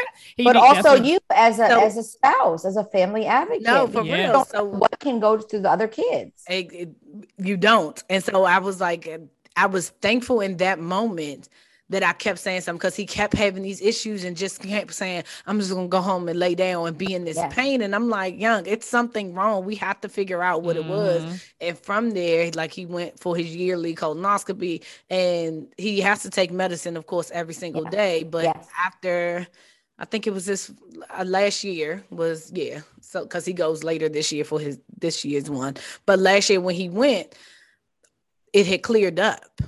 But 0.43 0.55
also 0.55 0.95
that's 0.95 1.05
you 1.07 1.19
as 1.31 1.59
a 1.59 1.67
So- 1.67 1.85
as 1.85 1.95
a 1.97 2.03
spouse, 2.03 2.65
as 2.65 2.75
a 2.75 2.83
family 2.85 3.27
advocate. 3.27 3.61
No, 3.61 3.85
for 3.85 4.01
Yeah. 4.03 4.31
real. 4.31 4.45
So 4.45 4.63
what 4.63 4.99
can 4.99 5.19
go 5.19 5.37
to 5.37 5.59
the 5.59 5.69
other 5.69 5.87
kids? 5.87 6.43
it- 6.49 6.73
it- 6.73 6.95
you 7.37 7.57
don't. 7.57 8.01
And 8.09 8.23
so 8.23 8.45
I 8.45 8.57
was 8.59 8.81
like, 8.81 9.07
I 9.55 9.65
was 9.67 9.89
thankful 10.01 10.41
in 10.41 10.57
that 10.57 10.79
moment 10.79 11.49
that 11.91 12.03
I 12.03 12.13
kept 12.13 12.39
saying 12.39 12.61
something 12.61 12.77
because 12.79 12.95
he 12.95 13.05
kept 13.05 13.33
having 13.33 13.63
these 13.63 13.81
issues 13.81 14.23
and 14.23 14.35
just 14.35 14.61
kept 14.61 14.93
saying, 14.93 15.23
I'm 15.45 15.59
just 15.59 15.71
gonna 15.71 15.89
go 15.89 16.01
home 16.01 16.27
and 16.29 16.39
lay 16.39 16.55
down 16.55 16.87
and 16.87 16.97
be 16.97 17.13
in 17.13 17.25
this 17.25 17.35
Yes. 17.35 17.53
pain. 17.53 17.81
And 17.81 17.93
I'm 17.93 18.09
like, 18.09 18.39
young, 18.39 18.65
it's 18.65 18.87
something 18.87 19.33
wrong. 19.35 19.65
We 19.65 19.75
have 19.75 19.99
to 20.01 20.09
figure 20.09 20.41
out 20.41 20.63
what 20.63 20.77
it 20.77 20.85
was. 20.85 21.23
Mhm. 21.23 21.39
And 21.59 21.77
from 21.79 22.11
there, 22.11 22.49
like 22.55 22.71
he 22.71 22.85
went 22.85 23.19
for 23.19 23.35
his 23.35 23.53
yearly 23.53 23.93
colonoscopy 23.93 24.83
and 25.09 25.67
he 25.77 25.99
has 25.99 26.23
to 26.23 26.29
take 26.29 26.49
medicine, 26.51 26.95
of 26.95 27.05
course, 27.07 27.29
every 27.31 27.53
single 27.53 27.83
Yeah. 27.83 27.89
day. 27.89 28.23
But 28.23 28.45
Yes. 28.45 28.67
after 28.85 29.47
I 29.99 30.05
think 30.05 30.25
it 30.25 30.31
was 30.33 30.45
this 30.47 30.71
uh, 31.15 31.25
last 31.25 31.63
year 31.63 32.03
was 32.09 32.51
yeah. 32.55 32.81
So 33.01 33.23
because 33.23 33.45
he 33.45 33.53
goes 33.53 33.83
later 33.83 34.09
this 34.09 34.31
year 34.31 34.43
for 34.45 34.59
his 34.59 34.79
this 34.97 35.23
year's 35.25 35.49
one. 35.49 35.75
But 36.07 36.19
last 36.19 36.49
year 36.49 36.59
when 36.61 36.73
he 36.75 36.89
went, 36.89 37.35
it 38.53 38.65
had 38.65 38.81
cleared 38.81 39.19
up. 39.19 39.61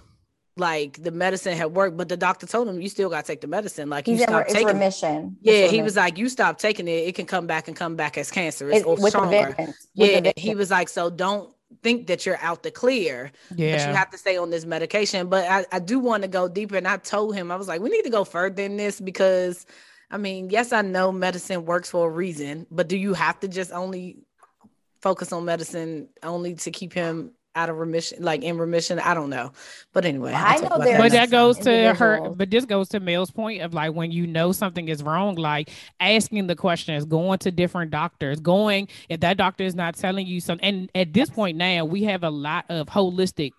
Like 0.56 1.02
the 1.02 1.10
medicine 1.12 1.58
had 1.58 1.74
worked, 1.74 1.98
but 1.98 2.10
the 2.10 2.18
doctor 2.18 2.46
told 2.46 2.68
him 2.68 2.80
you 2.80 2.88
still 2.90 3.10
gotta 3.10 3.26
take 3.26 3.42
the 3.42 3.48
medicine. 3.48 3.90
Like 3.90 4.06
He's 4.06 4.20
you 4.20 4.24
stop 4.26 4.44
it's 4.44 4.54
taking 4.54 4.70
it. 4.70 4.74
remission. 4.74 5.38
Yeah, 5.42 5.54
It's 5.54 5.72
he 5.72 5.82
was 5.82 5.96
like, 5.96 6.18
you 6.20 6.30
stop 6.30 6.60
taking 6.60 6.88
it, 6.88 7.08
it 7.08 7.16
can 7.16 7.26
come 7.26 7.48
back 7.48 7.68
and 7.68 7.76
come 7.76 7.96
back 7.96 8.18
as 8.20 8.30
cancerous 8.30 8.78
It- 8.82 8.86
or 8.86 8.96
with 8.96 9.10
stronger. 9.10 9.30
vengeance. 9.58 9.88
with 9.96 10.26
Yeah, 10.26 10.32
he 10.38 10.54
was 10.54 10.70
like, 10.70 10.90
so 10.90 11.10
don't 11.10 11.52
think 11.82 12.06
that 12.06 12.24
you're 12.28 12.38
out 12.40 12.62
the 12.62 12.70
clear, 12.70 13.32
but 13.50 13.58
you 13.58 13.68
have 13.68 14.12
to 14.12 14.18
stay 14.20 14.38
on 14.38 14.52
this 14.52 14.64
medication. 14.64 15.28
But 15.28 15.50
I, 15.50 15.66
I 15.72 15.80
do 15.80 15.98
want 15.98 16.22
to 16.22 16.30
go 16.30 16.48
deeper. 16.48 16.76
And 16.78 16.88
I 16.88 16.98
told 16.98 17.34
him, 17.36 17.52
I 17.52 17.56
was 17.56 17.68
like, 17.68 17.82
we 17.82 17.90
need 17.90 18.04
to 18.04 18.12
go 18.12 18.24
further 18.24 18.54
than 18.54 18.78
this 18.78 19.02
because 19.02 19.66
I 20.12 20.18
mean, 20.18 20.52
yes, 20.52 20.72
I 20.72 20.84
know 20.84 21.12
medicine 21.12 21.66
works 21.66 21.90
for 21.90 22.08
a 22.08 22.12
reason, 22.12 22.68
but 22.70 22.88
do 22.88 22.96
you 22.96 23.16
have 23.16 23.40
to 23.40 23.48
just 23.48 23.72
only 23.72 24.20
focus 25.02 25.34
on 25.34 25.46
medicine 25.46 26.10
only 26.22 26.54
to 26.54 26.70
keep 26.70 26.94
him 26.94 27.32
out 27.56 27.70
of 27.70 27.78
remission, 27.78 28.24
like 28.24 28.42
in 28.42 28.58
remission? 28.58 29.00
I 29.00 29.14
don't 29.14 29.30
know. 29.30 29.52
But 29.94 30.06
anyway, 30.06 30.34
I 30.34 30.56
I'll 30.56 30.62
know 30.62 30.68
about 30.68 30.84
there's 30.86 30.98
But 30.98 31.12
that 31.12 31.30
goes 31.32 31.58
to 31.60 31.94
her. 31.94 32.30
But 32.36 32.50
this 32.50 32.66
goes 32.66 32.90
to 32.90 33.00
Mel's 33.00 33.32
point 33.32 33.62
of 33.62 33.74
like 33.74 33.94
when 33.94 34.12
you 34.12 34.28
know 34.28 34.52
something 34.52 34.88
is 34.90 35.04
wrong, 35.04 35.36
like 35.36 35.70
asking 36.00 36.48
the 36.48 36.56
questions, 36.56 37.06
going 37.06 37.40
to 37.40 37.52
different 37.52 37.92
doctors, 37.92 38.40
going 38.40 38.88
if 39.10 39.20
that 39.22 39.38
doctor 39.38 39.64
is 39.64 39.76
not 39.76 39.96
telling 39.96 40.28
you 40.28 40.40
something. 40.40 40.68
And 40.68 40.92
at 40.96 41.14
this 41.14 41.30
point 41.30 41.58
now, 41.58 41.86
we 41.86 42.04
have 42.04 42.24
a 42.24 42.30
lot 42.30 42.66
of 42.70 42.88
holistic 42.88 43.52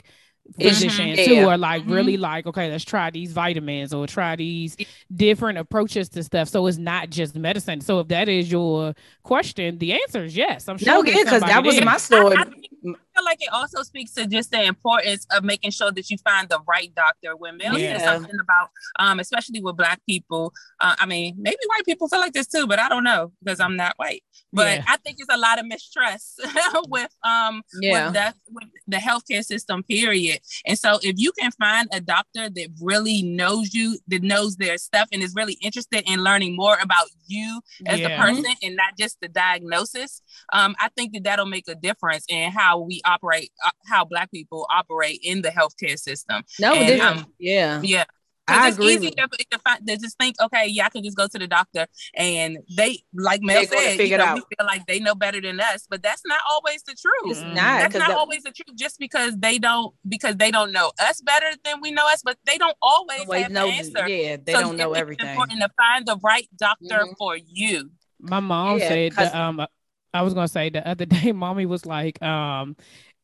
physicians 0.61 1.18
Mhm. 1.18 1.26
who 1.26 1.35
Yeah. 1.37 1.46
are 1.46 1.57
like 1.57 1.83
really 1.87 2.18
like, 2.18 2.46
okay, 2.46 2.70
let's 2.70 2.85
try 2.85 3.09
these 3.11 3.33
vitamins 3.33 3.94
or 3.94 4.07
try 4.07 4.37
these 4.37 4.76
different 5.14 5.57
approaches 5.57 6.11
to 6.11 6.22
stuff. 6.22 6.48
So 6.50 6.66
it's 6.66 6.76
not 6.76 7.09
just 7.09 7.35
medicine. 7.35 7.80
So 7.80 8.00
if 8.00 8.09
that 8.09 8.28
is 8.28 8.52
your 8.52 8.94
question, 9.24 9.78
the 9.78 9.94
answer 9.94 10.24
is 10.24 10.37
yes. 10.37 10.68
I'm 10.68 10.78
sure. 10.78 10.87
No, 10.94 11.02
there's 11.02 11.16
yeah, 11.16 11.24
because 11.24 11.40
that 11.42 11.64
was 11.64 11.76
there. 11.76 11.84
my 11.84 11.96
story. 11.96 12.37
I, 12.37 12.42
I 12.42 12.44
I 12.87 13.20
feel 13.20 13.24
like 13.24 13.40
it 13.42 13.48
also 13.52 13.82
speaks 13.84 14.12
to 14.14 14.26
just 14.26 14.50
the 14.50 14.62
importance 14.62 15.24
of 15.30 15.42
making 15.44 15.70
sure 15.70 15.90
that 15.90 16.10
you 16.10 16.18
find 16.18 16.48
the 16.48 16.58
right 16.68 16.92
doctor. 16.94 17.34
When 17.37 17.56
Mel 17.56 17.78
Yeah. 17.78 17.96
said 17.98 18.04
something 18.06 18.38
about, 18.40 18.68
um, 18.98 19.20
especially 19.20 19.62
with 19.62 19.76
Black 19.76 20.00
people, 20.06 20.52
uh, 20.80 20.96
I 20.98 21.06
mean, 21.06 21.37
maybe 21.38 21.56
white 21.68 21.84
people 21.87 22.08
feel 22.08 22.18
like 22.20 22.32
this 22.34 22.46
too, 22.48 22.66
but 22.66 22.78
I 22.80 22.88
don't 22.88 23.04
know 23.04 23.32
because 23.42 23.60
I'm 23.60 23.76
not 23.76 23.94
white. 23.96 24.22
But 24.52 24.78
Yeah. 24.78 24.84
I 24.88 24.96
think 24.98 25.16
it's 25.20 25.32
a 25.32 25.38
lot 25.38 25.58
of 25.60 25.64
mistrust 25.66 26.40
with 26.88 27.08
um 27.22 27.62
Yeah. 27.80 28.06
with 28.06 28.14
the 28.14 28.34
with 28.52 28.68
the 28.88 28.96
healthcare 28.98 29.44
system. 29.44 29.82
Period. 29.84 30.40
And 30.66 30.78
so 30.78 30.98
if 31.02 31.14
you 31.16 31.32
can 31.38 31.52
find 31.52 31.88
a 31.92 32.00
doctor 32.00 32.50
that 32.50 32.68
really 32.82 33.22
knows 33.22 33.72
you, 33.72 33.96
that 34.08 34.22
knows 34.22 34.56
their 34.56 34.76
stuff, 34.76 35.08
and 35.12 35.22
is 35.22 35.34
really 35.34 35.56
interested 35.62 36.02
in 36.10 36.22
learning 36.22 36.56
more 36.56 36.76
about 36.82 37.06
you 37.26 37.60
as 37.87 38.00
Yeah. 38.00 38.08
the 38.08 38.22
person 38.22 38.52
and 38.62 38.76
not 38.76 38.98
just 38.98 39.13
the 39.20 39.29
diagnosis, 39.29 40.22
um, 40.53 40.74
I 40.81 40.88
think 40.96 41.12
that 41.14 41.24
that'll 41.24 41.46
make 41.46 41.68
a 41.68 41.74
difference 41.74 42.24
in 42.29 42.50
how 42.53 42.79
we 42.81 43.00
operate, 43.05 43.50
uh, 43.64 43.70
how 43.87 44.05
Black 44.05 44.31
people 44.31 44.66
operate 44.70 45.20
in 45.22 45.42
the 45.42 45.50
healthcare 45.50 45.98
system. 45.98 46.42
No, 46.61 46.74
And, 46.74 46.88
this- 46.88 47.00
um, 47.00 47.27
yeah. 47.38 47.81
Yeah. 47.83 48.05
'Cause 48.46 48.59
I 48.59 48.68
it's 48.68 48.77
agree 48.77 48.92
easy 48.96 49.11
to, 49.11 49.27
to, 49.53 49.59
find, 49.61 49.87
to 49.87 49.96
just 49.96 50.18
think, 50.18 50.37
okay, 50.38 50.66
yeah, 50.66 50.85
I 50.85 50.90
can 50.90 51.03
just 51.03 51.16
go 51.16 51.27
to 51.27 51.38
the 51.38 51.46
doctor 51.46 51.87
and 52.12 52.59
they, 52.77 52.98
like 53.14 53.40
Mel 53.42 53.64
They're 53.64 53.81
said, 53.81 53.96
figure 53.96 54.05
you 54.18 54.22
it 54.22 54.27
know, 54.27 54.35
we 54.35 54.40
out. 54.40 54.46
feel 54.59 54.66
like 54.66 54.87
they 54.87 54.98
know 55.00 55.14
better 55.14 55.40
than 55.40 55.59
us, 55.61 55.87
but 55.88 56.03
that's 56.03 56.20
not 56.27 56.40
always 56.50 56.83
the 56.83 56.92
truth. 56.94 57.38
It's 57.38 57.40
Mhm. 57.40 57.55
not 57.55 57.81
That's 57.81 57.94
not 57.94 58.09
that- 58.09 58.18
always 58.18 58.42
the 58.42 58.50
truth 58.53 58.77
just 58.77 58.98
because 58.98 59.35
they 59.38 59.59
don't 59.59 59.94
because 60.07 60.37
they 60.37 60.50
don't 60.50 60.72
know 60.72 60.92
us 61.00 61.22
better 61.22 61.46
than 61.64 61.81
we 61.81 61.90
know 61.90 62.07
us, 62.07 62.20
but 62.22 62.37
they 62.44 62.59
don't 62.59 62.77
always 62.83 63.20
always 63.20 63.44
have 63.44 63.50
know. 63.53 63.66
the 63.66 63.72
answer. 63.72 64.09
Yeah, 64.09 64.37
they 64.37 64.53
So 64.53 64.61
don't 64.61 64.77
know 64.77 64.92
everything. 64.92 65.24
it's 65.24 65.31
everything. 65.31 65.31
important 65.31 65.61
to 65.62 65.70
find 65.79 66.05
the 66.07 66.18
right 66.22 66.48
doctor 66.59 67.07
Mhm. 67.07 67.16
for 67.16 67.38
you. 67.46 67.92
My 68.24 68.40
mom 68.40 68.78
Yeah, 68.78 68.80
said 68.80 69.18
that, 69.18 69.34
um 69.34 69.66
I 70.12 70.22
was 70.22 70.34
gonna 70.34 70.48
say 70.48 70.70
the 70.70 70.87
other 70.87 71.06
day, 71.06 71.32
mommy 71.32 71.66
was 71.66 71.87
like, 71.87 72.20
um, 72.22 72.76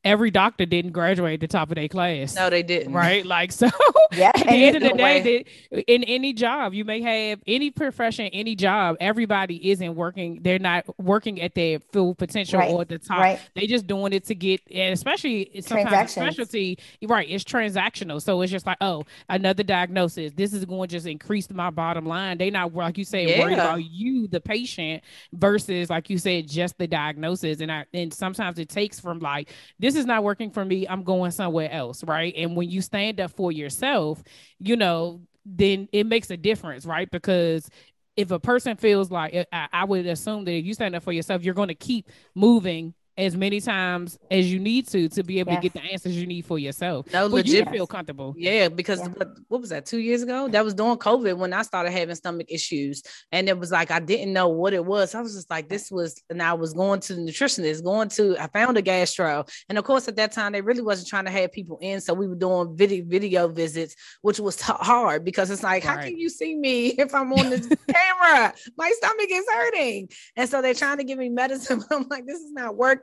every 0.05 0.31
doctor 0.31 0.67
didn't 0.67 0.93
graduate 0.93 1.35
at 1.35 1.41
the 1.41 1.49
top 1.49 1.71
of 1.71 1.75
their 1.77 1.89
class. 1.89 2.35
No, 2.35 2.51
they 2.51 2.63
didn't. 2.63 2.93
Right, 2.93 3.25
like 3.25 3.53
so. 3.53 3.69
Yeah, 4.13 4.33
At 4.35 4.45
the 4.47 4.51
end 4.51 4.75
of 4.77 4.83
the 4.83 4.89
no 4.89 4.97
day, 4.97 5.45
they, 5.71 5.83
in 5.83 6.03
any 6.03 6.33
job, 6.33 6.75
you 6.75 6.85
may 6.85 7.01
have 7.01 7.41
any 7.47 7.71
profession, 7.71 8.27
any 8.33 8.57
job. 8.57 8.97
Everybody 8.99 9.71
isn't 9.71 9.95
working; 9.95 10.41
they're 10.43 10.59
not 10.59 10.85
working 10.99 11.41
at 11.41 11.55
their 11.55 11.79
full 11.93 12.17
potential 12.17 12.59
Right, 12.59 12.73
or 12.73 12.81
at 12.81 12.89
the 12.89 12.99
top. 12.99 13.21
right. 13.21 13.41
They 13.55 13.69
just 13.69 13.87
doing 13.87 14.13
it 14.13 14.25
to 14.25 14.35
get, 14.35 14.63
and 14.69 14.93
especially 14.93 15.53
sometimes 15.61 16.11
specialty. 16.11 16.79
Right, 17.03 17.29
it's 17.31 17.45
transactional, 17.45 18.21
so 18.21 18.41
it's 18.43 18.51
just 18.51 18.67
like, 18.67 18.79
oh, 18.81 19.05
another 19.29 19.63
diagnosis. 19.63 20.33
This 20.33 20.53
is 20.55 20.65
going 20.65 20.89
to 20.89 20.97
just 20.97 21.07
increase 21.07 21.49
my 21.49 21.71
bottom 21.71 22.05
line. 22.05 22.37
They 22.39 22.51
not 22.51 22.75
like 22.75 22.99
you 22.99 23.05
said 23.05 23.39
worried 23.39 23.55
about 23.55 23.85
you, 23.85 24.27
the 24.27 24.41
patient, 24.41 25.05
versus 25.35 25.89
like 25.89 26.11
you 26.11 26.19
said, 26.19 26.49
just 26.49 26.79
the 26.79 26.89
diagnosis. 26.89 27.61
And 27.61 27.71
I 27.71 27.85
and 27.95 28.13
sometimes 28.13 28.59
it 28.59 28.69
takes 28.69 28.99
from 28.99 29.21
like 29.21 29.53
this 29.79 29.90
is 29.97 30.07
not 30.07 30.25
working 30.25 30.51
for 30.51 30.65
me. 30.65 30.87
I'm 30.89 31.03
going 31.05 31.31
somewhere 31.31 31.71
else, 31.71 32.05
right? 32.05 32.35
And 32.37 32.57
when 32.57 32.71
you 32.71 32.83
stand 32.83 33.21
up 33.21 33.33
for 33.33 33.53
yourself, 33.53 34.23
you 34.59 34.77
know, 34.77 35.23
then 35.45 35.89
it 35.93 36.07
makes 36.07 36.31
a 36.31 36.37
difference, 36.37 36.87
right? 36.87 37.11
Because 37.11 37.69
if 38.17 38.31
a 38.31 38.39
person 38.39 38.77
feels 38.77 39.11
like 39.11 39.47
I, 39.53 39.69
I 39.73 39.85
would 39.85 40.07
assume 40.07 40.45
that 40.45 40.53
if 40.53 40.65
you 40.65 40.75
stand 40.75 40.95
up 40.95 41.03
for 41.03 41.13
yourself, 41.13 41.43
you're 41.43 41.55
going 41.55 41.69
to 41.69 41.75
keep 41.75 42.09
moving 42.35 42.95
as 43.19 43.37
many 43.37 43.61
times 43.61 44.19
as 44.31 44.51
you 44.53 44.59
need 44.59 44.87
to 44.89 45.09
to 45.11 45.23
be 45.23 45.41
able 45.41 45.53
Yes. 45.53 45.63
to 45.63 45.69
get 45.69 45.73
the 45.83 45.93
answers 45.93 46.17
you 46.17 46.27
need 46.27 46.45
for 46.47 46.59
yourself. 46.59 47.07
No, 47.13 47.29
But 47.29 47.47
you 47.47 47.53
legit. 47.53 47.57
should 47.67 47.69
feel 47.71 47.87
comfortable. 47.87 48.35
Yeah, 48.39 48.69
because 48.69 49.01
Yeah. 49.01 49.09
What, 49.17 49.29
what 49.49 49.61
was 49.61 49.71
that? 49.71 49.85
Two 49.87 49.99
years 49.99 50.23
ago? 50.23 50.49
That 50.49 50.65
was 50.65 50.75
during 50.75 50.97
COVID 50.97 51.37
when 51.37 51.53
I 51.53 51.63
started 51.63 51.91
having 51.91 52.15
stomach 52.15 52.47
issues, 52.51 53.03
and 53.33 53.49
it 53.49 53.59
was 53.59 53.71
like 53.71 53.91
I 53.91 54.01
didn't 54.01 54.33
know 54.33 54.49
what 54.49 54.73
it 54.73 54.85
was. 54.85 55.15
I 55.15 55.21
was 55.21 55.35
just 55.35 55.51
like, 55.51 55.69
this 55.69 55.91
was, 55.91 56.23
and 56.31 56.43
I 56.43 56.53
was 56.55 56.73
going 56.73 57.01
to 57.01 57.15
the 57.15 57.21
nutritionist, 57.21 57.83
going 57.85 58.09
to. 58.11 58.37
I 58.39 58.47
found 58.47 58.77
a 58.77 58.83
gastro, 58.83 59.45
and 59.69 59.77
of 59.77 59.85
course 59.85 60.09
at 60.09 60.17
that 60.17 60.33
time 60.33 60.53
they 60.53 60.61
really 60.63 60.83
wasn't 60.83 61.09
trying 61.09 61.25
to 61.27 61.31
have 61.31 61.53
people 61.53 61.79
in, 61.83 62.01
so 62.01 62.15
we 62.15 62.27
were 62.27 62.35
doing 62.37 62.77
video 62.77 63.05
video 63.05 63.49
visits, 63.49 63.97
which 64.23 64.39
was 64.41 64.57
t- 64.57 64.65
hard 64.69 65.25
because 65.25 65.51
it's 65.51 65.63
like, 65.63 65.83
how 65.85 65.97
can 66.01 66.17
you 66.17 66.29
see 66.29 66.55
me 66.57 66.89
if 66.99 67.15
I'm 67.15 67.33
on 67.33 67.51
this 67.51 67.67
camera? 67.89 68.55
My 68.79 68.91
stomach 68.97 69.29
is 69.31 69.45
hurting, 69.53 70.09
and 70.37 70.49
so 70.49 70.63
they're 70.63 70.75
trying 70.75 70.99
to 70.99 71.05
give 71.05 71.19
me 71.19 71.29
medicine. 71.29 71.83
but 71.89 71.97
I'm 71.97 72.07
like, 72.09 72.25
this 72.27 72.39
is 72.41 72.53
not 72.53 72.77
working. 72.77 73.00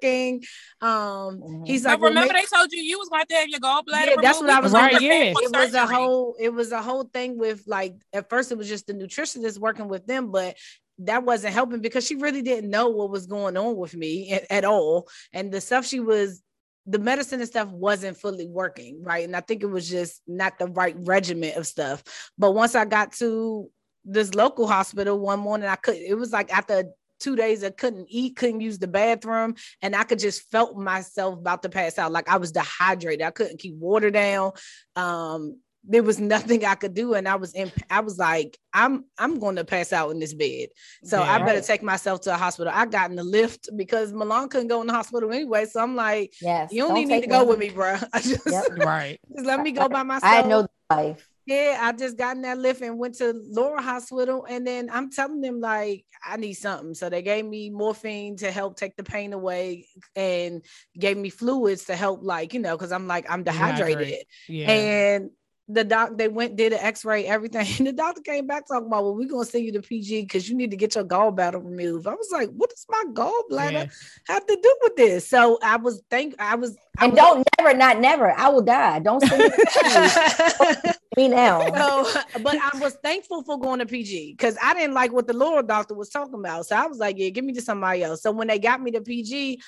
Um, 0.81 1.39
Mhm. 1.41 1.67
he's 1.67 1.85
like, 1.85 1.99
well, 1.99 2.09
remember, 2.09 2.33
make- 2.33 2.49
they 2.49 2.57
told 2.57 2.71
you 2.71 2.81
you 2.81 2.99
was 2.99 3.09
going 3.09 3.25
to 3.25 3.35
have 3.35 3.47
your 3.49 3.59
gallbladder. 3.59 4.07
Yeah, 4.15 4.21
that's 4.21 4.39
what 4.39 4.49
I 4.49 4.59
was 4.59 4.73
Right, 4.73 5.01
yeah. 5.01 5.33
it 5.35 5.51
was 5.51 5.73
a 5.73 5.87
whole 5.87 6.35
it 6.39 6.49
was 6.53 6.71
a 6.71 6.81
whole 6.81 7.03
thing 7.05 7.37
with 7.37 7.63
like 7.67 7.95
at 8.13 8.29
first 8.29 8.51
it 8.51 8.57
was 8.57 8.67
just 8.67 8.87
the 8.87 8.93
nutritionist 8.93 9.59
working 9.59 9.87
with 9.87 10.05
them 10.05 10.31
but 10.31 10.55
that 10.99 11.23
wasn't 11.23 11.53
helping 11.53 11.79
because 11.79 12.05
she 12.05 12.15
really 12.15 12.41
didn't 12.41 12.69
know 12.69 12.89
what 12.89 13.11
was 13.11 13.27
going 13.27 13.55
on 13.55 13.75
with 13.75 13.95
me 13.95 14.31
at, 14.31 14.45
at 14.49 14.65
all 14.65 15.07
and 15.33 15.51
the 15.51 15.61
stuff 15.61 15.85
she 15.85 15.99
was 15.99 16.41
the 16.87 16.97
medicine 16.99 17.39
and 17.39 17.47
stuff 17.49 17.69
wasn't 17.69 18.17
fully 18.17 18.47
working 18.47 19.03
right 19.03 19.23
and 19.25 19.35
i 19.35 19.41
think 19.41 19.61
it 19.61 19.67
was 19.67 19.87
just 19.89 20.21
not 20.25 20.57
the 20.57 20.65
right 20.67 20.95
regimen 21.01 21.51
of 21.55 21.67
stuff 21.67 22.03
but 22.37 22.53
once 22.55 22.73
i 22.75 22.83
got 22.85 23.11
to 23.11 23.69
this 24.05 24.33
local 24.33 24.67
hospital 24.67 25.19
one 25.19 25.39
morning 25.39 25.67
i 25.69 25.75
could 25.75 25.95
it 25.97 26.15
was 26.15 26.31
like 26.31 26.51
after 26.51 26.85
two 27.19 27.35
days 27.35 27.63
i 27.63 27.69
couldn't 27.69 28.07
eat 28.09 28.35
couldn't 28.35 28.61
use 28.61 28.79
the 28.79 28.87
bathroom 28.87 29.55
and 29.81 29.95
I 29.95 30.03
could 30.03 30.19
just 30.19 30.49
felt 30.51 30.77
myself 30.77 31.35
about 31.35 31.63
to 31.63 31.69
pass 31.69 31.97
out. 31.97 32.11
Like 32.11 32.29
I 32.29 32.37
was 32.37 32.51
dehydrated. 32.51 33.25
I 33.25 33.31
couldn't 33.31 33.59
keep 33.59 33.75
water 33.75 34.11
down. 34.11 34.51
Um, 34.95 35.59
there 35.83 36.03
was 36.03 36.19
nothing 36.35 36.65
I 36.65 36.75
could 36.75 36.93
do, 36.93 37.13
and 37.13 37.27
I 37.27 37.35
was 37.35 37.53
in. 37.53 37.71
I 37.89 38.01
was 38.01 38.17
like, 38.17 38.57
I'm 38.73 39.05
I'm 39.17 39.39
going 39.39 39.55
to 39.55 39.65
pass 39.65 39.93
out 39.93 40.11
in 40.11 40.19
this 40.19 40.33
bed. 40.33 40.69
So 41.03 41.21
I 41.21 41.39
better 41.39 41.61
take 41.61 41.83
myself 41.83 42.21
to 42.21 42.33
a 42.33 42.37
hospital. 42.37 42.71
I 42.75 42.85
got 42.85 43.09
in 43.09 43.15
the 43.15 43.23
lift 43.23 43.69
because 43.75 44.11
Milan 44.13 44.49
couldn't 44.49 44.67
go 44.67 44.81
in 44.81 44.87
the 44.87 44.93
hospital 44.93 45.31
anyway. 45.31 45.65
So 45.65 45.81
I'm 45.81 45.95
like, 45.95 46.33
Yes. 46.41 46.71
you 46.71 46.87
don't, 46.87 46.97
even 46.97 47.09
need 47.09 47.21
to 47.21 47.27
go 47.27 47.41
me. 47.41 47.45
with 47.47 47.59
me, 47.59 47.69
bro. 47.69 47.97
I 48.13 48.19
just, 48.19 48.45
Yep. 48.45 48.65
Right. 48.77 49.19
just 49.35 49.45
let 49.45 49.61
me 49.61 49.71
go 49.71 49.87
by 49.87 50.03
myself. 50.03 50.45
I 50.45 50.47
know 50.47 50.63
the 50.63 50.69
life. 50.95 51.27
Yeah, 51.47 51.79
I 51.81 51.93
just 51.93 52.17
got 52.17 52.35
in 52.35 52.41
that 52.41 52.57
lift 52.57 52.81
and 52.81 52.99
went 52.99 53.15
to 53.15 53.33
Laura 53.47 53.81
Hospital, 53.81 54.45
and 54.49 54.67
then 54.67 54.89
I'm 54.91 55.09
telling 55.09 55.39
them 55.39 55.61
like 55.61 56.05
I 56.23 56.35
need 56.35 56.55
something. 56.55 56.93
So 56.93 57.09
they 57.09 57.21
gave 57.21 57.45
me 57.45 57.69
morphine 57.69 58.35
to 58.37 58.51
help 58.51 58.75
take 58.77 58.97
the 58.97 59.03
pain 59.03 59.31
away, 59.31 59.87
and 60.13 60.61
gave 60.99 61.15
me 61.17 61.29
fluids 61.29 61.85
to 61.85 61.95
help, 61.95 62.19
like 62.21 62.53
you 62.53 62.59
know, 62.59 62.75
because 62.75 62.91
I'm 62.91 63.07
like 63.07 63.25
I'm 63.31 63.43
dehydrated. 63.43 64.25
Yeah. 64.49 64.69
And 64.71 65.29
the 65.69 65.83
doc 65.83 66.11
they 66.17 66.29
went 66.29 66.55
did 66.55 66.71
an 66.71 66.79
x-ray 66.79 67.25
everything 67.25 67.67
and 67.77 67.87
the 67.87 67.91
doctor 67.91 68.21
came 68.21 68.47
back 68.47 68.65
talking 68.65 68.87
about 68.87 69.03
well 69.03 69.13
we're 69.13 69.27
gonna 69.27 69.43
send 69.43 69.65
you 69.65 69.73
to 69.73 69.81
pg 69.81 70.21
because 70.21 70.47
you 70.47 70.55
need 70.55 70.71
to 70.71 70.77
get 70.77 70.95
your 70.95 71.03
gallbladder 71.03 71.61
removed 71.61 72.07
i 72.07 72.13
was 72.13 72.29
like 72.31 72.49
what 72.51 72.69
does 72.69 72.85
my 72.87 73.03
gallbladder 73.11 73.71
Yeah. 73.73 73.85
have 74.29 74.45
to 74.45 74.55
do 74.63 74.75
with 74.83 74.95
this 74.95 75.27
so 75.27 75.59
i 75.61 75.75
was 75.75 76.01
think 76.09 76.35
i 76.39 76.55
was 76.55 76.77
I 76.97 77.03
And 77.05 77.13
was- 77.13 77.19
don't 77.19 77.47
never, 77.59 77.77
not 77.77 77.99
never. 77.99 78.31
I 78.31 78.47
will 78.49 78.61
die. 78.63 78.99
Don't 78.99 79.19
send 79.21 79.43
me, 79.43 79.49
to 79.49 80.95
me 81.17 81.27
now. 81.27 81.59
so, 82.05 82.21
but 82.41 82.55
I 82.55 82.77
was 82.79 82.95
thankful 83.03 83.43
for 83.43 83.59
going 83.59 83.79
to 83.79 83.85
PG 83.85 84.33
because 84.33 84.57
I 84.63 84.73
didn't 84.73 84.93
like 84.93 85.11
what 85.11 85.27
the 85.27 85.33
lower 85.33 85.63
doctor 85.63 85.95
was 85.95 86.09
talking 86.09 86.35
about. 86.35 86.67
So 86.67 86.75
I 86.75 86.85
was 86.85 86.99
like, 86.99 87.17
yeah, 87.17 87.29
give 87.29 87.43
me 87.43 87.53
to 87.53 87.61
somebody 87.61 88.03
else. 88.03 88.21
So 88.21 88.31
when 88.31 88.47
they 88.47 88.59
got 88.59 88.81
me 88.81 88.91
to 88.91 89.01
PG, 89.01 89.59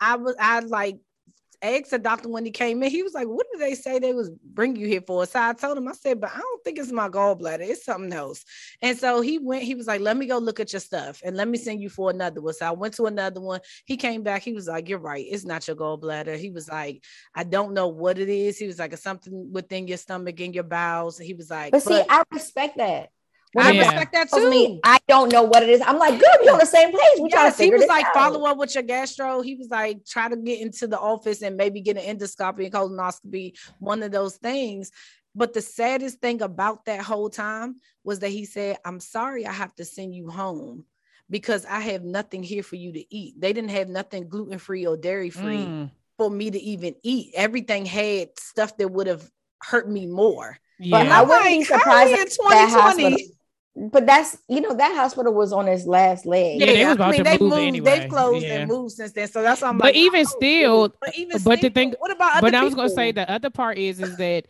I 0.00 0.16
was 0.16 0.34
I 0.40 0.60
like 0.60 0.98
asked 1.62 1.90
the 1.90 1.98
doctor 1.98 2.28
when 2.28 2.44
he 2.44 2.50
came 2.50 2.82
in. 2.82 2.90
He 2.90 3.02
was 3.02 3.14
like, 3.14 3.28
"What 3.28 3.46
did 3.52 3.60
they 3.60 3.74
say 3.74 3.98
they 3.98 4.12
was 4.12 4.30
bring 4.44 4.76
you 4.76 4.86
here 4.86 5.00
for?" 5.06 5.24
So 5.26 5.40
I 5.40 5.52
told 5.52 5.78
him, 5.78 5.88
I 5.88 5.92
said, 5.92 6.20
"But 6.20 6.30
I 6.34 6.38
don't 6.38 6.64
think 6.64 6.78
it's 6.78 6.92
my 6.92 7.08
gallbladder. 7.08 7.60
It's 7.60 7.84
something 7.84 8.12
else." 8.12 8.44
And 8.80 8.98
so 8.98 9.20
he 9.20 9.38
went. 9.38 9.62
He 9.62 9.74
was 9.74 9.86
like, 9.86 10.00
"Let 10.00 10.16
me 10.16 10.26
go 10.26 10.38
look 10.38 10.60
at 10.60 10.72
your 10.72 10.80
stuff 10.80 11.22
and 11.24 11.36
let 11.36 11.48
me 11.48 11.58
send 11.58 11.80
you 11.80 11.88
for 11.88 12.10
another 12.10 12.40
one." 12.40 12.54
So 12.54 12.66
I 12.66 12.72
went 12.72 12.94
to 12.94 13.06
another 13.06 13.40
one. 13.40 13.60
He 13.84 13.96
came 13.96 14.22
back. 14.22 14.42
He 14.42 14.52
was 14.52 14.66
like, 14.66 14.88
"You're 14.88 14.98
right. 14.98 15.24
It's 15.28 15.44
not 15.44 15.66
your 15.66 15.76
gallbladder." 15.76 16.36
He 16.36 16.50
was 16.50 16.68
like, 16.68 17.04
"I 17.34 17.44
don't 17.44 17.72
know 17.74 17.88
what 17.88 18.18
it 18.18 18.28
is." 18.28 18.58
He 18.58 18.66
was 18.66 18.78
like, 18.78 18.92
"It's 18.92 19.02
something 19.02 19.52
within 19.52 19.86
your 19.88 19.98
stomach 19.98 20.40
and 20.40 20.54
your 20.54 20.64
bowels." 20.64 21.18
He 21.18 21.34
was 21.34 21.50
like, 21.50 21.72
But 21.72 21.82
see, 21.82 22.02
I 22.08 22.24
respect 22.30 22.76
that. 22.78 23.10
When 23.52 23.66
I 23.66 23.70
Yeah. 23.70 23.80
a 23.80 23.84
doctor 23.84 23.94
respect 24.00 24.12
that 24.12 24.30
too. 24.30 24.50
me 24.50 24.80
I 24.82 24.98
don't 25.08 25.30
know 25.30 25.42
what 25.42 25.62
it 25.62 25.68
is, 25.68 25.80
I'm 25.82 25.98
like, 25.98 26.18
good, 26.18 26.28
we're 26.44 26.52
on 26.52 26.58
the 26.58 26.66
same 26.66 26.90
page. 26.90 27.00
We 27.20 27.28
trying 27.28 27.46
Yes, 27.46 27.56
to 27.58 27.64
he 27.64 27.70
was 27.70 27.86
like, 27.86 28.06
out. 28.06 28.14
follow 28.14 28.46
up 28.46 28.56
with 28.56 28.74
your 28.74 28.82
gastro. 28.82 29.42
He 29.42 29.56
was 29.56 29.68
like, 29.68 30.04
try 30.06 30.28
to 30.28 30.36
get 30.36 30.60
into 30.60 30.86
the 30.86 30.98
office 30.98 31.42
and 31.42 31.56
maybe 31.56 31.80
get 31.80 31.98
an 31.98 32.18
endoscopy 32.18 32.64
and 32.64 32.72
colonoscopy, 32.72 33.58
one 33.78 34.02
of 34.02 34.10
those 34.10 34.36
things. 34.36 34.90
But 35.34 35.52
the 35.54 35.60
saddest 35.62 36.20
thing 36.20 36.42
about 36.42 36.84
that 36.86 37.02
whole 37.02 37.30
time 37.30 37.76
was 38.04 38.18
that 38.20 38.28
he 38.28 38.44
said, 38.44 38.78
I'm 38.84 39.00
sorry, 39.00 39.46
I 39.46 39.52
have 39.52 39.74
to 39.76 39.84
send 39.84 40.14
you 40.14 40.28
home 40.28 40.84
because 41.30 41.64
I 41.64 41.80
have 41.80 42.04
nothing 42.04 42.42
here 42.42 42.62
for 42.62 42.76
you 42.76 42.92
to 42.92 43.14
eat. 43.14 43.40
They 43.40 43.52
didn't 43.52 43.70
have 43.70 43.88
nothing 43.88 44.28
gluten 44.28 44.58
free 44.58 44.86
or 44.86 44.96
dairy 44.96 45.30
free 45.30 45.66
Mm, 45.66 45.90
for 46.18 46.30
me 46.30 46.50
to 46.50 46.58
even 46.58 46.94
eat. 47.02 47.32
Everything 47.34 47.86
had 47.86 48.38
stuff 48.38 48.76
that 48.76 48.88
would 48.88 49.06
have 49.06 49.28
hurt 49.62 49.88
me 49.88 50.06
more. 50.06 50.58
But 50.78 51.06
yeah. 51.06 51.18
I 51.20 51.22
wouldn't 51.22 51.44
be 51.46 51.58
Like, 51.60 51.68
how 51.68 51.78
surprised 51.78 52.12
we 52.12 52.20
in 52.20 52.28
2020? 52.28 53.32
Hospital. 53.74 53.90
But 53.92 54.06
that's 54.06 54.38
you 54.48 54.60
know 54.60 54.74
that 54.74 54.94
hospital 54.94 55.32
was 55.32 55.52
on 55.52 55.68
its 55.68 55.86
last 55.86 56.26
leg. 56.26 56.60
Yeah, 56.60 56.66
they 56.66 56.84
was 56.84 56.94
about 56.94 57.14
to 57.14 57.22
they've 57.22 57.40
move 57.40 57.50
moved, 57.50 57.62
anyway. 57.62 57.98
They've 58.00 58.10
closed 58.10 58.46
Yeah. 58.46 58.54
and 58.60 58.68
moved 58.68 58.92
since 58.92 59.12
then. 59.12 59.28
So 59.28 59.42
that's 59.42 59.62
why 59.62 59.68
I'm 59.68 59.78
But 59.78 59.86
like, 59.86 59.96
even 59.96 60.20
oh, 60.20 60.24
still- 60.24 60.94
but 61.00 61.16
even 61.16 61.42
but 61.42 61.50
the 61.52 61.56
still, 61.58 61.70
thing- 61.70 61.94
what 61.98 62.10
about 62.10 62.32
other 62.36 62.40
but 62.50 62.54
I 62.54 62.64
was 62.64 62.74
gonna 62.74 62.90
say 62.90 63.12
the 63.12 63.30
other 63.30 63.50
part 63.50 63.78
is 63.78 64.00
is 64.00 64.16
that 64.16 64.46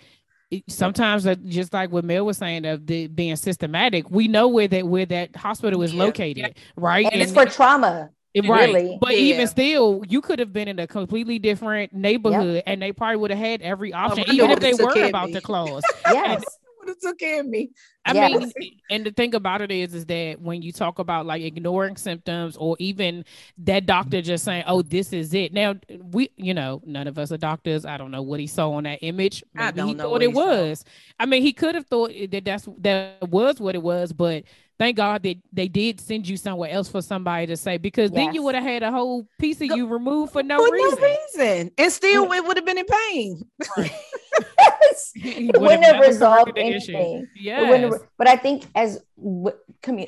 sometimes 0.68 1.26
just 1.46 1.72
like 1.72 1.90
what 1.90 2.04
Mel 2.04 2.26
was 2.26 2.36
saying 2.38 2.66
of 2.66 2.86
the 2.86 3.06
being 3.06 3.36
systematic, 3.36 4.10
we 4.10 4.28
know 4.28 4.48
where 4.48 4.68
that 4.68 4.86
where 4.86 5.06
that 5.06 5.34
hospital 5.36 5.82
is 5.82 5.94
Yeah. 5.94 6.02
located, 6.04 6.54
right? 6.76 7.08
And 7.10 7.22
it's 7.22 7.32
for 7.32 7.46
trauma. 7.46 8.10
It- 8.34 8.48
right. 8.48 8.72
really. 8.72 8.98
But 9.00 9.12
Yeah. 9.12 9.34
even 9.34 9.46
still, 9.46 10.02
you 10.08 10.22
could 10.22 10.38
have 10.38 10.54
been 10.54 10.66
in 10.66 10.78
a 10.78 10.86
completely 10.86 11.38
different 11.38 11.92
neighborhood 11.92 12.62
and 12.66 12.80
they 12.80 12.90
probably 12.90 13.16
would 13.16 13.30
have 13.30 13.38
had 13.38 13.60
every 13.60 13.92
oh, 13.92 13.98
option, 13.98 14.24
Rhonda 14.24 14.32
even 14.32 14.50
if 14.52 14.60
they 14.60 14.72
were 14.72 14.90
care 14.92 15.08
about 15.08 15.26
me. 15.28 15.32
to 15.34 15.40
close. 15.42 15.82
Yes. 16.10 16.42
Would 16.82 16.88
have 16.90 16.98
took 16.98 17.18
care 17.18 17.40
of 17.40 17.46
me. 17.46 17.70
I 18.04 18.12
Yes. 18.14 18.52
mean, 18.58 18.72
and 18.90 19.06
the 19.06 19.12
thing 19.12 19.34
about 19.34 19.62
it 19.62 19.70
is, 19.70 19.94
is 19.94 20.04
that 20.06 20.40
when 20.40 20.60
you 20.60 20.72
talk 20.72 20.98
about 20.98 21.24
like 21.24 21.42
ignoring 21.42 21.96
symptoms 21.96 22.56
or 22.56 22.76
even 22.80 23.24
that 23.58 23.86
doctor 23.86 24.20
just 24.20 24.44
saying, 24.44 24.64
"Oh, 24.66 24.82
this 24.82 25.12
is 25.12 25.32
it." 25.34 25.52
Now 25.52 25.76
we, 26.10 26.30
you 26.36 26.52
know, 26.54 26.82
none 26.84 27.06
of 27.06 27.16
us 27.18 27.30
are 27.32 27.36
doctors. 27.38 27.84
I 27.86 27.96
don't 27.96 28.10
know 28.10 28.22
what 28.22 28.40
he 28.40 28.46
saw 28.48 28.72
on 28.72 28.84
that 28.84 28.98
image. 29.02 29.44
I 29.56 29.70
don't 29.70 29.88
he 29.88 29.94
know 29.94 30.04
thought 30.04 30.10
what 30.12 30.22
it 30.22 30.28
he 30.30 30.34
saw. 30.34 30.46
was. 30.46 30.84
I 31.20 31.26
mean, 31.26 31.42
he 31.42 31.52
could 31.52 31.74
have 31.76 31.86
thought 31.86 32.10
that 32.30 32.44
that's 32.44 32.68
that 32.78 33.28
was 33.30 33.60
what 33.60 33.74
it 33.76 33.82
was, 33.82 34.12
but 34.12 34.42
thank 34.78 34.96
God 34.96 35.22
that 35.22 35.36
they 35.52 35.68
did 35.68 36.00
send 36.00 36.26
you 36.28 36.36
somewhere 36.36 36.70
else 36.70 36.88
for 36.88 37.02
somebody 37.02 37.46
to 37.46 37.56
say 37.56 37.76
because 37.78 38.10
then 38.10 38.34
you 38.34 38.42
would 38.42 38.56
have 38.56 38.64
had 38.64 38.82
a 38.82 38.90
whole 38.90 39.28
piece 39.38 39.60
of 39.60 39.68
No- 39.68 39.76
you 39.76 39.86
removed 39.86 40.32
for 40.32 40.42
no 40.42 40.58
For 40.58 40.72
reason. 40.72 40.98
no 41.00 41.06
reason. 41.38 41.70
And 41.78 41.92
still 41.92 42.32
it 42.32 42.44
would 42.44 42.56
have 42.56 42.66
been 42.66 42.78
in 42.78 42.86
pain. 42.86 43.42
He 45.14 45.30
it 45.48 45.52
would 45.54 45.62
wouldn't 45.62 45.84
have 45.84 46.00
resolved 46.00 46.52
corrected 46.54 46.64
the 46.72 46.76
issue. 46.76 46.92
anything. 46.96 47.22
It 47.22 47.28
Yes. 47.34 47.92
have- 47.92 48.02
but 48.18 48.28
I 48.28 48.36
think 48.36 48.64
as 48.74 49.00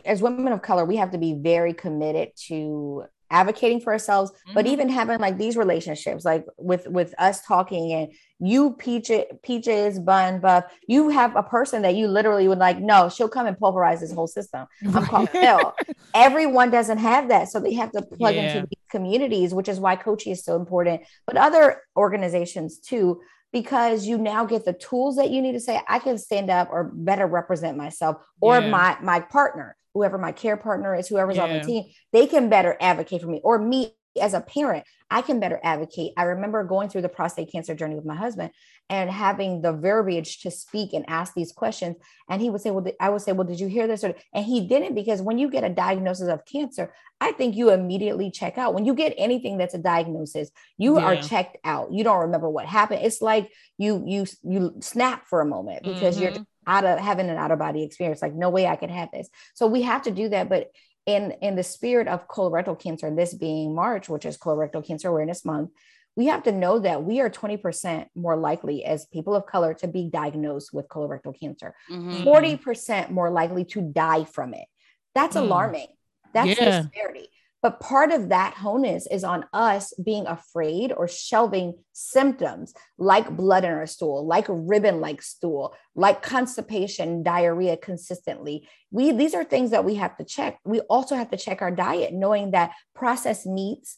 as 0.05 0.22
women 0.22 0.53
of 0.53 0.62
color, 0.62 0.85
we 0.85 0.97
have 0.97 1.11
to 1.12 1.18
be 1.18 1.35
very 1.35 1.72
committed 1.75 2.31
to 2.49 3.05
advocating 3.31 3.81
for 3.81 3.93
ourselves, 3.93 4.31
but 4.55 4.64
Mhm. 4.64 4.68
even 4.68 4.89
having 4.89 5.18
like 5.18 5.39
these 5.39 5.57
relationships, 5.57 6.25
like 6.25 6.47
with 6.59 6.87
with 6.87 7.14
us 7.18 7.45
talking 7.45 7.93
and 7.93 8.12
you 8.39 8.75
peaches, 8.75 9.25
peaches, 9.43 9.99
bun, 9.99 10.39
buff, 10.41 10.64
you 10.87 11.09
have 11.09 11.35
a 11.35 11.43
person 11.43 11.83
that 11.83 11.95
you 11.97 12.07
literally 12.07 12.47
would 12.47 12.59
like, 12.59 12.79
no, 12.79 13.09
she'll 13.09 13.29
come 13.29 13.47
and 13.47 13.59
pulverize 13.59 14.01
this 14.01 14.12
whole 14.12 14.27
system. 14.29 14.66
I'm 14.95 15.05
called 15.07 15.31
Phil. 15.31 15.75
Everyone 16.14 16.70
doesn't 16.70 16.99
have 16.99 17.29
that. 17.29 17.49
So 17.49 17.59
they 17.59 17.72
have 17.75 17.91
to 17.93 18.03
plug 18.03 18.35
Yeah. 18.37 18.43
into 18.43 18.61
these 18.68 18.85
communities, 18.91 19.53
which 19.55 19.68
is 19.68 19.81
why 19.81 19.97
coaching 19.97 20.33
is 20.33 20.45
so 20.45 20.55
important, 20.57 21.03
but 21.27 21.37
other 21.37 21.81
organizations 21.97 22.79
too, 22.79 23.20
because 23.55 24.05
you 24.07 24.19
now 24.19 24.45
get 24.45 24.65
the 24.67 24.73
tools 24.75 25.15
that 25.17 25.31
you 25.31 25.41
need 25.41 25.53
to 25.53 25.61
say, 25.61 25.81
I 25.89 26.01
can 26.01 26.19
stand 26.19 26.51
up 26.51 26.69
or 26.71 26.91
better 26.93 27.27
represent 27.27 27.79
myself 27.79 28.17
or 28.43 28.61
Yeah. 28.61 28.69
my 28.69 28.97
my 29.01 29.21
partner, 29.21 29.77
whoever 29.95 30.19
my 30.19 30.33
care 30.33 30.57
partner 30.59 30.95
is, 30.95 31.07
whoever's 31.09 31.39
on 31.39 31.51
Yeah. 31.51 31.59
the 31.61 31.65
team, 31.65 31.85
they 32.13 32.27
can 32.27 32.49
better 32.51 32.77
advocate 32.81 33.23
for 33.23 33.29
me 33.29 33.41
or 33.45 33.59
me 33.59 33.95
as 34.21 34.35
a 34.35 34.41
parent, 34.41 34.85
I 35.11 35.23
can 35.23 35.41
better 35.41 35.61
advocate. 35.62 36.12
I 36.17 36.25
remember 36.25 36.65
going 36.65 36.89
through 36.89 37.03
the 37.03 37.09
prostate 37.09 37.53
cancer 37.53 37.75
journey 37.75 37.95
with 37.95 38.05
my 38.05 38.17
husband 38.17 38.51
and 38.91 39.11
having 39.11 39.62
the 39.62 39.73
verbiage 39.73 40.41
to 40.43 40.51
speak 40.51 40.93
and 40.93 41.05
ask 41.09 41.35
these 41.35 41.53
questions. 41.53 41.97
And 42.29 42.41
he 42.43 42.51
would 42.51 42.61
say, 42.61 42.71
Well, 42.71 42.87
I 43.01 43.11
would 43.11 43.23
say, 43.23 43.33
Well, 43.33 43.47
did 43.47 43.61
you 43.61 43.69
hear 43.69 43.87
this? 43.87 44.05
Or, 44.05 44.15
and 44.33 44.45
he 44.45 44.67
didn't 44.67 44.95
because 44.95 45.23
when 45.23 45.39
you 45.39 45.51
get 45.51 45.65
a 45.65 45.69
diagnosis 45.69 46.29
of 46.29 46.45
cancer, 46.45 46.93
I 47.21 47.33
think 47.33 47.57
you 47.57 47.71
immediately 47.71 48.31
check 48.31 48.59
out. 48.59 48.75
When 48.75 48.85
you 48.85 48.95
get 48.95 49.15
anything 49.17 49.57
that's 49.57 49.75
a 49.75 49.79
diagnosis, 49.79 50.51
you 50.79 50.99
are 50.99 51.17
checked 51.17 51.59
out. 51.65 51.93
You 51.93 52.05
don't 52.05 52.23
remember 52.23 52.51
what 52.51 52.67
happened. 52.67 53.01
It's 53.05 53.23
like 53.23 53.51
you 53.79 54.03
you 54.07 54.27
you 54.43 54.75
snap 54.81 55.27
for 55.29 55.41
a 55.41 55.47
moment 55.47 55.85
because 55.85 56.19
you're 56.21 56.33
Mhm. 56.33 56.47
out 56.67 56.85
of 56.85 56.99
having 56.99 57.29
an 57.29 57.37
out 57.37 57.51
of 57.51 57.59
body 57.59 57.83
experience 57.83 58.23
like 58.23 58.33
no 58.35 58.49
way 58.49 58.67
i 58.67 58.75
could 58.75 58.91
have 58.91 59.11
this 59.12 59.29
so 59.53 59.67
we 59.67 59.83
have 59.83 60.01
to 60.03 60.11
do 60.11 60.31
that 60.31 60.49
but 60.49 60.71
in 61.07 61.33
in 61.43 61.55
the 61.57 61.63
spirit 61.63 62.09
of 62.09 62.29
colorectal 62.29 62.79
cancer 62.79 63.15
this 63.15 63.35
being 63.35 63.75
march 63.75 64.09
which 64.09 64.25
is 64.25 64.37
colorectal 64.39 64.87
cancer 64.87 65.09
awareness 65.09 65.45
month 65.45 65.71
we 66.17 66.27
have 66.27 66.45
to 66.45 66.53
know 66.53 66.79
that 66.79 67.03
we 67.03 67.21
are 67.21 67.29
20% 67.29 68.07
more 68.15 68.37
likely 68.37 68.85
as 68.85 69.05
people 69.07 69.35
of 69.35 69.47
color 69.47 69.75
to 69.75 69.89
be 69.89 70.09
diagnosed 70.09 70.73
with 70.73 70.89
colorectal 70.89 71.39
cancer 71.39 71.75
Mhm. 71.91 72.25
40% 72.25 73.11
more 73.11 73.31
likely 73.31 73.65
to 73.67 73.81
die 73.83 74.25
from 74.25 74.55
it 74.55 74.67
that's 75.15 75.37
Mm. 75.37 75.43
alarming 75.43 75.89
that's 76.33 76.49
Yeah. 76.59 76.83
disparity 76.83 77.29
but 77.65 77.81
part 77.81 78.12
of 78.12 78.29
that 78.29 78.55
honus 78.57 79.07
is 79.11 79.25
on 79.25 79.47
us 79.55 79.95
being 79.95 80.27
afraid 80.27 80.93
or 80.93 81.09
shelving 81.09 81.73
symptoms 81.95 82.75
like 82.99 83.35
blood 83.39 83.65
in 83.65 83.71
our 83.71 83.87
stool, 83.87 84.27
like 84.27 84.45
ribbon 84.51 85.01
like 85.01 85.23
stool, 85.23 85.75
like 85.95 86.23
constipation, 86.23 87.23
diarrhea 87.23 87.79
consistently. 87.79 88.69
We 88.91 89.12
these 89.12 89.33
are 89.33 89.45
things 89.45 89.71
that 89.71 89.87
we 89.87 89.95
have 89.95 90.15
to 90.19 90.25
check. 90.25 90.59
We 90.67 90.81
also 90.81 91.17
have 91.17 91.31
to 91.31 91.39
check 91.39 91.62
our 91.62 91.71
diet, 91.71 92.12
knowing 92.12 92.51
that 92.51 92.73
processed 92.95 93.47
meats 93.47 93.97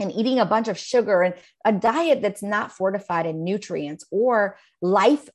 and 0.00 0.10
eating 0.10 0.40
a 0.40 0.44
bunch 0.44 0.66
of 0.66 0.76
sugar 0.76 1.22
and 1.22 1.34
a 1.64 1.70
diet 1.70 2.22
that's 2.22 2.42
not 2.42 2.72
fortified 2.72 3.24
in 3.24 3.44
nutrients 3.44 4.04
or 4.10 4.56
life 4.82 5.28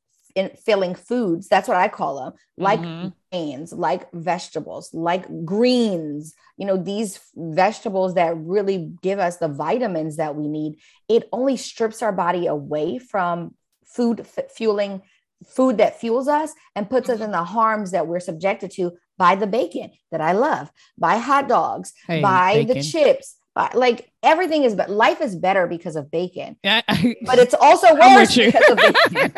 filling 0.65 0.93
foods 0.95 1.47
that's 1.47 1.67
what 1.67 1.77
i 1.77 1.87
call 1.87 2.13
them 2.19 2.33
like 2.57 2.79
Mhm. 2.81 3.13
grains 3.31 3.71
like 3.73 4.11
vegetables 4.11 4.93
like 4.93 5.25
greens 5.45 6.33
you 6.57 6.65
know 6.65 6.77
these 6.77 7.19
vegetables 7.35 8.13
that 8.15 8.35
really 8.37 8.91
give 9.01 9.19
us 9.19 9.37
the 9.37 9.47
vitamins 9.47 10.17
that 10.17 10.35
we 10.35 10.47
need. 10.47 10.71
It 11.09 11.27
only 11.31 11.57
strips 11.57 12.01
our 12.01 12.11
body 12.13 12.47
away 12.47 12.97
from 12.97 13.55
food 13.85 14.21
f- 14.21 14.51
fueling 14.51 15.01
food 15.47 15.77
that 15.77 15.99
fuels 15.99 16.27
us 16.27 16.53
and 16.75 16.89
puts 16.89 17.09
us 17.09 17.19
in 17.19 17.31
the 17.31 17.43
harms 17.43 17.91
that 17.91 18.07
we're 18.07 18.19
subjected 18.21 18.71
to 18.71 18.91
by 19.17 19.35
the 19.35 19.47
bacon 19.47 19.91
that 20.11 20.21
i 20.21 20.31
love 20.31 20.71
by 20.97 21.17
hot 21.17 21.47
dogs 21.47 21.93
Hey, 22.07 22.21
by 22.21 22.63
the 22.67 22.75
chips 22.91 23.35
like 23.73 24.11
everything 24.21 24.63
is 24.63 24.75
but 24.75 24.89
life 24.89 25.21
is 25.21 25.35
better 25.35 25.65
because 25.67 25.95
of 25.95 26.11
bacon 26.11 26.57
I- 26.65 26.83
I- 26.89 27.15
but 27.25 27.39
it's 27.39 27.53
also 27.53 27.87
I'm 27.87 28.15
worse 28.15 28.35
with 28.35 28.37
you. 28.37 28.51
because 28.51 28.69
of 28.69 28.77
bacon 28.77 29.31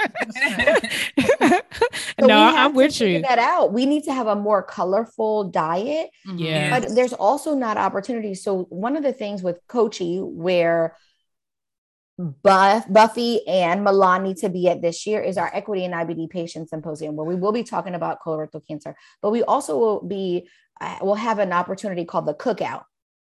So 2.20 2.26
no, 2.26 2.36
we 2.50 2.56
have 2.56 2.56
I'm 2.58 2.72
to 2.72 2.78
with 2.78 3.00
you. 3.02 3.22
that 3.22 3.38
out 3.38 3.74
we 3.74 3.86
need 3.86 4.04
to 4.06 4.14
have 4.14 4.26
a 4.28 4.36
more 4.36 4.64
colorful 4.64 5.46
diet 5.46 6.10
Mhm. 6.28 6.40
Yeah. 6.40 6.80
but 6.80 6.96
there's 6.96 7.14
also 7.14 7.54
not 7.54 7.78
opportunities. 7.78 8.44
So 8.44 8.64
one 8.70 8.98
of 8.98 9.04
the 9.04 9.14
things 9.14 9.44
with 9.44 9.60
COCCI 9.68 10.22
where 10.24 10.96
Buff, 12.20 12.92
Buffy 12.92 13.48
and 13.48 13.86
Milani 13.86 14.40
to 14.42 14.50
be 14.50 14.68
at 14.68 14.82
this 14.82 15.06
year 15.06 15.22
is 15.22 15.38
our 15.38 15.52
Equity 15.54 15.86
and 15.86 15.94
IBD 15.94 16.32
Patient 16.32 16.68
Symposium, 16.68 17.16
where 17.16 17.28
we 17.28 17.36
will 17.36 17.52
be 17.52 17.62
talking 17.64 17.94
about 17.94 18.20
colorectal 18.26 18.66
cancer, 18.68 18.96
but 19.22 19.30
we 19.30 19.44
also 19.44 19.78
will 19.78 20.02
be 20.02 20.50
uh, 20.82 20.98
we'll 21.04 21.14
have 21.14 21.38
an 21.38 21.54
opportunity 21.54 22.06
called 22.06 22.26
the 22.26 22.34
Cookout. 22.34 22.84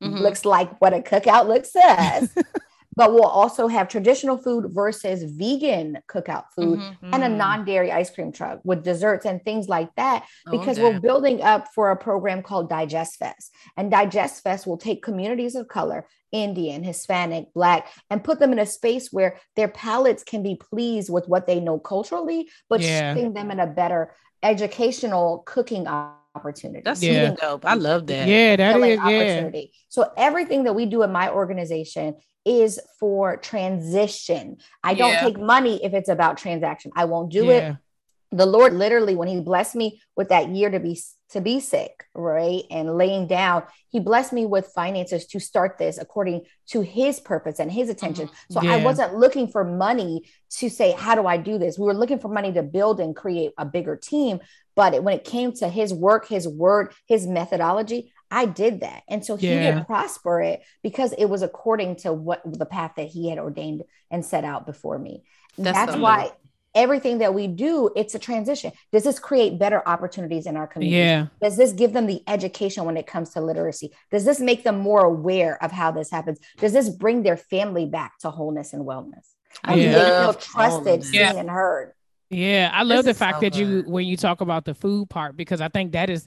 Mhm. 0.01 0.19
Looks 0.19 0.45
like 0.45 0.79
what 0.81 0.93
a 0.93 0.99
cookout 0.99 1.47
looks 1.47 1.71
says, 1.71 2.33
but 2.95 3.13
we'll 3.13 3.23
also 3.23 3.67
have 3.67 3.87
traditional 3.87 4.37
food 4.37 4.65
versus 4.69 5.23
vegan 5.23 5.99
cookout 6.09 6.45
food 6.55 6.79
Mhm. 6.79 6.95
and 7.13 7.23
a 7.23 7.27
Mm. 7.27 7.37
non-dairy 7.37 7.91
ice 7.91 8.09
cream 8.09 8.31
truck 8.31 8.59
with 8.63 8.83
desserts 8.83 9.25
and 9.25 9.43
things 9.45 9.69
like 9.69 9.89
that 9.95 10.25
Oh, 10.47 10.51
because 10.51 10.77
damn. 10.77 10.85
we're 10.95 10.99
building 10.99 11.41
up 11.41 11.67
for 11.73 11.91
a 11.91 11.95
program 11.95 12.41
called 12.43 12.69
Digest 12.69 13.17
Fest. 13.17 13.53
And 13.77 13.89
Digest 13.91 14.43
Fest 14.43 14.67
will 14.67 14.77
take 14.77 15.01
communities 15.03 15.55
of 15.55 15.67
color, 15.69 16.05
Indian, 16.33 16.83
Hispanic, 16.83 17.53
Black, 17.53 17.87
and 18.09 18.23
put 18.23 18.39
them 18.39 18.51
in 18.53 18.59
a 18.59 18.65
space 18.65 19.09
where 19.13 19.37
their 19.55 19.67
palates 19.67 20.23
can 20.23 20.41
be 20.43 20.55
pleased 20.55 21.09
with 21.09 21.27
what 21.29 21.45
they 21.47 21.59
know 21.59 21.77
culturally, 21.79 22.49
but 22.69 22.81
Yeah. 22.81 23.13
them 23.13 23.51
in 23.51 23.59
a 23.59 23.67
better 23.67 24.13
educational 24.43 25.43
cooking 25.45 25.87
opportunity. 26.35 26.81
That's 26.83 27.03
Yeah. 27.03 27.29
super 27.29 27.41
dope. 27.41 27.65
I 27.65 27.75
love 27.75 28.07
that. 28.07 28.27
Yeah, 28.27 28.55
that 28.55 28.67
is 28.67 28.73
fulfilling 28.73 28.91
is 28.91 28.97
yeah. 28.97 29.03
opportunity. 29.03 29.73
So 29.89 30.11
everything 30.17 30.63
that 30.63 30.73
we 30.73 30.85
do 30.85 31.03
in 31.03 31.11
my 31.11 31.29
organization 31.29 32.15
is 32.45 32.79
for 32.99 33.37
transition. 33.37 34.57
I 34.83 34.93
don't 34.93 35.11
Yeah. 35.11 35.21
take 35.21 35.39
money 35.39 35.83
if 35.83 35.93
it's 35.93 36.09
about 36.09 36.37
transaction. 36.37 36.91
I 36.95 37.05
won't 37.05 37.31
do 37.31 37.49
it 37.49 37.75
the 38.31 38.45
Lord 38.45 38.73
literally, 38.73 39.15
when 39.15 39.27
He 39.27 39.39
blessed 39.41 39.75
me 39.75 40.01
with 40.15 40.29
that 40.29 40.49
year 40.49 40.69
to 40.69 40.79
be 40.79 40.99
to 41.31 41.39
be 41.39 41.61
sick, 41.61 42.05
right, 42.13 42.63
and 42.69 42.97
laying 42.97 43.27
down, 43.27 43.63
He 43.89 43.99
blessed 43.99 44.33
me 44.33 44.45
with 44.45 44.67
finances 44.67 45.25
to 45.27 45.39
start 45.39 45.77
this 45.77 45.97
according 45.97 46.45
to 46.67 46.81
His 46.81 47.19
purpose 47.19 47.59
and 47.59 47.71
His 47.71 47.89
attention. 47.89 48.27
Mm-hmm. 48.27 48.53
So 48.53 48.67
I 48.67 48.83
wasn't 48.83 49.15
looking 49.15 49.47
for 49.47 49.63
money 49.63 50.23
to 50.57 50.69
say, 50.69 50.91
"How 50.91 51.15
do 51.15 51.27
I 51.27 51.37
do 51.37 51.57
this?" 51.57 51.77
We 51.77 51.85
were 51.85 51.93
looking 51.93 52.19
for 52.19 52.29
money 52.29 52.53
to 52.53 52.63
build 52.63 52.99
and 52.99 53.15
create 53.15 53.51
a 53.57 53.65
bigger 53.65 53.97
team. 53.97 54.39
But 54.75 54.93
it- 54.93 55.03
when 55.03 55.15
it 55.15 55.23
came 55.23 55.51
to 55.53 55.67
His 55.69 55.93
work, 55.93 56.27
His 56.27 56.47
word, 56.47 56.93
His 57.07 57.27
methodology, 57.27 58.11
I 58.29 58.45
did 58.45 58.79
that, 58.81 59.03
and 59.09 59.25
so 59.25 59.35
He 59.35 59.47
Yeah. 59.53 59.75
will 59.75 59.83
prosper 59.83 60.41
it 60.41 60.61
because 60.81 61.13
it 61.13 61.25
was 61.25 61.41
according 61.41 61.97
to 61.97 62.13
what 62.13 62.41
the 62.45 62.65
path 62.65 62.93
that 62.97 63.07
He 63.07 63.29
had 63.29 63.39
ordained 63.39 63.83
and 64.09 64.25
set 64.25 64.43
out 64.45 64.65
before 64.65 64.97
me. 64.97 65.23
That's 65.57 65.77
That's, 65.77 65.97
why 65.97 66.23
dope. 66.23 66.37
everything 66.73 67.17
that 67.17 67.33
we 67.33 67.47
do 67.47 67.89
it's 67.97 68.15
a 68.15 68.19
transition 68.19 68.71
does 68.93 69.03
this 69.03 69.19
create 69.19 69.59
better 69.59 69.83
opportunities 69.85 70.45
in 70.45 70.55
our 70.55 70.65
community 70.65 70.95
Yeah. 70.97 71.25
does 71.41 71.57
this 71.57 71.73
give 71.73 71.91
them 71.91 72.07
the 72.07 72.23
education 72.27 72.85
when 72.85 72.95
it 72.95 73.05
comes 73.05 73.31
to 73.31 73.41
literacy 73.41 73.91
does 74.09 74.23
this 74.23 74.39
make 74.39 74.63
them 74.63 74.77
more 74.77 75.03
aware 75.03 75.61
of 75.61 75.73
how 75.73 75.91
this 75.91 76.09
happens 76.09 76.39
does 76.59 76.71
this 76.71 76.87
bring 76.87 77.23
their 77.23 77.35
family 77.35 77.85
back 77.85 78.17
to 78.19 78.29
wholeness 78.31 78.71
and 78.71 78.85
wellness 78.85 79.27
I 79.65 79.75
do 79.75 79.81
they 79.81 79.93
feel 79.93 79.99
love 80.03 80.23
all 80.23 80.29
of 80.29 80.39
trusted 80.39 81.01
that. 81.01 81.05
seen 81.05 81.19
Yeah. 81.19 81.33
and 81.35 81.49
heard 81.49 81.91
Yeah, 82.31 82.71
I 82.73 82.83
love 82.83 83.03
This 83.03 83.17
the 83.17 83.19
fact 83.19 83.37
so 83.37 83.41
that 83.41 83.57
you 83.57 83.83
when 83.85 84.05
you 84.05 84.15
talk 84.15 84.39
about 84.41 84.63
the 84.65 84.73
food 84.73 85.09
part 85.09 85.35
because 85.35 85.59
I 85.59 85.67
think 85.67 85.91
that 85.91 86.09
is 86.09 86.25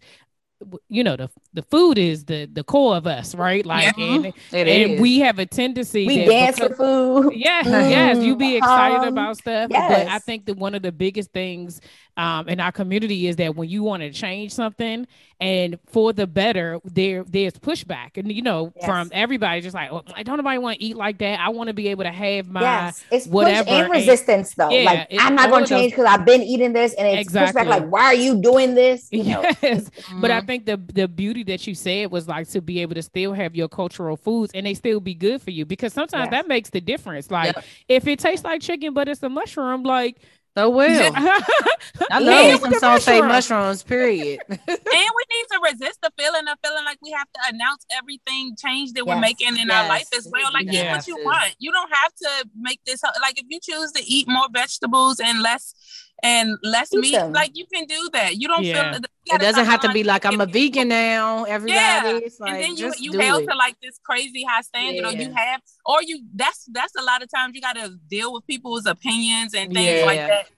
you 0.89 1.03
know 1.03 1.17
the 1.17 1.31
the 1.55 1.63
food 1.63 1.99
is 1.99 2.27
the 2.27 2.47
the 2.47 2.63
core 2.63 2.95
of 2.97 3.07
us, 3.07 3.35
right? 3.35 3.65
Like 3.65 3.97
and, 3.99 4.27
It 4.27 4.35
and 4.53 4.93
is. 4.93 5.01
we 5.01 5.21
have 5.21 5.39
a 5.39 5.47
tendency 5.47 6.07
we 6.07 6.19
that 6.19 6.27
dance 6.27 6.57
because- 6.57 6.77
for 6.77 7.23
food 7.23 7.33
Yes, 7.35 7.67
yes, 7.67 8.19
you 8.19 8.37
be 8.37 8.57
excited 8.57 8.99
um, 8.99 9.09
about 9.09 9.39
stuff. 9.39 9.71
But 9.71 10.07
I 10.09 10.19
think 10.19 10.47
that 10.47 10.57
one 10.59 10.75
of 10.75 10.83
the 10.83 10.93
biggest 10.93 11.33
things 11.33 11.81
um, 12.17 12.49
in 12.49 12.61
our 12.61 12.71
community 12.73 13.27
is 13.27 13.37
that 13.37 13.57
when 13.57 13.69
you 13.69 13.83
want 13.83 14.03
to 14.03 14.11
change 14.13 14.53
something 14.53 15.07
and 15.41 15.79
for 15.87 16.13
the 16.13 16.27
better, 16.27 16.79
there 16.85 17.25
there's 17.25 17.55
pushback, 17.55 18.17
and 18.17 18.31
you 18.33 18.41
know 18.43 18.73
Yes. 18.77 18.87
from 18.87 19.11
everybody, 19.13 19.61
just 19.61 19.75
like, 19.75 19.91
oh, 19.93 20.03
I 20.15 20.23
don't 20.23 20.37
nobody 20.37 20.59
want 20.59 20.79
to 20.79 20.85
eat 20.85 20.97
like 20.97 21.19
that. 21.19 21.41
I 21.41 21.49
want 21.49 21.69
to 21.69 21.75
be 21.75 21.89
able 21.89 22.05
to 22.05 22.13
have 22.13 22.49
my 22.49 22.61
yes 22.61 23.05
it's 23.11 23.27
whatever, 23.27 23.65
push 23.65 23.73
and 23.73 23.85
and- 23.85 23.93
resistance 23.93 24.55
though 24.55 24.71
Yeah, 24.71 24.85
like 24.85 25.09
i'm 25.19 25.35
not 25.35 25.51
going 25.51 25.65
to 25.65 25.69
change 25.69 25.93
because 25.93 26.05
i've 26.07 26.25
been 26.25 26.43
eating 26.43 26.73
this 26.73 26.95
and 26.95 27.07
it's 27.09 27.21
Exactly. 27.21 27.63
pushback 27.63 27.67
like 27.69 27.87
why 27.89 28.05
are 28.05 28.15
you 28.15 28.41
doing 28.41 28.75
this 28.75 29.09
you 29.11 29.25
know 29.25 29.43
yes. 29.63 29.91
But 30.21 30.31
I 30.31 30.41
Mhm. 30.41 30.47
think 30.47 30.67
the 30.67 30.77
the 30.77 31.09
beauty 31.09 31.43
that 31.45 31.67
you 31.67 31.75
said 31.75 32.11
was 32.11 32.29
like 32.29 32.49
to 32.51 32.61
be 32.61 32.81
able 32.81 32.95
to 32.95 33.03
still 33.03 33.33
have 33.33 33.55
your 33.57 33.69
cultural 33.69 34.17
foods 34.17 34.53
and 34.55 34.65
they 34.67 34.75
still 34.75 35.01
be 35.01 35.15
good 35.15 35.43
for 35.43 35.51
you 35.51 35.65
because 35.67 35.93
sometimes 35.93 36.27
Yes. 36.27 36.31
that 36.31 36.49
makes 36.49 36.71
the 36.71 36.81
difference. 36.81 37.31
Like 37.31 37.55
Yep. 37.57 37.65
if 37.89 38.07
it 38.07 38.19
tastes 38.21 38.45
like 38.45 38.61
chicken 38.63 38.95
but 38.95 39.09
it's 39.09 39.23
a 39.23 39.29
mushroom, 39.29 39.83
like 39.83 40.19
so 40.57 40.71
well. 40.71 41.13
I 42.11 42.19
love 42.21 42.63
me 42.63 42.71
some 42.79 42.99
sauteed 42.99 43.27
mushrooms, 43.27 43.83
period. 43.83 44.41
and 44.49 44.59
we 44.69 44.69
need 44.69 45.47
to 45.53 45.61
resist 45.63 46.01
the 46.03 46.13
feeling 46.17 46.47
of 46.49 46.59
feeling 46.65 46.85
like 46.85 46.99
we 47.03 47.11
have 47.11 47.29
to 47.33 47.41
announce 47.53 47.85
everything 47.93 48.55
change 48.57 48.93
that 48.93 49.07
we're 49.07 49.19
making 49.21 49.57
in 49.57 49.71
our 49.71 49.89
life 49.89 50.09
as 50.17 50.29
well. 50.31 50.53
Like 50.53 50.67
eat 50.73 50.87
what 50.89 51.07
you 51.07 51.17
want. 51.25 51.55
You 51.59 51.73
don't 51.73 51.93
have 51.93 52.15
to 52.15 52.49
make 52.57 52.85
this 52.85 53.03
like 53.21 53.39
if 53.39 53.47
you 53.49 53.59
choose 53.61 53.93
to 53.93 54.05
eat 54.05 54.29
more 54.29 54.47
vegetables 54.53 55.21
and 55.21 55.43
less 55.43 55.75
and 56.23 56.57
less 56.63 56.93
Eat 56.93 57.01
meat, 57.01 57.13
them. 57.13 57.33
like 57.33 57.51
you 57.55 57.67
can 57.73 57.85
do 57.87 58.09
that. 58.13 58.37
You 58.37 58.49
don't 58.49 58.65
Yeah. 58.65 58.93
feel 58.93 59.01
It 59.35 59.41
doesn't 59.41 59.65
have 59.67 59.81
to 59.81 59.93
be 59.93 60.05
like 60.05 60.25
I'm 60.25 60.41
a 60.41 60.47
vegan 60.47 60.89
now. 60.89 61.45
Everybody, 61.45 61.75
Yeah, 61.77 62.19
it's 62.19 62.39
like 62.41 62.55
and 62.55 62.63
then 62.63 62.77
you 62.77 62.93
you 62.99 63.13
do 63.13 63.19
held 63.19 63.43
it. 63.43 63.47
to 63.51 63.57
like 63.57 63.77
this 63.83 63.99
crazy 64.05 64.45
high 64.45 64.61
standard, 64.63 65.05
or 65.05 65.13
you 65.13 65.33
have, 65.35 65.61
or 65.85 66.03
you 66.03 66.23
that's 66.35 66.67
that's 66.73 66.95
a 66.97 67.03
lot 67.03 67.23
of 67.23 67.31
times 67.31 67.55
you 67.55 67.61
got 67.61 67.77
to 67.77 67.97
deal 68.09 68.33
with 68.33 68.47
people's 68.47 68.87
opinions 68.87 69.55
and 69.55 69.73
things 69.73 70.07
like 70.07 70.19
that. 70.21 70.49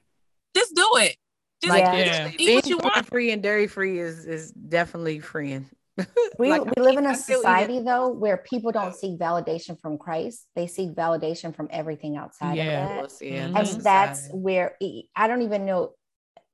Just 0.54 0.74
do 0.74 0.88
it. 0.96 1.16
Just, 1.62 1.70
like 1.70 1.84
Yeah. 1.84 2.04
just 2.04 2.20
Yeah. 2.20 2.30
eat 2.38 2.54
what 2.54 2.66
you 2.66 2.78
want. 2.78 3.06
free 3.06 3.30
and 3.30 3.42
dairy 3.42 3.66
free 3.66 3.98
is 3.98 4.26
is 4.26 4.52
definitely 4.52 5.20
freeing. 5.20 5.68
We, 6.38 6.50
Like, 6.50 6.64
we 6.76 6.82
live 6.82 6.96
in 6.98 7.06
a 7.06 7.14
still 7.14 7.40
it. 7.40 7.42
society 7.42 7.80
though 7.80 8.08
where 8.08 8.36
people 8.36 8.72
don't 8.72 8.94
seek 8.94 9.18
validation 9.18 9.80
from 9.80 9.96
Christ. 9.98 10.46
They 10.54 10.66
seek 10.66 10.90
validation 10.94 11.54
from 11.54 11.68
everything 11.70 12.16
outside 12.16 12.56
Yeah. 12.56 12.82
of 12.82 12.88
that. 12.88 13.02
Yes, 13.02 13.18
yeah. 13.22 13.44
And 13.46 13.56
that's 13.56 13.76
that's 13.76 14.20
society. 14.24 14.38
where 14.38 14.76
it- 14.80 15.06
I 15.16 15.28
don't 15.28 15.42
even 15.42 15.64
know 15.64 15.92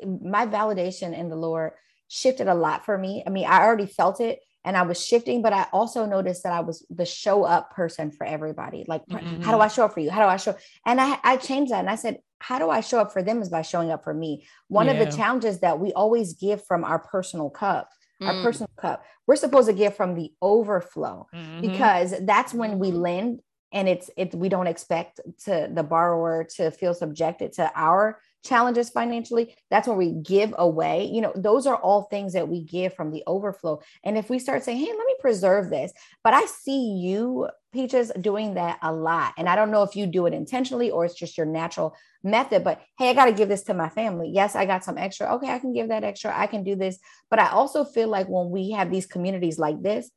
my 0.04 0.46
validation 0.46 1.16
in 1.16 1.28
the 1.28 1.36
Lord 1.36 1.72
shifted 2.08 2.48
a 2.48 2.54
lot 2.54 2.84
for 2.84 2.96
me. 2.98 3.22
I 3.26 3.30
mean, 3.30 3.46
I 3.46 3.62
already 3.62 3.86
felt 3.86 4.20
it 4.20 4.40
and 4.64 4.76
I 4.76 4.82
was 4.82 5.04
shifting, 5.04 5.42
but 5.42 5.52
I 5.52 5.66
also 5.72 6.06
noticed 6.06 6.44
that 6.44 6.52
I 6.52 6.60
was 6.60 6.84
the 6.90 7.06
show 7.06 7.42
up 7.44 7.70
person 7.72 8.10
for 8.12 8.24
everybody. 8.24 8.84
Like, 8.86 9.04
Mhm. 9.06 9.42
how 9.42 9.52
do 9.52 9.60
I 9.60 9.68
show 9.68 9.84
up 9.86 9.94
for 9.94 10.00
you? 10.00 10.10
How 10.10 10.22
do 10.22 10.28
I 10.28 10.36
show? 10.36 10.54
And 10.86 11.00
I, 11.00 11.18
I 11.24 11.36
changed 11.36 11.72
that 11.72 11.80
and 11.80 11.90
I 11.90 11.96
said, 11.96 12.18
how 12.38 12.58
do 12.58 12.70
I 12.70 12.80
show 12.80 13.00
up 13.00 13.12
for 13.12 13.22
them 13.22 13.40
is 13.42 13.48
by 13.48 13.62
showing 13.62 13.90
up 13.90 14.04
for 14.04 14.14
me. 14.14 14.46
One 14.68 14.88
of 14.88 14.98
the 14.98 15.06
challenges 15.16 15.60
that 15.60 15.78
we 15.80 15.92
always 15.92 16.34
give 16.34 16.64
from 16.64 16.84
our 16.84 16.98
personal 16.98 17.50
cup, 17.50 17.88
our 18.26 18.34
Mm. 18.34 18.42
personal 18.42 18.70
cup, 18.76 19.04
we're 19.26 19.36
supposed 19.36 19.68
to 19.68 19.74
give 19.74 19.94
from 19.94 20.14
the 20.14 20.32
overflow 20.40 21.26
Mhm. 21.34 21.60
because 21.60 22.14
that's 22.22 22.52
when 22.54 22.78
we 22.78 22.90
lend 22.90 23.40
and 23.72 23.88
it's 23.88 24.10
it 24.16 24.34
we 24.34 24.48
don't 24.48 24.66
expect 24.66 25.20
to 25.44 25.68
the 25.72 25.82
borrower 25.82 26.44
to 26.56 26.70
feel 26.70 26.94
subjected 26.94 27.52
to 27.54 27.70
our 27.74 28.18
challenges 28.42 28.90
financially 28.90 29.54
that's 29.70 29.88
when 29.88 29.96
we 29.96 30.12
give 30.12 30.54
away. 30.58 31.04
You 31.04 31.20
know 31.20 31.32
those 31.34 31.66
are 31.66 31.76
all 31.76 32.02
things 32.02 32.32
that 32.32 32.48
we 32.48 32.62
give 32.62 32.94
from 32.94 33.10
the 33.10 33.22
overflow. 33.26 33.80
And 34.04 34.18
if 34.18 34.30
we 34.30 34.38
start 34.38 34.64
saying 34.64 34.78
hey 34.78 34.86
let 34.86 35.06
me 35.06 35.16
preserve 35.20 35.70
this 35.70 35.92
but 36.24 36.34
i 36.34 36.44
see 36.46 36.94
you 36.96 37.48
peaches 37.72 38.12
doing 38.20 38.54
that 38.54 38.78
a 38.82 38.92
lot. 38.92 39.34
And 39.38 39.48
i 39.48 39.56
don't 39.56 39.70
know 39.70 39.82
if 39.82 39.96
you 39.96 40.06
do 40.06 40.26
it 40.26 40.34
intentionally 40.34 40.90
or 40.90 41.04
it's 41.04 41.14
just 41.14 41.36
your 41.36 41.46
natural 41.46 41.94
method 42.22 42.64
but 42.64 42.80
hey 42.98 43.10
i 43.10 43.14
got 43.14 43.26
to 43.26 43.32
give 43.32 43.48
this 43.48 43.64
to 43.64 43.74
my 43.74 43.88
family. 43.88 44.30
Yes 44.32 44.54
i 44.54 44.66
got 44.66 44.84
some 44.84 44.98
extra. 44.98 45.34
Okay 45.34 45.50
i 45.50 45.58
can 45.58 45.72
give 45.72 45.88
that 45.88 46.04
extra. 46.04 46.36
I 46.36 46.46
can 46.46 46.64
do 46.64 46.76
this. 46.76 46.98
But 47.30 47.38
i 47.38 47.48
also 47.48 47.84
feel 47.84 48.08
like 48.08 48.28
when 48.28 48.50
we 48.50 48.70
have 48.70 48.90
these 48.90 49.06
communities 49.06 49.58
like 49.58 49.82
this 49.82 50.10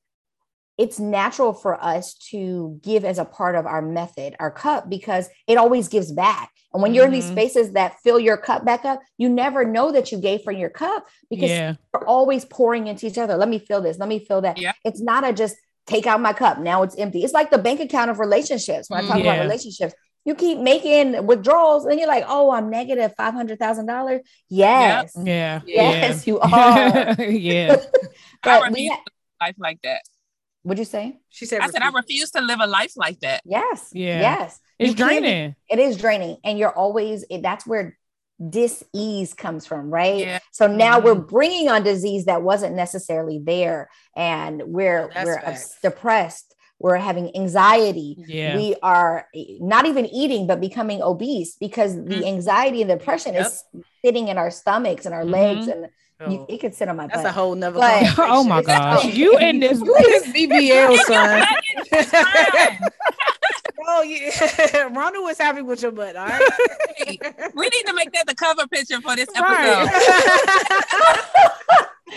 it's 0.77 0.99
natural 0.99 1.53
for 1.53 1.81
us 1.83 2.13
to 2.31 2.79
give 2.83 3.05
as 3.05 3.17
a 3.17 3.25
part 3.25 3.55
of 3.55 3.65
our 3.65 3.81
method, 3.81 4.35
our 4.39 4.51
cup, 4.51 4.89
because 4.89 5.29
it 5.47 5.57
always 5.57 5.87
gives 5.87 6.11
back. 6.11 6.51
And 6.73 6.81
when 6.83 6.93
you're 6.93 7.05
in 7.05 7.11
these 7.11 7.25
Mhm. 7.27 7.31
spaces 7.31 7.71
that 7.71 7.99
fill 8.03 8.19
your 8.19 8.35
cup 8.35 8.65
back 8.65 8.83
up, 8.83 8.99
you 9.17 9.29
never 9.29 9.63
know 9.63 9.91
that 9.93 10.11
you 10.11 10.17
gave 10.19 10.41
from 10.41 10.57
your 10.57 10.69
cup 10.69 11.05
because 11.29 11.49
yeah, 11.49 11.75
we're 11.93 12.05
always 12.05 12.43
pouring 12.43 12.87
into 12.87 13.07
each 13.07 13.17
other. 13.17 13.37
Let 13.37 13.47
me 13.47 13.59
feel 13.59 13.79
this. 13.79 13.97
Let 13.97 14.09
me 14.09 14.19
feel 14.19 14.41
that. 14.41 14.57
Yeah. 14.57 14.73
It's 14.83 14.99
not 15.01 15.23
a 15.23 15.31
just 15.31 15.55
take 15.87 16.05
out 16.07 16.19
my 16.19 16.33
cup. 16.33 16.59
Now 16.59 16.83
it's 16.83 16.97
empty. 16.97 17.23
It's 17.23 17.33
like 17.33 17.49
the 17.51 17.57
bank 17.59 17.79
account 17.79 18.11
of 18.11 18.19
relationships. 18.19 18.89
When 18.89 19.03
I 19.05 19.07
talk 19.07 19.19
Yeah. 19.19 19.33
about 19.33 19.43
relationships, 19.43 19.93
you 20.25 20.35
keep 20.35 20.57
making 20.57 21.25
withdrawals 21.25 21.85
and 21.85 21.97
you're 21.99 22.07
like, 22.09 22.25
oh, 22.27 22.49
I'm 22.51 22.69
negative 22.69 23.13
$500,000. 23.15 24.21
Yes. 24.49 25.13
yeah, 25.15 25.61
Yes, 25.65 26.25
you 26.27 26.39
are. 26.41 26.49
yeah, 27.21 27.75
I 28.43 28.59
But 28.59 28.61
we 28.73 28.89
refuse 28.89 28.91
ha- 28.91 28.95
to 28.95 29.01
live 29.05 29.13
a 29.39 29.43
life 29.45 29.55
like 29.59 29.81
that. 29.83 30.01
What'd 30.65 30.79
you 30.79 30.85
say? 30.85 31.19
She 31.29 31.45
said, 31.45 31.61
I 31.61 31.67
said 31.69 31.81
I 31.83 31.89
refuse 31.89 32.31
to 32.31 32.41
live 32.41 32.59
a 32.59 32.67
life 32.67 32.93
like 32.97 33.19
that. 33.21 33.41
Yes. 33.45 33.89
Yeah. 33.93 34.19
Yes. 34.21 34.59
it's 34.79 34.89
You 34.89 34.95
draining. 34.95 35.55
it 35.69 35.79
is 35.79 35.95
draining 35.97 36.37
and 36.43 36.57
you're 36.59 36.71
always 36.83 37.23
it, 37.29 37.41
that's 37.43 37.65
where 37.65 37.97
dis-ease 38.49 39.33
comes 39.33 39.65
from 39.65 39.89
right 39.89 40.17
Yeah. 40.19 40.39
so 40.51 40.67
now 40.67 40.99
Mhm. 40.99 41.03
we're 41.05 41.15
bringing 41.15 41.69
on 41.69 41.83
disease 41.83 42.25
that 42.25 42.41
wasn't 42.41 42.75
necessarily 42.75 43.39
there 43.39 43.89
and 44.15 44.61
we're 44.67 45.09
That's 45.13 45.25
we're 45.25 45.39
facts. 45.41 45.77
depressed 45.81 46.53
we're 46.77 46.97
having 46.97 47.33
anxiety 47.37 48.17
Yeah, 48.27 48.57
we 48.57 48.75
are 48.83 49.27
not 49.61 49.85
even 49.85 50.05
eating 50.07 50.47
but 50.47 50.59
becoming 50.59 51.01
obese 51.01 51.55
because 51.55 51.95
the 51.95 52.01
Mhm. 52.21 52.27
anxiety 52.27 52.81
and 52.81 52.89
depression 52.89 53.35
is 53.35 53.63
sitting 54.03 54.27
in 54.27 54.37
our 54.37 54.51
stomachs 54.51 55.05
and 55.05 55.15
our 55.15 55.23
legs 55.23 55.67
and 55.69 55.87
you, 56.29 56.45
it 56.47 56.59
could 56.59 56.73
sit 56.73 56.87
on 56.87 56.95
my 56.95 57.07
back. 57.07 57.15
that's 57.15 57.25
butt 57.25 57.25
a 57.27 57.31
whole 57.31 57.55
nother. 57.55 57.79
But- 57.79 58.15
oh 58.17 58.43
my 58.43 58.61
gosh, 58.61 59.05
you 59.13 59.37
in 59.37 59.59
this? 59.59 59.79
You 59.79 59.95
in 59.95 60.03
this 60.03 60.27
BBL, 60.27 60.97
son. 61.05 61.45
Fine. 62.05 62.79
Oh 63.87 64.01
yeah, 64.01 64.83
Ronald 64.91 65.25
was 65.25 65.37
happy 65.37 65.61
with 65.61 65.81
your 65.81 65.91
butt. 65.91 66.15
All 66.15 66.25
right. 66.25 66.41
we 67.53 67.69
need 67.69 67.83
to 67.85 67.93
make 67.93 68.11
that 68.13 68.25
the 68.27 68.33
cover 68.35 68.65
picture 68.67 68.99
for 69.01 69.15
this 69.15 69.29
episode. 69.35 69.43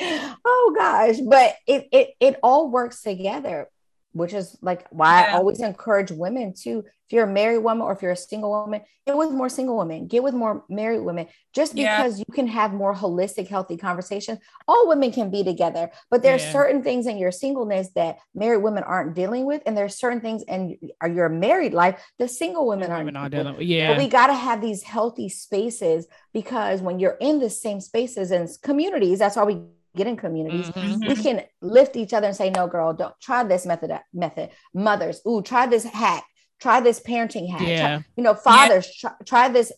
Right. 0.00 0.32
oh 0.44 0.74
gosh, 0.76 1.16
but 1.28 1.56
it 1.66 1.88
it 1.92 2.10
it 2.20 2.36
all 2.42 2.70
works 2.70 3.02
together 3.02 3.68
which 4.12 4.32
is 4.32 4.56
like 4.62 4.86
why 4.90 5.20
yeah. 5.20 5.34
I 5.34 5.36
always 5.38 5.60
encourage 5.60 6.10
women 6.10 6.54
to, 6.62 6.78
if 6.78 7.12
you're 7.12 7.24
a 7.24 7.32
married 7.32 7.58
woman 7.58 7.82
or 7.82 7.92
if 7.92 8.02
you're 8.02 8.12
a 8.12 8.16
single 8.16 8.50
woman, 8.50 8.82
get 9.06 9.16
with 9.16 9.30
more 9.30 9.48
single 9.48 9.78
women, 9.78 10.06
get 10.06 10.22
with 10.22 10.34
more 10.34 10.64
married 10.68 11.00
women, 11.00 11.26
just 11.54 11.74
because 11.74 12.18
yeah. 12.18 12.24
you 12.26 12.34
can 12.34 12.46
have 12.46 12.72
more 12.72 12.94
holistic, 12.94 13.48
healthy 13.48 13.76
conversations. 13.76 14.38
All 14.66 14.88
women 14.88 15.10
can 15.12 15.30
be 15.30 15.42
together, 15.42 15.90
but 16.10 16.22
there's 16.22 16.42
yeah. 16.42 16.52
certain 16.52 16.82
things 16.82 17.06
in 17.06 17.16
your 17.16 17.32
singleness 17.32 17.88
that 17.94 18.18
married 18.34 18.62
women 18.62 18.82
aren't 18.82 19.14
dealing 19.14 19.46
with, 19.46 19.62
and 19.64 19.76
there's 19.76 19.94
certain 19.94 20.20
things 20.20 20.42
in 20.46 20.78
your 21.06 21.28
married 21.28 21.72
life 21.72 22.02
that 22.18 22.30
single 22.30 22.66
women 22.66 22.90
aren't, 22.90 23.16
aren't 23.16 23.32
dealing 23.32 23.56
with. 23.56 23.66
Yeah, 23.66 23.88
but 23.88 23.98
we 23.98 24.08
got 24.08 24.26
to 24.26 24.34
have 24.34 24.60
these 24.60 24.82
healthy 24.82 25.28
spaces 25.28 26.06
because 26.34 26.82
when 26.82 26.98
you're 26.98 27.16
in 27.20 27.38
the 27.38 27.50
same 27.50 27.80
spaces 27.80 28.30
and 28.30 28.48
communities, 28.62 29.18
that's 29.18 29.36
why 29.36 29.44
we 29.44 29.62
get 29.98 30.06
in 30.06 30.16
communities 30.16 30.70
mm-hmm. 30.70 31.06
we 31.06 31.14
can 31.16 31.42
lift 31.60 31.96
each 31.96 32.12
other 32.12 32.28
and 32.28 32.36
say 32.36 32.50
no 32.50 32.66
girl 32.66 32.92
don't 32.94 33.14
try 33.20 33.42
this 33.42 33.66
method 33.66 33.90
method 34.14 34.50
mothers 34.72 35.20
ooh 35.26 35.42
try 35.42 35.66
this 35.66 35.84
hack 35.84 36.24
try 36.60 36.80
this 36.80 37.00
parenting 37.00 37.50
hack 37.50 37.66
yeah. 37.66 37.96
try, 37.96 38.04
you 38.16 38.22
know 38.22 38.34
fathers 38.34 38.88
yeah. 39.02 39.10
try, 39.10 39.26
try, 39.26 39.48
this 39.48 39.72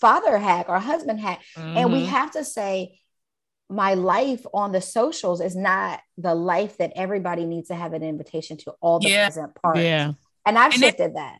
father 0.00 0.36
hack 0.38 0.66
or 0.68 0.78
husband 0.78 1.20
hack 1.20 1.40
mm-hmm. 1.56 1.76
and 1.76 1.92
we 1.92 2.00
mm-hmm. 2.00 2.08
have 2.08 2.30
to 2.32 2.44
say 2.44 2.98
my 3.70 3.94
life 3.94 4.44
on 4.52 4.72
the 4.72 4.80
socials 4.80 5.40
is 5.40 5.56
not 5.56 6.00
the 6.18 6.34
life 6.34 6.76
that 6.76 6.92
everybody 6.94 7.46
needs 7.46 7.68
to 7.68 7.74
have 7.74 7.94
an 7.94 8.02
invitation 8.02 8.56
to 8.58 8.74
all 8.80 8.98
the 8.98 9.08
yeah. 9.08 9.26
present 9.26 9.54
parts 9.54 9.80
yeah 9.80 10.12
and 10.44 10.58
i've 10.58 10.72
and 10.72 10.82
shifted 10.82 11.10
it, 11.10 11.14
that 11.14 11.38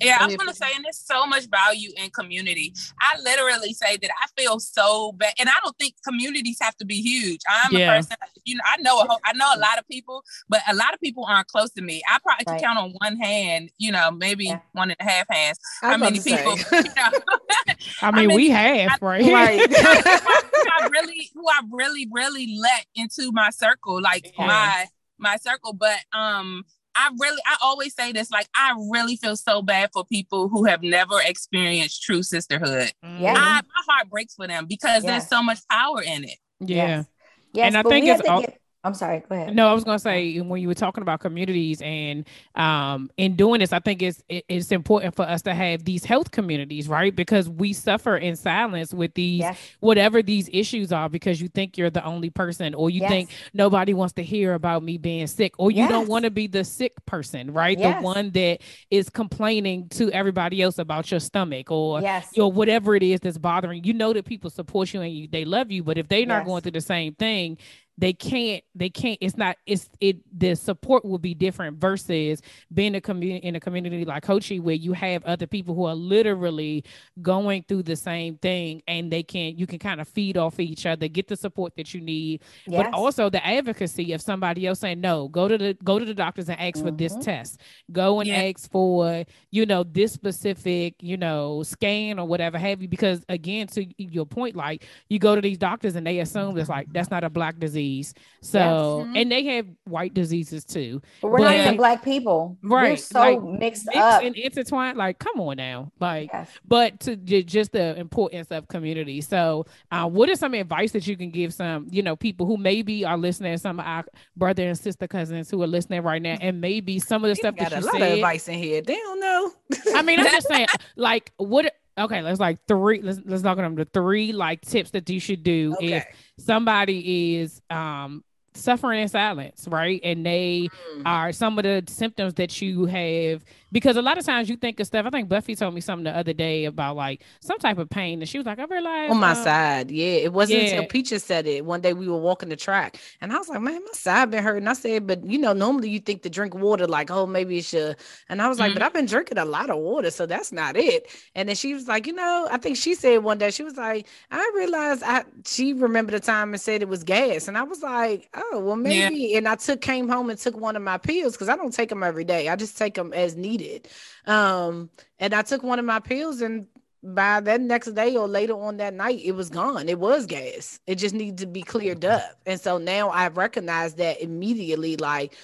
yeah, 0.00 0.18
I 0.20 0.26
was 0.26 0.36
gonna 0.36 0.54
say, 0.54 0.66
and 0.74 0.84
there's 0.84 0.98
so 0.98 1.26
much 1.26 1.46
value 1.46 1.90
in 1.96 2.10
community. 2.10 2.72
I 3.00 3.18
literally 3.20 3.72
say 3.72 3.96
that 3.96 4.10
I 4.10 4.40
feel 4.40 4.60
so 4.60 5.12
bad, 5.12 5.34
and 5.38 5.48
I 5.48 5.54
don't 5.64 5.76
think 5.78 5.94
communities 6.04 6.58
have 6.60 6.76
to 6.76 6.84
be 6.84 7.00
huge. 7.00 7.40
I'm 7.48 7.72
yeah. 7.72 7.92
a 7.92 7.96
person, 7.96 8.16
you 8.44 8.56
know, 8.56 8.62
I 8.64 8.80
know 8.80 9.00
a 9.00 9.06
whole, 9.06 9.20
I 9.24 9.32
know 9.32 9.50
a 9.54 9.58
lot 9.58 9.78
of 9.78 9.86
people, 9.88 10.22
but 10.48 10.60
a 10.68 10.74
lot 10.74 10.94
of 10.94 11.00
people 11.00 11.24
aren't 11.28 11.48
close 11.48 11.70
to 11.70 11.82
me. 11.82 12.02
I 12.08 12.18
probably 12.22 12.44
right. 12.46 12.60
can 12.60 12.74
count 12.74 12.78
on 12.78 12.92
one 13.00 13.16
hand, 13.16 13.70
you 13.78 13.90
know, 13.90 14.10
maybe 14.10 14.46
yeah. 14.46 14.60
one 14.72 14.90
and 14.90 14.96
a 15.00 15.04
half 15.04 15.26
hands. 15.30 15.58
How 15.80 15.96
many 15.96 16.20
people? 16.20 16.56
You 16.78 16.82
know, 16.84 17.18
I 18.02 18.10
mean, 18.12 18.34
we 18.34 18.50
have, 18.50 18.98
right? 19.00 19.22
Right. 19.22 19.58
who 19.68 19.74
I 19.76 20.88
really, 20.90 21.30
who 21.34 21.46
I 21.48 21.60
really, 21.70 22.06
really 22.10 22.56
let 22.58 22.86
into 22.94 23.32
my 23.32 23.50
circle, 23.50 24.00
like 24.00 24.32
yeah. 24.38 24.46
my 24.46 24.86
my 25.18 25.36
circle, 25.36 25.72
but 25.72 25.98
um 26.12 26.64
I 26.98 27.10
really, 27.18 27.40
I 27.46 27.56
always 27.62 27.94
say 27.94 28.10
this 28.10 28.30
like, 28.30 28.48
I 28.56 28.74
really 28.90 29.14
feel 29.16 29.36
so 29.36 29.62
bad 29.62 29.90
for 29.92 30.04
people 30.04 30.48
who 30.48 30.64
have 30.64 30.82
never 30.82 31.20
experienced 31.24 32.02
true 32.02 32.24
sisterhood. 32.24 32.92
Yeah. 33.02 33.34
I, 33.36 33.60
my 33.62 33.94
heart 33.94 34.10
breaks 34.10 34.34
for 34.34 34.48
them 34.48 34.66
because 34.66 35.04
yeah. 35.04 35.12
there's 35.12 35.28
so 35.28 35.40
much 35.42 35.60
power 35.70 36.02
in 36.02 36.24
it. 36.24 36.38
Yeah. 36.58 36.76
Yes. 36.76 37.06
yes 37.52 37.66
and 37.68 37.76
I 37.76 37.82
think 37.88 38.06
it's 38.06 38.28
all, 38.28 38.40
get, 38.40 38.57
I'm 38.84 38.94
sorry. 38.94 39.24
Go 39.28 39.34
ahead. 39.34 39.56
No, 39.56 39.68
I 39.68 39.74
was 39.74 39.82
going 39.82 39.96
to 39.96 40.02
say 40.02 40.38
when 40.38 40.62
you 40.62 40.68
were 40.68 40.74
talking 40.74 41.02
about 41.02 41.18
communities 41.18 41.82
and 41.82 42.24
um, 42.54 43.10
in 43.16 43.34
doing 43.34 43.58
this, 43.58 43.72
I 43.72 43.80
think 43.80 44.02
it's 44.02 44.22
it's 44.28 44.70
important 44.70 45.16
for 45.16 45.22
us 45.24 45.42
to 45.42 45.54
have 45.54 45.84
these 45.84 46.04
health 46.04 46.30
communities, 46.30 46.86
right? 46.88 47.14
Because 47.14 47.48
we 47.48 47.72
suffer 47.72 48.16
in 48.16 48.36
silence 48.36 48.94
with 48.94 49.14
these 49.14 49.40
yes. 49.40 49.58
whatever 49.80 50.22
these 50.22 50.48
issues 50.52 50.92
are, 50.92 51.08
because 51.08 51.40
you 51.40 51.48
think 51.48 51.76
you're 51.76 51.90
the 51.90 52.04
only 52.04 52.30
person, 52.30 52.72
or 52.72 52.88
you 52.88 53.00
yes. 53.00 53.10
think 53.10 53.30
nobody 53.52 53.94
wants 53.94 54.14
to 54.14 54.22
hear 54.22 54.54
about 54.54 54.84
me 54.84 54.96
being 54.96 55.26
sick, 55.26 55.54
or 55.58 55.72
you 55.72 55.78
yes. 55.78 55.90
don't 55.90 56.08
want 56.08 56.24
to 56.24 56.30
be 56.30 56.46
the 56.46 56.62
sick 56.62 56.94
person, 57.04 57.52
right? 57.52 57.76
The 57.76 57.94
one 57.94 58.30
that 58.30 58.60
is 58.92 59.10
complaining 59.10 59.88
to 59.90 60.08
everybody 60.12 60.62
else 60.62 60.78
about 60.78 61.10
your 61.10 61.20
stomach 61.20 61.72
or 61.72 62.00
yes. 62.00 62.28
your 62.34 62.52
whatever 62.52 62.94
it 62.94 63.02
is 63.02 63.18
that's 63.18 63.38
bothering. 63.38 63.82
You 63.82 63.92
know 63.92 64.12
that 64.12 64.24
people 64.24 64.50
support 64.50 64.94
you 64.94 65.00
and 65.00 65.12
you, 65.12 65.26
they 65.26 65.44
love 65.44 65.72
you, 65.72 65.82
but 65.82 65.98
if 65.98 66.06
they're 66.06 66.26
not 66.26 66.44
going 66.44 66.62
through 66.62 66.72
the 66.72 66.80
same 66.80 67.14
thing, 67.14 67.58
they 67.98 68.12
can't 68.12 68.62
they 68.76 68.88
can't 68.88 69.18
it's 69.20 69.36
not 69.36 69.56
it's 69.66 69.90
it 70.00 70.16
the 70.38 70.54
support 70.54 71.04
will 71.04 71.18
be 71.18 71.34
different 71.34 71.78
versus 71.78 72.40
being 72.72 72.94
a 72.94 73.00
community 73.00 73.44
in 73.46 73.56
a 73.56 73.60
community 73.60 74.04
like 74.04 74.24
COCCI 74.24 74.60
where 74.62 74.76
you 74.76 74.92
have 74.92 75.24
other 75.24 75.46
people 75.46 75.74
who 75.74 75.84
are 75.84 75.96
literally 75.96 76.84
going 77.20 77.64
through 77.66 77.82
the 77.82 77.96
same 77.96 78.36
thing 78.36 78.80
and 78.86 79.10
they 79.10 79.22
can 79.22 79.58
you 79.58 79.66
can 79.66 79.80
kind 79.80 80.00
of 80.00 80.06
feed 80.06 80.36
off 80.36 80.60
each 80.60 80.86
other 80.86 81.08
get 81.08 81.26
the 81.26 81.36
support 81.36 81.74
that 81.76 81.92
you 81.92 82.00
need 82.00 82.40
yes. 82.66 82.84
but 82.84 82.94
also 82.96 83.28
the 83.28 83.44
advocacy 83.44 84.12
of 84.12 84.22
somebody 84.22 84.66
else 84.66 84.78
saying 84.78 85.00
no 85.00 85.26
go 85.28 85.48
to 85.48 85.58
the 85.58 85.76
go 85.82 85.98
to 85.98 86.04
the 86.04 86.14
doctors 86.14 86.48
and 86.48 86.60
ask 86.60 86.76
mm-hmm. 86.76 86.86
for 86.86 86.90
this 86.92 87.12
mm-hmm. 87.14 87.22
test 87.22 87.60
go 87.90 88.20
and 88.20 88.28
yeah. 88.28 88.42
ask 88.42 88.70
for 88.70 89.24
you 89.50 89.66
know 89.66 89.82
this 89.82 90.12
specific 90.12 90.94
you 91.00 91.16
know 91.16 91.64
scan 91.64 92.18
or 92.20 92.28
whatever 92.28 92.58
have 92.58 92.80
you 92.80 92.86
because 92.86 93.24
again 93.28 93.66
to 93.66 93.84
your 94.00 94.24
point 94.24 94.54
like 94.54 94.86
you 95.08 95.18
go 95.18 95.34
to 95.34 95.40
these 95.40 95.58
doctors 95.58 95.96
and 95.96 96.06
they 96.06 96.20
assume 96.20 96.56
it's 96.56 96.68
like 96.68 96.86
that's 96.92 97.10
not 97.10 97.24
a 97.24 97.30
black 97.30 97.58
disease 97.58 97.87
disease. 97.88 98.14
So, 98.40 98.58
yes. 98.58 98.70
Mm-hmm. 98.70 99.16
and 99.16 99.32
they 99.32 99.44
have 99.44 99.66
white 99.84 100.14
diseases 100.14 100.64
too. 100.64 101.02
But 101.20 101.30
we're 101.30 101.38
but, 101.38 101.44
not 101.44 101.54
even 101.54 101.76
black 101.76 102.04
people. 102.04 102.56
Right. 102.62 102.90
We're 102.90 102.96
so 102.96 103.18
like, 103.18 103.42
mixed, 103.42 103.86
mixed 103.86 103.96
up 103.96 104.22
and 104.22 104.36
intertwined. 104.36 104.96
Like, 104.96 105.18
come 105.18 105.40
on 105.40 105.56
now. 105.56 105.92
Like, 106.00 106.30
yes. 106.32 106.50
but 106.66 107.00
to 107.00 107.16
just 107.16 107.72
the 107.72 107.96
importance 107.98 108.48
of 108.50 108.68
community. 108.68 109.20
So, 109.20 109.66
uh, 109.90 110.08
what 110.08 110.28
is 110.28 110.38
some 110.38 110.54
advice 110.54 110.92
that 110.92 111.06
you 111.06 111.16
can 111.16 111.30
give 111.30 111.52
some, 111.52 111.88
you 111.90 112.02
know, 112.02 112.16
people 112.16 112.46
who 112.46 112.56
maybe 112.56 113.04
are 113.04 113.18
listening, 113.18 113.56
some 113.58 113.80
of 113.80 113.86
our 113.86 114.04
brother 114.36 114.68
and 114.68 114.78
sister 114.78 115.08
cousins 115.08 115.50
who 115.50 115.62
are 115.62 115.66
listening 115.66 116.02
right 116.02 116.22
now, 116.22 116.36
and 116.40 116.60
maybe 116.60 116.98
some 116.98 117.24
of 117.24 117.28
the 117.28 117.30
you 117.30 117.34
stuff 117.36 117.56
that 117.56 117.72
you 117.72 117.78
a 117.78 117.80
lot 117.80 117.94
said, 117.94 118.12
of 118.12 118.18
advice 118.18 118.48
in 118.48 118.54
here. 118.54 118.82
They 118.82 118.94
don't 118.94 119.20
know. 119.20 119.52
I 119.94 120.02
mean, 120.02 120.20
I'm 120.20 120.26
just 120.26 120.48
saying, 120.48 120.68
like, 120.96 121.32
what 121.36 121.74
okay 121.98 122.22
let's 122.22 122.40
like 122.40 122.58
three 122.66 123.00
let's 123.02 123.20
let's 123.24 123.42
talk 123.42 123.58
about 123.58 123.74
the 123.76 123.84
three 123.86 124.32
like 124.32 124.60
tips 124.62 124.90
that 124.90 125.08
you 125.10 125.20
should 125.20 125.42
do 125.42 125.74
okay. 125.74 125.96
if 125.96 126.06
somebody 126.38 127.36
is 127.36 127.60
um 127.70 128.22
suffering 128.58 129.02
in 129.02 129.08
silence, 129.08 129.66
right? 129.68 130.00
And 130.04 130.24
they 130.24 130.68
mm. 130.96 131.02
are 131.06 131.32
some 131.32 131.58
of 131.58 131.64
the 131.64 131.84
symptoms 131.86 132.34
that 132.34 132.60
you 132.60 132.86
have 132.86 133.44
because 133.70 133.96
a 133.96 134.02
lot 134.02 134.18
of 134.18 134.24
times 134.24 134.48
you 134.48 134.56
think 134.56 134.80
of 134.80 134.86
stuff. 134.86 135.06
I 135.06 135.10
think 135.10 135.28
Buffy 135.28 135.54
told 135.54 135.74
me 135.74 135.80
something 135.80 136.04
the 136.04 136.16
other 136.16 136.32
day 136.32 136.64
about 136.64 136.96
like 136.96 137.22
some 137.40 137.58
type 137.58 137.78
of 137.78 137.90
pain, 137.90 138.20
and 138.20 138.28
she 138.28 138.38
was 138.38 138.46
like, 138.46 138.58
"I 138.58 138.64
realized 138.64 139.12
on 139.12 139.18
my 139.18 139.32
uh, 139.32 139.34
side, 139.34 139.90
yeah." 139.90 140.06
It 140.06 140.32
wasn't 140.32 140.62
yeah. 140.62 140.68
until 140.70 140.86
Peaches 140.86 141.22
said 141.22 141.46
it 141.46 141.64
one 141.64 141.80
day. 141.80 141.92
We 141.92 142.08
were 142.08 142.18
walking 142.18 142.48
the 142.48 142.56
track, 142.56 142.98
and 143.20 143.32
I 143.32 143.38
was 143.38 143.48
like, 143.48 143.60
"Man, 143.60 143.74
my 143.74 143.92
side 143.92 144.30
been 144.30 144.42
hurting." 144.42 144.68
I 144.68 144.72
said, 144.72 145.06
"But 145.06 145.24
you 145.24 145.38
know, 145.38 145.52
normally 145.52 145.90
you 145.90 146.00
think 146.00 146.22
to 146.22 146.30
drink 146.30 146.54
water, 146.54 146.86
like, 146.86 147.10
oh, 147.10 147.26
maybe 147.26 147.58
it 147.58 147.64
should." 147.64 147.96
And 148.28 148.40
I 148.40 148.48
was 148.48 148.58
like, 148.58 148.70
mm-hmm. 148.70 148.78
"But 148.78 148.82
I've 148.84 148.94
been 148.94 149.06
drinking 149.06 149.38
a 149.38 149.44
lot 149.44 149.70
of 149.70 149.78
water, 149.78 150.10
so 150.10 150.26
that's 150.26 150.52
not 150.52 150.76
it." 150.76 151.08
And 151.34 151.48
then 151.48 151.56
she 151.56 151.74
was 151.74 151.88
like, 151.88 152.06
"You 152.06 152.14
know, 152.14 152.48
I 152.50 152.56
think 152.56 152.76
she 152.76 152.94
said 152.94 153.18
one 153.18 153.38
day 153.38 153.50
she 153.50 153.62
was 153.62 153.76
like, 153.76 154.06
I 154.30 154.50
realized 154.56 155.02
I." 155.04 155.24
She 155.46 155.72
remembered 155.72 156.14
the 156.14 156.20
time 156.20 156.52
and 156.52 156.60
said 156.60 156.82
it 156.82 156.88
was 156.88 157.04
gas, 157.04 157.48
and 157.48 157.58
I 157.58 157.64
was 157.64 157.82
like, 157.82 158.28
"Oh, 158.34 158.47
well, 158.52 158.76
maybe." 158.76 159.16
Yeah. 159.16 159.38
And 159.38 159.48
I 159.48 159.56
took 159.56 159.80
came 159.80 160.08
home 160.08 160.30
and 160.30 160.38
took 160.38 160.56
one 160.56 160.76
of 160.76 160.82
my 160.82 160.98
pills 160.98 161.32
because 161.32 161.48
I 161.48 161.56
don't 161.56 161.72
take 161.72 161.88
them 161.88 162.02
every 162.02 162.24
day. 162.24 162.48
I 162.48 162.56
just 162.56 162.76
take 162.76 162.94
them 162.94 163.12
as 163.12 163.36
needed. 163.36 163.88
Um, 164.26 164.90
and 165.18 165.34
I 165.34 165.42
took 165.42 165.62
one 165.62 165.78
of 165.78 165.84
my 165.84 166.00
pills, 166.00 166.40
and 166.40 166.66
by 167.02 167.40
that 167.40 167.60
next 167.60 167.92
day 167.92 168.16
or 168.16 168.26
later 168.26 168.54
on 168.54 168.78
that 168.78 168.94
night, 168.94 169.20
it 169.24 169.32
was 169.32 169.50
gone. 169.50 169.88
It 169.88 169.98
was 169.98 170.26
gas. 170.26 170.80
It 170.86 170.96
just 170.96 171.14
needed 171.14 171.38
to 171.38 171.46
be 171.46 171.62
cleared 171.62 172.04
up. 172.04 172.36
And 172.46 172.60
so 172.60 172.78
now 172.78 173.10
I 173.10 173.28
recognize 173.28 173.94
that 173.94 174.20
immediately, 174.20 174.96
like, 174.96 175.36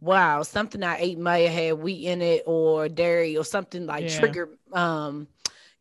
wow, 0.00 0.42
something 0.42 0.82
I 0.82 0.98
ate 0.98 1.18
may 1.18 1.44
have 1.44 1.52
had 1.52 1.72
wheat 1.74 2.06
in 2.06 2.22
it 2.22 2.42
or 2.46 2.88
dairy 2.88 3.36
or 3.36 3.44
something 3.44 3.86
like 3.86 4.04
yeah. 4.04 4.18
trigger 4.18 4.48
um, 4.72 5.28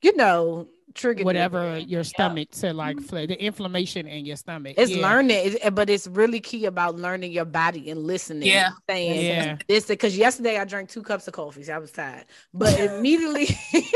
you 0.02 0.16
know, 0.16 0.68
trigger 0.94 1.24
whatever 1.24 1.78
your 1.78 2.04
stomach 2.04 2.50
yeah. 2.52 2.70
to 2.70 2.74
like 2.74 2.98
mm-hmm. 2.98 3.28
the 3.28 3.44
inflammation 3.44 4.08
in 4.08 4.26
your 4.26 4.36
stomach. 4.36 4.76
It's 4.78 4.92
yeah. 4.92 5.08
learning, 5.08 5.58
but 5.74 5.90
it's 5.90 6.08
really 6.08 6.40
key 6.40 6.66
about 6.66 6.96
learning 6.96 7.32
your 7.32 7.46
body 7.46 7.90
and 7.90 8.04
listening. 8.04 8.48
Yeah, 8.48 8.72
saying 8.90 9.26
yeah. 9.26 9.58
this 9.68 9.86
because 9.86 10.18
yesterday 10.18 10.58
I 10.58 10.66
drank 10.66 10.90
two 10.90 11.04
cups 11.04 11.28
of 11.28 11.34
coffee. 11.34 11.64
So 11.64 11.74
I 11.74 11.78
was 11.78 11.92
tired, 11.92 12.26
but 12.54 12.80
immediately. 12.80 13.48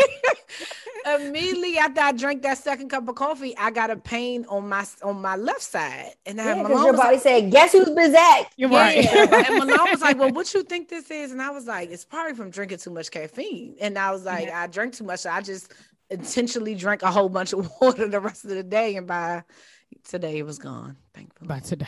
immediately 1.05 1.77
after 1.77 2.01
I 2.01 2.11
drank 2.11 2.41
that 2.43 2.57
second 2.57 2.89
cup 2.89 3.07
of 3.07 3.15
coffee, 3.15 3.55
I 3.57 3.71
got 3.71 3.89
a 3.89 3.95
pain 3.95 4.45
on 4.49 4.67
my 4.69 4.85
on 5.03 5.21
my 5.21 5.35
left 5.35 5.61
side, 5.61 6.13
and 6.25 6.37
yeah, 6.37 6.61
because 6.63 6.83
your 6.83 6.93
body 6.93 7.15
like, 7.15 7.21
said, 7.21 7.51
"Guess 7.51 7.71
who's 7.73 7.89
Bizak?" 7.89 8.47
You're 8.57 8.69
right. 8.69 9.03
Yeah. 9.03 9.43
and 9.47 9.59
my 9.59 9.65
mom 9.77 9.91
was 9.91 10.01
like, 10.01 10.17
"Well, 10.17 10.31
what 10.31 10.53
you 10.53 10.63
think 10.63 10.89
this 10.89 11.09
is?" 11.11 11.31
And 11.31 11.41
I 11.41 11.49
was 11.51 11.67
like, 11.67 11.91
"It's 11.91 12.05
probably 12.05 12.33
from 12.33 12.49
drinking 12.49 12.79
too 12.79 12.91
much 12.91 13.11
caffeine." 13.11 13.75
And 13.79 13.97
I 13.97 14.11
was 14.11 14.25
like, 14.25 14.47
yeah. 14.47 14.61
"I 14.61 14.67
drank 14.67 14.93
too 14.93 15.03
much. 15.03 15.21
So 15.21 15.29
I 15.29 15.41
just 15.41 15.71
intentionally 16.09 16.75
drank 16.75 17.03
a 17.03 17.11
whole 17.11 17.29
bunch 17.29 17.53
of 17.53 17.69
water 17.81 18.07
the 18.07 18.19
rest 18.19 18.43
of 18.43 18.51
the 18.51 18.63
day, 18.63 18.95
and 18.95 19.07
by 19.07 19.43
today 20.03 20.37
it 20.37 20.45
was 20.45 20.59
gone. 20.59 20.97
Thankfully, 21.13 21.47
by 21.47 21.59
today. 21.59 21.87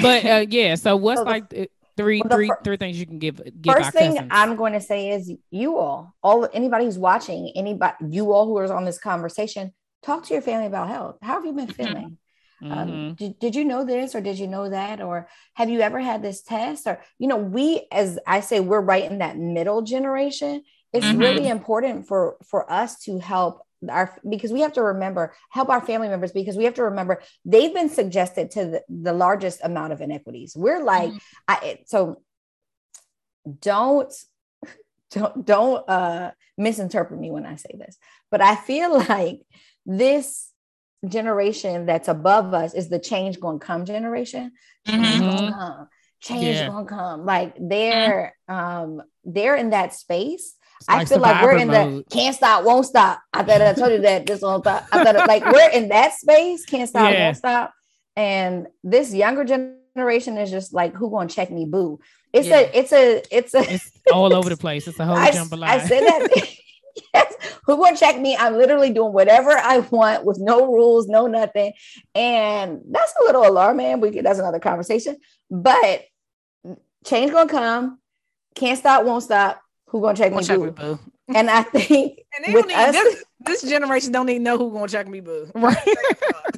But 0.00 0.24
uh, 0.24 0.46
yeah, 0.50 0.74
so 0.74 0.96
what's 0.96 1.20
so 1.20 1.24
like 1.24 1.48
the, 1.50 1.68
three, 1.96 2.22
well, 2.22 2.36
three, 2.36 2.48
fir- 2.48 2.60
three 2.64 2.76
things 2.76 2.98
you 2.98 3.06
can 3.06 3.18
give? 3.18 3.40
give 3.60 3.74
first 3.74 3.92
thing 3.92 4.12
cousins? 4.12 4.28
I'm 4.30 4.56
going 4.56 4.72
to 4.72 4.80
say 4.80 5.10
is 5.10 5.32
you 5.50 5.78
all, 5.78 6.14
all 6.22 6.48
anybody 6.52 6.84
who's 6.84 6.98
watching, 6.98 7.52
anybody, 7.54 7.94
you 8.08 8.32
all 8.32 8.46
who 8.46 8.56
are 8.58 8.72
on 8.72 8.84
this 8.84 8.98
conversation, 8.98 9.72
talk 10.02 10.24
to 10.26 10.34
your 10.34 10.42
family 10.42 10.66
about 10.66 10.88
health. 10.88 11.18
How 11.22 11.34
have 11.34 11.46
you 11.46 11.52
been 11.52 11.66
feeling? 11.72 12.18
Um, 12.62 12.70
mm-hmm. 12.70 12.78
Um, 12.78 13.14
did, 13.14 13.38
did 13.38 13.54
you 13.56 13.64
know 13.64 13.84
this 13.84 14.14
or 14.14 14.20
did 14.20 14.38
you 14.38 14.46
know 14.46 14.70
that 14.70 15.02
or 15.02 15.28
have 15.54 15.68
you 15.68 15.80
ever 15.80 16.00
had 16.00 16.22
this 16.22 16.42
test 16.42 16.86
or 16.86 17.02
you 17.18 17.26
know 17.26 17.36
we 17.36 17.86
as 17.90 18.18
i 18.26 18.40
say 18.40 18.60
we're 18.60 18.80
right 18.80 19.10
in 19.10 19.18
that 19.18 19.36
middle 19.36 19.82
generation 19.82 20.62
it's 20.94 21.04
Mhm. 21.06 21.20
really 21.20 21.48
important 21.48 22.06
for 22.06 22.36
for 22.44 22.70
us 22.72 22.98
to 23.00 23.18
help 23.18 23.66
our 23.90 24.16
because 24.26 24.52
we 24.52 24.60
have 24.62 24.72
to 24.74 24.82
remember 24.82 25.34
help 25.50 25.68
our 25.68 25.80
family 25.84 26.08
members 26.08 26.32
because 26.32 26.56
we 26.56 26.64
have 26.64 26.74
to 26.74 26.84
remember 26.84 27.20
they've 27.44 27.74
been 27.74 27.90
suggested 27.90 28.50
to 28.52 28.64
the, 28.64 28.82
the 28.88 29.12
largest 29.12 29.60
amount 29.62 29.92
of 29.92 30.00
inequities 30.00 30.54
we're 30.56 30.82
like 30.82 31.12
Mhm. 31.12 31.20
I, 31.48 31.78
so 31.84 32.22
don't 33.60 34.12
don't 35.10 35.44
don't 35.44 35.88
uh 35.88 36.30
misinterpret 36.56 37.20
me 37.20 37.30
when 37.30 37.44
i 37.44 37.56
say 37.56 37.74
this 37.78 37.98
but 38.30 38.40
i 38.40 38.54
feel 38.56 38.92
like 39.08 39.40
this 39.84 40.50
generation 41.06 41.84
that's 41.84 42.08
above 42.08 42.54
us 42.54 42.72
is 42.72 42.88
the 42.88 42.98
change 42.98 43.38
going 43.38 43.58
to 43.60 43.66
come 43.66 43.84
generation 43.84 44.52
change 44.86 45.20
Mhm. 45.20 45.20
gonna 45.20 45.52
come 45.52 45.88
change 46.20 46.56
Yeah. 46.56 46.66
gonna 46.68 46.86
come 46.86 47.26
like 47.26 47.54
they're 47.60 48.34
um 48.48 49.02
they're 49.24 49.56
in 49.56 49.70
that 49.70 49.92
space 49.92 50.54
I 50.88 51.04
feel 51.04 51.18
like 51.18 51.42
we're 51.42 51.56
in 51.56 51.68
mode. 51.68 52.04
the 52.08 52.10
can't 52.10 52.36
stop, 52.36 52.64
won't 52.64 52.86
stop. 52.86 53.20
I 53.32 53.42
thought 53.42 53.60
I 53.62 53.72
told 53.72 53.92
you 53.92 54.00
that 54.02 54.26
this 54.26 54.40
whole 54.40 54.60
time. 54.60 54.82
I 54.92 55.04
thought 55.04 55.26
like 55.28 55.44
we're 55.44 55.70
in 55.70 55.88
that 55.88 56.12
space, 56.14 56.64
can't 56.64 56.88
stop, 56.88 57.12
Yeah. 57.12 57.24
won't 57.26 57.36
stop. 57.36 57.72
And 58.16 58.66
this 58.82 59.12
younger 59.14 59.44
generation 59.44 60.36
is 60.38 60.50
just 60.50 60.72
like, 60.74 60.94
who 60.94 61.10
gonna 61.10 61.28
check 61.28 61.50
me, 61.50 61.64
boo? 61.64 62.00
It's 62.32 62.48
Yeah. 62.48 62.58
a, 62.60 62.70
it's 62.74 62.92
a, 62.92 63.22
it's 63.30 63.54
a. 63.54 63.72
It's 63.74 63.90
all 64.12 64.34
over 64.34 64.48
the 64.50 64.56
place. 64.66 64.86
It's 64.88 64.98
a 64.98 65.04
whole 65.06 65.16
I, 65.16 65.30
jambalaya. 65.30 65.68
I 65.68 65.78
said 65.86 66.02
that. 66.02 66.28
yes, 67.14 67.34
who 67.66 67.76
gonna 67.76 67.96
check 67.96 68.20
me? 68.20 68.36
I'm 68.36 68.54
literally 68.56 68.92
doing 68.92 69.12
whatever 69.12 69.50
I 69.50 69.78
want 69.78 70.24
with 70.24 70.38
no 70.38 70.66
rules, 70.72 71.08
no 71.08 71.26
nothing, 71.26 71.72
and 72.14 72.80
that's 72.88 73.12
a 73.20 73.24
little 73.24 73.46
alarming. 73.46 74.00
We 74.00 74.20
that's 74.20 74.38
another 74.38 74.60
conversation, 74.60 75.16
but 75.50 76.02
change 77.04 77.32
gonna 77.32 77.48
come. 77.50 77.98
Can't 78.54 78.78
stop, 78.78 79.04
won't 79.04 79.24
stop. 79.24 79.60
Who 79.94 80.00
gonna 80.00 80.16
check 80.16 80.32
me, 80.32 80.38
Gonna 80.38 80.46
check 80.48 80.58
boo? 80.58 80.64
me, 80.64 80.70
boo. 80.72 80.98
And 81.32 81.48
I 81.48 81.62
think 81.62 82.18
And 82.36 82.44
they 82.44 82.52
with 82.52 82.66
need, 82.66 82.74
us, 82.74 82.92
this, 82.96 83.24
this 83.44 83.62
generation 83.62 84.10
don't 84.10 84.28
even 84.28 84.42
know 84.42 84.58
who 84.58 84.72
gonna 84.72 84.88
check 84.88 85.06
me, 85.06 85.20
boo. 85.20 85.48
right. 85.54 85.76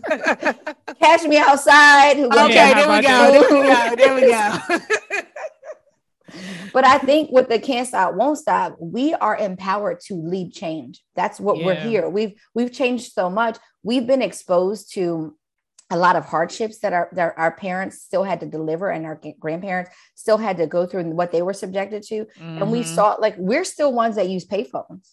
catch 0.99 1.25
me 1.25 1.37
outside. 1.37 2.17
Who 2.17 2.31
gonna 2.31 2.45
okay, 2.45 2.55
check 2.55 2.77
there 2.77 2.97
we 2.97 3.03
go. 3.03 3.33
There 3.33 3.61
we 3.61 3.69
go. 3.69 3.97
There 3.97 4.15
we 4.15 4.31
go. 4.31 5.23
But 6.73 6.85
I 6.87 6.99
think 6.99 7.31
with 7.31 7.49
the 7.49 7.59
can't 7.59 7.87
stop, 7.89 8.15
won't 8.15 8.39
stop, 8.39 8.77
we 8.79 9.15
are 9.15 9.37
empowered 9.37 10.01
to 10.07 10.15
lead 10.15 10.53
change. 10.53 11.03
That's 11.15 11.39
what 11.41 11.57
we're 11.63 11.75
here. 11.75 12.09
We've 12.09 12.35
we've 12.55 12.73
changed 12.73 13.13
so 13.13 13.31
much. 13.31 13.59
We've 13.83 14.07
been 14.07 14.21
exposed 14.23 14.93
to 14.95 15.35
a 15.91 15.97
lot 15.97 16.17
of 16.17 16.25
hardships 16.25 16.81
that 16.81 16.93
our 16.93 17.09
that 17.13 17.35
our 17.37 17.53
parents 17.53 18.03
still 18.03 18.25
had 18.25 18.41
to 18.41 18.47
deliver 18.47 18.91
and 18.91 19.07
our 19.07 19.21
grandparents 19.39 19.91
still 20.17 20.37
had 20.39 20.57
to 20.57 20.67
go 20.67 20.85
through 20.87 21.01
and 21.01 21.17
what 21.17 21.31
they 21.31 21.43
were 21.43 21.53
subjected 21.55 22.03
to. 22.03 22.27
And 22.41 22.73
we 22.73 22.81
Mhm. 22.83 22.95
saw 22.95 23.15
like 23.21 23.35
we're 23.39 23.65
still 23.65 23.93
ones 23.93 24.17
that 24.17 24.29
use 24.29 24.45
payphones. 24.47 25.11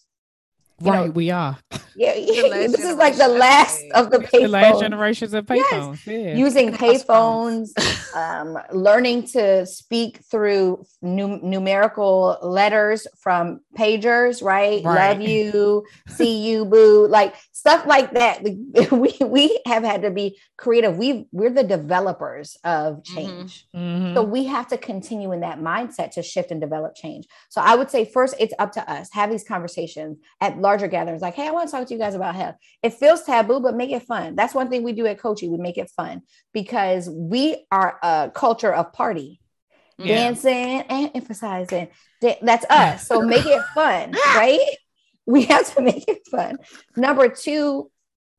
you 0.80 0.90
know, 0.90 1.02
right. 1.02 1.14
we 1.14 1.30
are 1.30 1.56
Yeah, 1.96 2.14
last 2.50 2.72
this 2.72 2.84
is 2.84 2.96
like 2.96 3.14
the 3.16 3.28
last 3.28 3.80
of 3.94 4.10
the 4.10 4.18
the 4.18 4.48
last 4.48 4.64
payphones. 4.64 4.80
generations 4.80 5.32
of 5.32 5.46
Yes. 5.48 5.64
payphones. 5.72 6.06
Yeah. 6.06 6.34
using 6.34 6.72
payphones, 6.72 7.68
um, 8.16 8.58
learning 8.72 9.22
to 9.28 9.64
speak 9.66 10.18
through 10.28 10.84
nu- 11.00 11.38
numerical 11.40 12.36
letters 12.42 13.06
from 13.20 13.60
pagers, 13.78 14.42
right? 14.42 14.82
Right. 14.84 15.10
Love 15.10 15.20
you, 15.20 15.84
see 16.08 16.38
you, 16.50 16.64
boo, 16.64 17.06
like 17.06 17.34
stuff 17.64 17.86
like 17.86 18.12
that. 18.12 18.42
We 18.92 19.16
we 19.24 19.60
have 19.66 19.82
had 19.84 20.02
to 20.02 20.10
be 20.10 20.38
creative. 20.58 20.98
We 20.98 21.26
we're 21.32 21.48
the 21.50 21.64
developers 21.64 22.58
of 22.62 23.02
change. 23.04 23.66
Mhm. 23.74 24.14
So 24.14 24.22
we 24.22 24.44
have 24.44 24.68
to 24.68 24.76
continue 24.76 25.32
in 25.32 25.40
that 25.40 25.58
mindset 25.60 26.10
to 26.12 26.22
shift 26.22 26.50
and 26.50 26.60
develop 26.60 26.94
change. 26.94 27.26
So 27.48 27.62
I 27.62 27.74
would 27.74 27.90
say 27.90 28.04
first, 28.04 28.34
it's 28.38 28.52
up 28.58 28.72
to 28.72 28.82
us. 28.90 29.08
Have 29.12 29.30
these 29.30 29.44
conversations 29.44 30.18
at 30.42 30.58
larger 30.58 30.88
gatherings. 30.88 31.22
Like, 31.22 31.34
hey, 31.34 31.48
I 31.48 31.52
want 31.52 31.70
to 31.70 31.72
talk 31.74 31.86
to 31.88 31.94
you 31.94 31.98
guys 32.00 32.14
about 32.14 32.34
health. 32.34 32.56
It 32.82 32.92
feels 32.94 33.22
taboo, 33.22 33.60
but 33.60 33.74
make 33.74 33.90
it 33.90 34.02
fun. 34.02 34.36
That's 34.36 34.54
one 34.54 34.68
thing 34.68 34.82
we 34.82 34.92
do 34.92 35.06
at 35.06 35.18
COCCI. 35.18 35.48
We 35.50 35.56
make 35.56 35.78
it 35.78 35.90
fun 35.96 36.20
because 36.52 37.08
we 37.08 37.64
are 37.72 37.98
a 38.02 38.30
culture 38.34 38.74
of 38.74 38.92
party, 38.92 39.40
Yeah. 39.96 40.16
dancing 40.16 40.82
and 40.82 41.10
emphasizing. 41.14 41.88
That's 42.42 42.66
us. 42.70 43.06
So 43.06 43.22
make 43.22 43.46
it 43.46 43.62
fun, 43.74 44.12
right? 44.36 44.60
We 45.26 45.44
have 45.52 45.74
to 45.74 45.82
make 45.82 46.06
it 46.08 46.26
fun. 46.30 46.58
Number 46.96 47.28
two, 47.28 47.90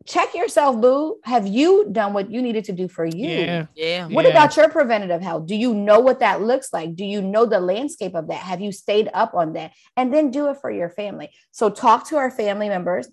check 0.05 0.35
yourself, 0.35 0.79
boo. 0.79 1.17
Have 1.23 1.47
you 1.47 1.87
done 1.91 2.13
what 2.13 2.29
you 2.29 2.41
needed 2.41 2.65
to 2.65 2.73
do 2.73 2.87
for 2.87 3.05
you? 3.05 3.27
Yeah. 3.27 3.65
Yeah. 3.75 4.07
What 4.07 4.25
Yeah. 4.25 4.31
about 4.31 4.55
your 4.55 4.69
preventative 4.69 5.21
health? 5.21 5.47
Do 5.47 5.55
you 5.55 5.73
know 5.73 5.99
what 5.99 6.19
that 6.19 6.41
looks 6.41 6.71
like? 6.71 6.95
Do 6.95 7.03
you 7.05 7.21
know 7.21 7.45
the 7.45 7.59
landscape 7.59 8.13
of 8.15 8.27
that? 8.27 8.37
Have 8.37 8.61
you 8.61 8.71
stayed 8.71 9.09
up 9.13 9.33
on 9.33 9.53
that? 9.53 9.71
And 9.97 10.13
then 10.13 10.29
do 10.31 10.49
it 10.49 10.57
for 10.61 10.69
your 10.69 10.89
family. 10.89 11.31
So 11.51 11.69
talk 11.69 12.07
to 12.09 12.17
our 12.17 12.29
family 12.29 12.69
members, 12.69 13.07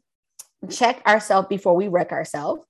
check 0.70 1.02
ourselves 1.06 1.48
before 1.48 1.74
we 1.74 1.88
wreck 1.88 2.12
ourselves. 2.12 2.62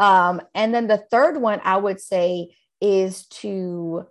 Um, 0.00 0.40
and 0.54 0.74
then 0.74 0.86
the 0.86 0.98
third 1.10 1.40
one 1.40 1.60
I 1.64 1.76
would 1.76 2.00
say 2.00 2.50
is 2.80 3.26
to 3.26 4.06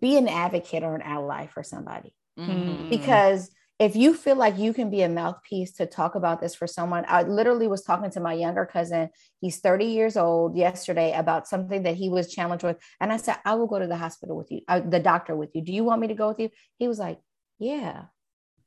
be 0.00 0.16
an 0.16 0.28
advocate 0.28 0.82
or 0.82 0.94
an 0.94 1.02
ally 1.02 1.46
for 1.48 1.62
somebody 1.62 2.14
Mhm. 2.38 2.88
because 2.90 3.50
if 3.78 3.96
you 3.96 4.14
feel 4.14 4.36
like 4.36 4.56
you 4.58 4.72
can 4.72 4.90
be 4.90 5.02
a 5.02 5.08
mouthpiece 5.08 5.72
to 5.72 5.86
talk 5.86 6.14
about 6.14 6.40
this 6.40 6.54
for 6.54 6.66
someone 6.66 7.04
i 7.08 7.22
literally 7.22 7.66
was 7.68 7.82
talking 7.82 8.10
to 8.10 8.20
my 8.20 8.32
younger 8.32 8.64
cousin 8.64 9.10
he's 9.40 9.58
30 9.60 9.86
years 9.86 10.16
old 10.16 10.56
yesterday 10.56 11.12
about 11.12 11.46
something 11.48 11.82
that 11.82 11.96
he 11.96 12.08
was 12.08 12.32
challenged 12.32 12.64
with 12.64 12.78
and 13.00 13.12
i 13.12 13.16
said 13.18 13.36
i 13.44 13.54
will 13.54 13.66
go 13.66 13.78
to 13.78 13.86
the 13.86 13.96
hospital 13.96 14.36
with 14.36 14.50
you 14.50 14.60
uh, 14.68 14.80
the 14.80 15.00
doctor 15.00 15.36
with 15.36 15.50
you 15.54 15.62
do 15.62 15.72
you 15.72 15.84
want 15.84 16.00
me 16.00 16.08
to 16.08 16.14
go 16.14 16.28
with 16.28 16.40
you 16.40 16.48
he 16.78 16.88
was 16.88 16.98
like 16.98 17.18
yeah 17.58 18.04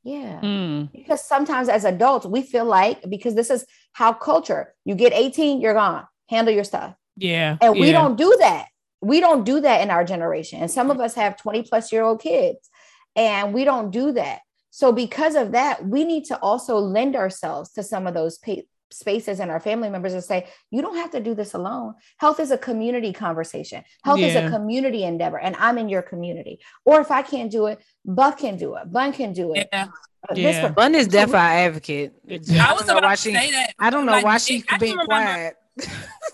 yeah 0.03 0.39
Mm. 0.41 0.91
because 0.91 1.23
sometimes 1.23 1.69
as 1.69 1.85
adults 1.85 2.25
we 2.27 2.41
feel 2.43 2.65
like 2.65 2.97
because 3.09 3.33
this 3.33 3.49
is 3.49 3.65
how 3.93 4.13
culture 4.13 4.75
you 4.85 4.93
get 4.95 5.13
18 5.13 5.59
you're 5.61 5.73
gone 5.73 6.05
handle 6.29 6.53
your 6.53 6.63
stuff 6.63 6.93
Yeah. 7.15 7.57
and 7.61 7.73
we 7.73 7.87
yeah. 7.91 7.93
don't 8.01 8.15
do 8.17 8.35
that. 8.39 8.65
We 9.01 9.19
don't 9.19 9.43
do 9.45 9.59
that 9.61 9.81
in 9.81 9.89
our 9.91 10.03
generation. 10.03 10.59
And 10.61 10.71
some 10.71 10.89
of 10.89 10.99
us 10.99 11.13
have 11.15 11.37
20 11.37 11.61
plus 11.69 11.91
year 11.93 12.01
old 12.03 12.19
kids, 12.21 12.69
and 13.15 13.53
we 13.53 13.63
don't 13.63 13.91
do 13.91 14.11
that. 14.13 14.41
So, 14.71 14.91
because 14.91 15.35
of 15.35 15.53
that, 15.53 15.85
we 15.85 16.03
need 16.03 16.25
to 16.25 16.37
also 16.39 16.77
lend 16.77 17.15
ourselves 17.15 17.71
to 17.73 17.83
some 17.83 18.07
of 18.07 18.13
those 18.13 18.37
pa- 18.37 18.63
spaces 18.91 19.39
and 19.39 19.49
our 19.49 19.59
family 19.59 19.89
members 19.89 20.13
and 20.13 20.23
say, 20.23 20.47
you 20.69 20.81
don't 20.81 20.97
have 20.97 21.11
to 21.11 21.19
do 21.19 21.33
this 21.33 21.53
alone. 21.53 21.95
Health 22.17 22.39
is 22.39 22.51
a 22.51 22.57
community 22.57 23.13
conversation, 23.13 23.83
health 24.03 24.19
is 24.19 24.35
a 24.35 24.49
community 24.49 25.03
endeavor, 25.03 25.39
and 25.39 25.55
I'm 25.57 25.77
in 25.77 25.89
your 25.89 26.01
community. 26.01 26.59
Or 26.83 27.01
if 27.01 27.09
I 27.11 27.21
can't 27.21 27.51
do 27.51 27.67
it, 27.67 27.79
Buck 28.03 28.39
can 28.39 28.57
do 28.57 28.75
it, 28.75 28.91
Bun 28.91 29.13
can 29.13 29.33
do 29.33 29.53
it. 29.53 29.69
Yeah. 29.71 29.87
Uh, 30.29 30.35
Yeah. 30.35 30.69
Bun 30.69 30.95
is 30.95 31.07
definitely 31.07 31.39
our 31.39 31.67
advocate. 31.67 32.13
I 32.29 32.33
I 32.33 32.37
was 32.37 32.47
don't 32.47 32.87
know 32.87 32.97
about 32.97 33.03
why 33.03 33.15
to 33.15 33.21
say 33.21 33.51
that. 33.51 33.73
I 33.79 33.89
don't 33.89 34.05
know 34.05 34.11
like, 34.13 34.25
why 34.25 34.37
she's 34.37 34.63
being 34.79 34.97
quiet. 34.97 35.55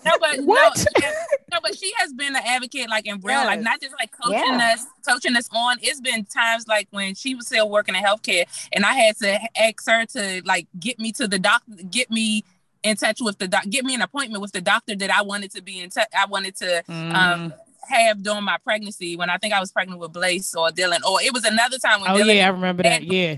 No, 0.04 0.12
but 0.20 0.38
What? 0.44 0.76
No, 0.78 0.84
yeah, 1.00 1.12
no, 1.52 1.58
but 1.62 1.76
she 1.76 1.92
has 1.98 2.12
been 2.12 2.34
an 2.34 2.42
advocate, 2.44 2.88
like 2.88 3.06
in 3.06 3.20
real, 3.20 3.44
like 3.44 3.60
not 3.60 3.80
just 3.80 3.94
like 3.98 4.10
coaching 4.12 4.38
Yeah. 4.58 4.74
us, 4.74 4.86
coaching 5.06 5.36
us 5.36 5.48
on. 5.52 5.78
It's 5.82 6.00
been 6.00 6.24
times 6.24 6.66
like 6.68 6.88
when 6.90 7.14
she 7.14 7.34
was 7.34 7.46
still 7.46 7.68
working 7.70 7.94
in 7.94 8.02
healthcare, 8.02 8.44
and 8.72 8.84
I 8.84 8.92
had 8.94 9.16
to 9.18 9.38
ask 9.56 9.86
her 9.88 10.06
to 10.06 10.42
like 10.44 10.66
get 10.78 10.98
me 10.98 11.12
to 11.12 11.28
the 11.28 11.38
doctor, 11.38 11.72
get 11.90 12.10
me 12.10 12.44
in 12.82 12.96
touch 12.96 13.18
with 13.20 13.38
the 13.38 13.46
doc, 13.48 13.64
get 13.68 13.84
me 13.84 13.94
an 13.94 14.02
appointment 14.02 14.42
with 14.42 14.52
the 14.52 14.60
doctor 14.60 14.96
that 14.96 15.10
I 15.10 15.22
wanted 15.22 15.52
to 15.52 15.62
be 15.62 15.78
in 15.80 15.90
touch. 15.90 16.08
I 16.16 16.26
wanted 16.26 16.56
to 16.56 16.82
Mhm. 16.88 17.14
um 17.14 17.54
have 17.88 18.22
during 18.22 18.44
my 18.44 18.56
pregnancy 18.64 19.16
when 19.16 19.28
I 19.28 19.38
think 19.38 19.52
I 19.52 19.58
was 19.60 19.72
pregnant 19.72 20.00
with 20.00 20.12
Blaze 20.12 20.54
or 20.54 20.68
Dylan, 20.70 21.02
or 21.04 21.20
it 21.20 21.32
was 21.32 21.44
another 21.44 21.78
time 21.78 22.00
when 22.00 22.10
oh 22.10 22.14
Dylan 22.14 22.36
yeah, 22.36 22.46
I 22.46 22.50
remember 22.50 22.82
that. 22.84 23.02
Yeah. 23.02 23.36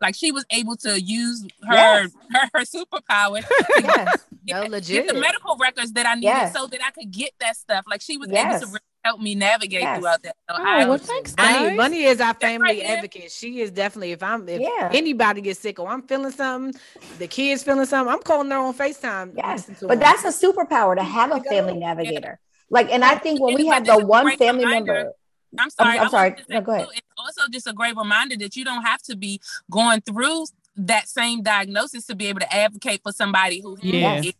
Like 0.00 0.14
she 0.14 0.32
was 0.32 0.44
able 0.50 0.76
to 0.76 1.00
use 1.00 1.42
her 1.66 1.74
Yes. 1.74 2.10
her, 2.32 2.50
her 2.54 2.60
superpower 2.64 3.42
Yes. 3.82 4.26
No, 4.46 4.68
get 4.68 5.06
the 5.08 5.14
medical 5.14 5.56
records 5.56 5.92
that 5.92 6.06
I 6.06 6.14
needed 6.14 6.26
Yes. 6.26 6.52
so 6.54 6.66
that 6.66 6.80
I 6.86 6.90
could 6.90 7.10
get 7.10 7.32
that 7.40 7.56
stuff. 7.56 7.84
Like 7.88 8.02
she 8.02 8.18
was 8.18 8.28
Yes. 8.30 8.56
able 8.56 8.60
to 8.60 8.66
really 8.66 8.80
help 9.02 9.20
me 9.20 9.34
navigate 9.34 9.80
Yes. 9.80 9.98
throughout 9.98 10.22
that. 10.22 10.36
So 10.50 10.56
Oh, 10.58 10.62
I 10.62 10.84
well, 10.86 10.98
thanks, 10.98 11.34
Bunny, 11.34 11.52
guys. 11.68 11.76
Bunny 11.76 12.02
is 12.04 12.20
our 12.20 12.26
right 12.28 12.40
family 12.40 12.80
here. 12.80 12.96
advocate. 12.96 13.32
She 13.32 13.60
is 13.60 13.70
definitely. 13.70 14.12
If 14.12 14.22
I'm, 14.22 14.46
if 14.48 14.60
Yeah. 14.60 14.90
anybody 14.92 15.40
gets 15.40 15.60
sick 15.60 15.78
or 15.80 15.88
I'm 15.88 16.02
feeling 16.02 16.30
something, 16.32 16.78
the 17.18 17.26
kids 17.26 17.62
feeling 17.62 17.86
something, 17.86 18.12
I'm 18.12 18.22
calling 18.22 18.50
her 18.50 18.58
on 18.58 18.74
Facetime. 18.74 19.32
Yes, 19.36 19.70
but 19.80 19.90
her. 19.92 19.96
that's 19.96 20.24
a 20.24 20.46
superpower 20.46 20.94
to 20.94 21.02
have 21.02 21.30
a 21.30 21.34
There 21.34 21.38
you 21.38 21.44
go. 21.44 21.50
family 21.50 21.78
navigator. 21.78 22.38
Like, 22.68 22.90
and 22.92 23.02
I 23.04 23.16
think 23.16 23.40
when 23.40 23.54
we 23.54 23.66
have 23.66 23.86
the 23.86 23.98
one 24.04 24.36
family 24.36 24.64
reminder. 24.66 24.92
member, 24.92 25.12
I'm 25.58 25.70
sorry. 25.70 25.90
I'm 25.98 25.98
I 25.98 25.98
wanted 26.02 26.10
sorry. 26.10 26.34
No, 26.48 26.60
go 26.60 26.72
ahead. 26.72 26.86
too, 26.86 26.92
It's 26.96 27.06
also 27.18 27.42
just 27.50 27.66
a 27.66 27.72
great 27.72 27.96
reminder 27.96 28.36
that 28.36 28.56
you 28.56 28.64
don't 28.64 28.82
have 28.82 29.00
to 29.02 29.16
be 29.16 29.40
going 29.70 30.00
through 30.00 30.46
that 30.76 31.08
same 31.08 31.42
diagnosis 31.42 32.06
to 32.06 32.14
be 32.16 32.26
able 32.26 32.40
to 32.40 32.54
advocate 32.54 33.00
for 33.02 33.12
somebody 33.12 33.60
who 33.60 33.76
Yeah. 33.82 34.14
has 34.14 34.26
it. 34.26 34.36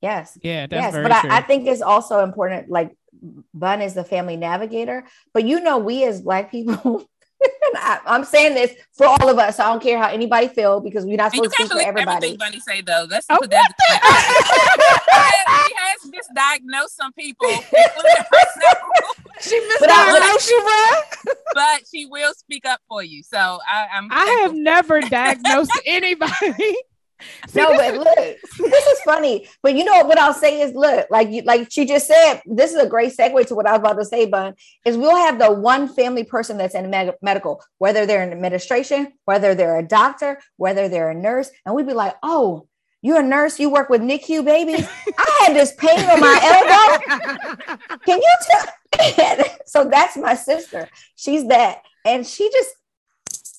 yes, 0.00 0.38
Yeah, 0.42 0.66
that's 0.66 0.82
yes, 0.82 0.92
very 0.92 1.08
but 1.08 1.20
true. 1.20 1.30
I, 1.30 1.38
I 1.38 1.40
think 1.42 1.66
it's 1.66 1.82
also 1.82 2.20
important. 2.20 2.68
Like, 2.68 2.96
Bun 3.54 3.82
is 3.82 3.94
the 3.94 4.04
family 4.04 4.36
navigator, 4.36 5.04
but 5.34 5.44
you 5.44 5.60
know, 5.60 5.78
we 5.78 6.04
as 6.04 6.20
Black 6.22 6.50
people. 6.50 7.04
And 7.44 7.76
I, 7.76 8.00
I'm 8.06 8.24
saying 8.24 8.54
this 8.54 8.74
for 8.92 9.06
all 9.06 9.28
of 9.28 9.38
us. 9.38 9.58
I 9.58 9.70
don't 9.70 9.82
care 9.82 9.98
how 9.98 10.08
anybody 10.08 10.48
feel 10.48 10.80
because 10.80 11.04
we're 11.04 11.16
not 11.16 11.32
supposed 11.32 11.50
to 11.52 11.56
can't 11.56 11.70
speak 11.70 11.82
for 11.82 11.88
everybody. 11.88 12.14
everything 12.16 12.38
Bunny 12.38 12.60
say 12.60 12.80
though. 12.82 13.06
Let's 13.08 13.26
Oh, 13.30 13.38
put 13.38 13.50
that. 13.50 13.72
he 15.48 15.74
has 15.76 16.00
misdiagnosed 16.10 16.90
some 16.96 17.12
people. 17.12 17.48
She 19.40 19.60
But 19.80 19.88
misdiagnosed 19.90 20.48
you, 20.48 20.60
bro. 21.24 21.34
but 21.54 21.82
she 21.90 22.06
will 22.06 22.34
speak 22.34 22.64
up 22.66 22.80
for 22.88 23.02
you. 23.02 23.22
So 23.22 23.36
I, 23.38 23.86
I'm. 23.92 24.08
I 24.10 24.24
have 24.42 24.52
thankful. 24.52 24.58
never 24.62 25.00
diagnosed 25.02 25.72
anybody. 25.86 26.76
No, 27.54 27.68
but 27.76 27.94
look, 27.94 28.16
this 28.16 28.86
is 28.86 29.00
funny. 29.04 29.48
But 29.62 29.74
you 29.76 29.84
know 29.84 30.04
what 30.04 30.18
I'll 30.18 30.32
say 30.34 30.60
is, 30.60 30.74
look, 30.74 31.06
like 31.10 31.30
you, 31.30 31.42
like 31.42 31.68
she 31.70 31.84
just 31.84 32.06
said, 32.06 32.40
this 32.46 32.72
is 32.72 32.78
a 32.78 32.88
great 32.88 33.14
segue 33.16 33.46
to 33.46 33.54
what 33.54 33.66
I 33.66 33.72
was 33.72 33.80
about 33.80 33.98
to 33.98 34.04
say. 34.04 34.26
Bun 34.26 34.54
is 34.84 34.96
we'll 34.96 35.16
have 35.16 35.38
the 35.38 35.52
one 35.52 35.88
family 35.88 36.24
person 36.24 36.56
that's 36.56 36.74
in 36.74 36.88
med- 36.90 37.14
medical, 37.20 37.62
whether 37.78 38.06
they're 38.06 38.22
in 38.22 38.32
administration, 38.32 39.12
whether 39.24 39.54
they're 39.54 39.78
a 39.78 39.86
doctor, 39.86 40.40
whether 40.56 40.88
they're 40.88 41.10
a 41.10 41.14
nurse, 41.14 41.50
and 41.66 41.74
we'd 41.74 41.86
be 41.86 41.94
like, 41.94 42.14
oh. 42.22 42.66
You're 43.04 43.18
a 43.18 43.24
nurse. 43.24 43.58
You 43.58 43.68
work 43.68 43.90
with 43.90 44.00
NICU 44.00 44.44
babies. 44.44 44.88
I 45.18 45.44
had 45.44 45.56
this 45.56 45.74
pain 45.74 45.98
on 46.08 46.20
my 46.20 46.38
elbow. 46.40 47.98
Can 48.06 48.20
you 48.20 48.34
tell? 48.42 48.66
so 49.66 49.84
that's 49.88 50.16
my 50.16 50.34
sister. 50.34 50.88
She's 51.16 51.46
that, 51.48 51.82
and 52.04 52.26
she 52.26 52.50
just 52.52 52.70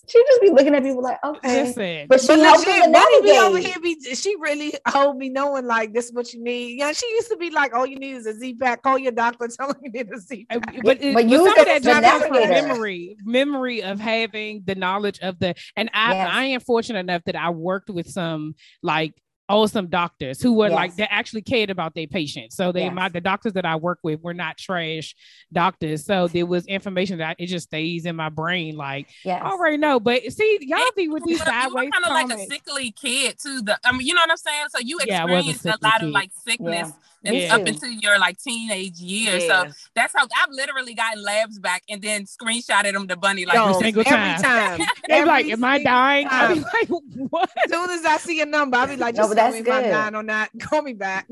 she 0.07 0.21
just 0.27 0.41
be 0.41 0.49
looking 0.49 0.75
at 0.75 0.83
people 0.83 1.01
like, 1.01 1.17
okay, 1.23 1.63
Listen, 1.63 2.07
but 2.09 2.19
she 2.19 2.27
But 2.27 2.39
helps 2.39 2.67
legit, 2.67 2.91
them 2.91 3.23
be 3.23 3.39
over 3.39 3.57
here. 3.57 3.79
Be, 3.81 4.15
she 4.15 4.35
really 4.39 4.73
hold 4.87 5.17
me 5.17 5.29
knowing 5.29 5.65
like 5.65 5.93
this 5.93 6.05
is 6.07 6.13
what 6.13 6.33
you 6.33 6.43
need. 6.43 6.77
Yeah, 6.77 6.91
she 6.91 7.05
used 7.11 7.29
to 7.29 7.37
be 7.37 7.51
like, 7.51 7.73
all 7.73 7.85
you 7.85 7.95
need 7.97 8.15
is 8.15 8.25
a 8.25 8.33
Z 8.33 8.55
pack. 8.55 8.81
Call 8.81 8.97
your 8.97 9.13
doctor, 9.13 9.47
tell 9.57 9.69
him 9.69 9.77
you 9.81 9.91
need 9.91 10.09
a 10.13 10.19
Z 10.19 10.45
pack. 10.49 10.65
but, 10.83 11.01
it, 11.01 11.13
But 11.13 11.29
but 11.29 11.29
some 11.29 11.47
of 11.47 11.55
that 11.55 11.81
the 11.83 11.89
just 11.89 12.03
comes 12.03 12.23
from 12.25 12.49
memory, 12.49 13.17
memory 13.23 13.83
of 13.83 13.99
having 13.99 14.63
the 14.65 14.75
knowledge 14.75 15.19
of 15.19 15.39
the. 15.39 15.55
And 15.75 15.89
I, 15.93 16.13
Yes. 16.13 16.29
I 16.31 16.43
am 16.45 16.59
fortunate 16.59 16.99
enough 16.99 17.23
that 17.25 17.35
I 17.35 17.49
worked 17.51 17.89
with 17.89 18.09
some 18.09 18.55
like 18.81 19.13
awesome 19.49 19.87
doctors 19.87 20.41
who 20.41 20.53
were 20.53 20.69
like 20.69 20.95
they 20.95 21.03
actually 21.03 21.41
cared 21.41 21.69
about 21.69 21.93
their 21.95 22.07
patients. 22.07 22.55
So 22.55 22.71
they, 22.71 22.83
Yes. 22.85 22.93
my 22.95 23.09
the 23.09 23.21
doctors 23.21 23.53
that 23.53 23.65
I 23.65 23.75
work 23.75 23.99
with 24.01 24.21
were 24.21 24.33
not 24.33 24.57
trash 24.57 25.15
doctors. 25.51 26.05
So 26.05 26.27
there 26.27 26.45
was 26.45 26.65
information 26.65 27.17
that 27.19 27.35
it 27.39 27.47
just 27.47 27.65
stays 27.67 28.05
in 28.05 28.15
my 28.15 28.29
brain. 28.29 28.75
Like 28.77 29.07
Yes. 29.25 29.41
I 29.43 29.49
already 29.51 29.77
know, 29.77 29.99
but 29.99 30.23
see, 30.31 30.57
y'all 30.61 30.79
be 30.95 31.09
with 31.09 31.23
these 31.25 31.39
you 31.39 31.45
sideways 31.45 31.89
kind 31.91 32.05
of 32.05 32.11
like 32.11 32.31
a 32.39 32.45
sickly 32.51 32.91
kid 32.91 33.37
too. 33.37 33.61
The 33.61 33.77
I 33.83 33.91
mean, 33.91 34.07
you 34.07 34.13
know 34.13 34.21
what 34.21 34.31
I'm 34.31 34.37
saying. 34.37 34.65
So 34.69 34.79
you 34.79 34.99
Yeah, 35.05 35.23
a 35.23 35.25
experienced 35.25 35.65
a, 35.65 35.77
lot 35.81 35.99
kid. 35.99 36.07
of 36.07 36.09
like 36.11 36.31
sickness 36.47 36.87
and 36.87 36.93
Yeah. 37.23 37.55
up 37.55 37.67
into 37.67 37.87
your 38.01 38.19
like 38.19 38.37
teenage 38.37 38.99
years. 38.99 39.47
So 39.47 39.65
that's 39.95 40.13
how 40.13 40.23
I've 40.23 40.49
literally 40.51 40.93
gotten 40.93 41.23
labs 41.23 41.57
back 41.59 41.83
and 41.89 42.01
then 42.01 42.25
screenshotted 42.25 42.93
them 42.93 43.07
to 43.07 43.15
Bunny 43.15 43.45
like 43.45 43.55
Yo, 43.55 43.69
Every 43.69 43.81
single 43.81 44.03
every 44.05 44.43
time. 44.43 44.79
time. 44.79 44.87
They 45.07 45.19
be 45.21 45.25
like, 45.25 45.45
"Am 45.47 45.63
I 45.63 45.77
single 45.77 45.83
dying?" 45.83 46.27
I 46.29 46.53
be 46.53 46.59
like, 46.59 46.89
"What?" 47.29 47.49
As 47.65 47.71
soon 47.71 47.89
as 47.91 48.05
I 48.05 48.17
see 48.17 48.41
a 48.41 48.45
number, 48.45 48.77
I'll 48.77 48.87
be 48.87 48.95
like, 48.97 49.15
No, 49.15 49.21
just 49.23 49.29
but 49.29 49.35
tell 49.35 49.51
that's 49.51 49.53
me 49.63 49.69
if 49.69 49.75
I'm 49.75 49.83
good. 49.83 49.89
dying 49.91 50.15
on 50.15 50.25
that. 50.27 50.49
Call 50.59 50.81
me 50.81 50.93
back. 50.93 51.27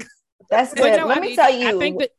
That's 0.49 0.73
But 0.73 0.81
good. 0.83 0.97
no, 0.97 1.07
Let 1.07 1.17
I 1.17 1.21
me 1.21 1.27
mean, 1.27 1.35
tell 1.35 1.51
you. 1.53 1.67
I 1.77 1.79
think 1.79 1.99
that 1.99 2.11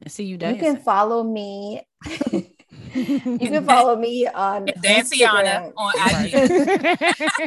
and 0.00 0.12
see 0.12 0.24
you 0.24 0.34
You 0.34 0.56
can 0.56 0.76
follow 0.76 1.24
me. 1.24 1.82
you 2.94 3.38
can 3.38 3.64
follow 3.64 3.96
me 3.96 4.26
on 4.26 4.68
Danciana 4.82 5.72
Instagram. 5.72 5.72
on 5.76 5.94
Right. 5.96 6.34
IG. 6.34 6.50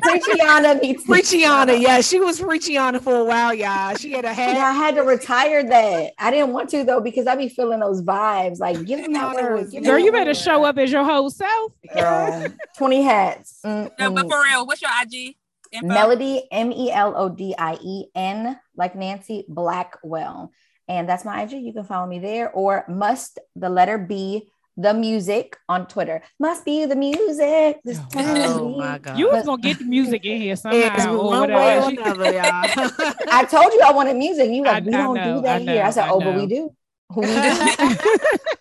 Preachiana 0.03 0.81
meets 0.81 1.05
Richiana, 1.07 1.79
yeah, 1.81 2.01
she 2.01 2.19
was 2.19 2.39
Richiana 2.39 3.01
for 3.01 3.15
a 3.15 3.23
while, 3.23 3.53
y'all. 3.53 3.95
She 3.95 4.11
had 4.13 4.25
a 4.25 4.29
Yeah, 4.29 4.33
hat. 4.35 4.57
I 4.57 4.71
had 4.73 4.95
to 4.95 5.01
retire 5.01 5.63
that. 5.63 6.13
I 6.17 6.31
didn't 6.31 6.53
want 6.53 6.69
to 6.69 6.83
though 6.83 7.01
because 7.01 7.27
I 7.27 7.35
be 7.35 7.49
feeling 7.49 7.79
those 7.79 8.01
vibes. 8.01 8.59
Like, 8.59 8.83
give 8.85 9.01
them 9.01 9.13
that 9.13 9.35
No, 9.35 9.41
word. 9.43 9.71
Girl, 9.83 9.99
you 9.99 10.11
better 10.11 10.29
word. 10.31 10.37
show 10.37 10.63
up 10.63 10.77
as 10.77 10.91
your 10.91 11.03
whole 11.03 11.29
self. 11.29 11.71
Girl, 11.93 12.51
twenty 12.77 13.01
hats. 13.01 13.59
No, 13.63 13.71
Mm-mm. 13.71 14.15
but 14.15 14.29
for 14.29 14.41
real, 14.43 14.65
what's 14.65 14.81
your 14.81 14.91
IG? 15.01 15.35
Info? 15.71 15.87
Melodie 15.87 16.43
M 16.51 16.71
E 16.71 16.91
L 16.91 17.13
O 17.17 17.29
D 17.29 17.55
I 17.57 17.77
E 17.81 18.05
N 18.15 18.59
like 18.75 18.95
Nancy 18.95 19.43
Blackwell, 19.49 20.51
and 20.87 21.09
that's 21.09 21.25
my 21.25 21.41
IG. 21.43 21.53
You 21.53 21.73
can 21.73 21.83
follow 21.83 22.07
me 22.07 22.19
there, 22.19 22.51
or 22.51 22.85
must 22.87 23.39
the 23.55 23.69
letter 23.69 23.97
B 23.97 24.49
the 24.75 24.93
music 24.93 25.57
on 25.69 25.85
Twitter. 25.87 26.21
Must 26.39 26.65
be 26.65 26.85
the 26.85 26.95
music. 26.95 27.79
This 27.83 27.99
Oh, 27.99 28.07
time. 28.09 28.37
Oh 28.59 28.77
my 28.77 28.97
god. 28.97 29.17
You 29.19 29.29
was 29.29 29.45
gonna 29.45 29.61
get 29.61 29.77
the 29.79 29.85
music 29.85 30.25
in 30.25 30.41
here 30.41 30.53
It's 30.53 30.61
somehow 30.63 31.15
or 31.15 31.25
one 31.25 31.51
or 31.51 31.53
whatever. 31.53 31.89
another, 32.01 32.33
y'all. 32.33 33.13
I 33.31 33.45
told 33.49 33.71
you 33.73 33.81
I 33.85 33.91
wanted 33.91 34.15
music. 34.17 34.49
You 34.49 34.63
like 34.63 34.83
I- 34.83 34.85
we 34.87 34.93
I 34.93 34.97
don't 34.97 35.15
know, 35.15 35.35
do 35.37 35.41
that 35.43 35.55
I 35.61 35.71
here. 35.73 35.83
I 35.83 35.89
said, 35.91 36.05
I 36.05 36.09
oh, 36.11 36.19
but 36.19 36.35
we 36.35 36.47
do. 36.47 36.73
We 37.15 37.25
do. 37.25 37.31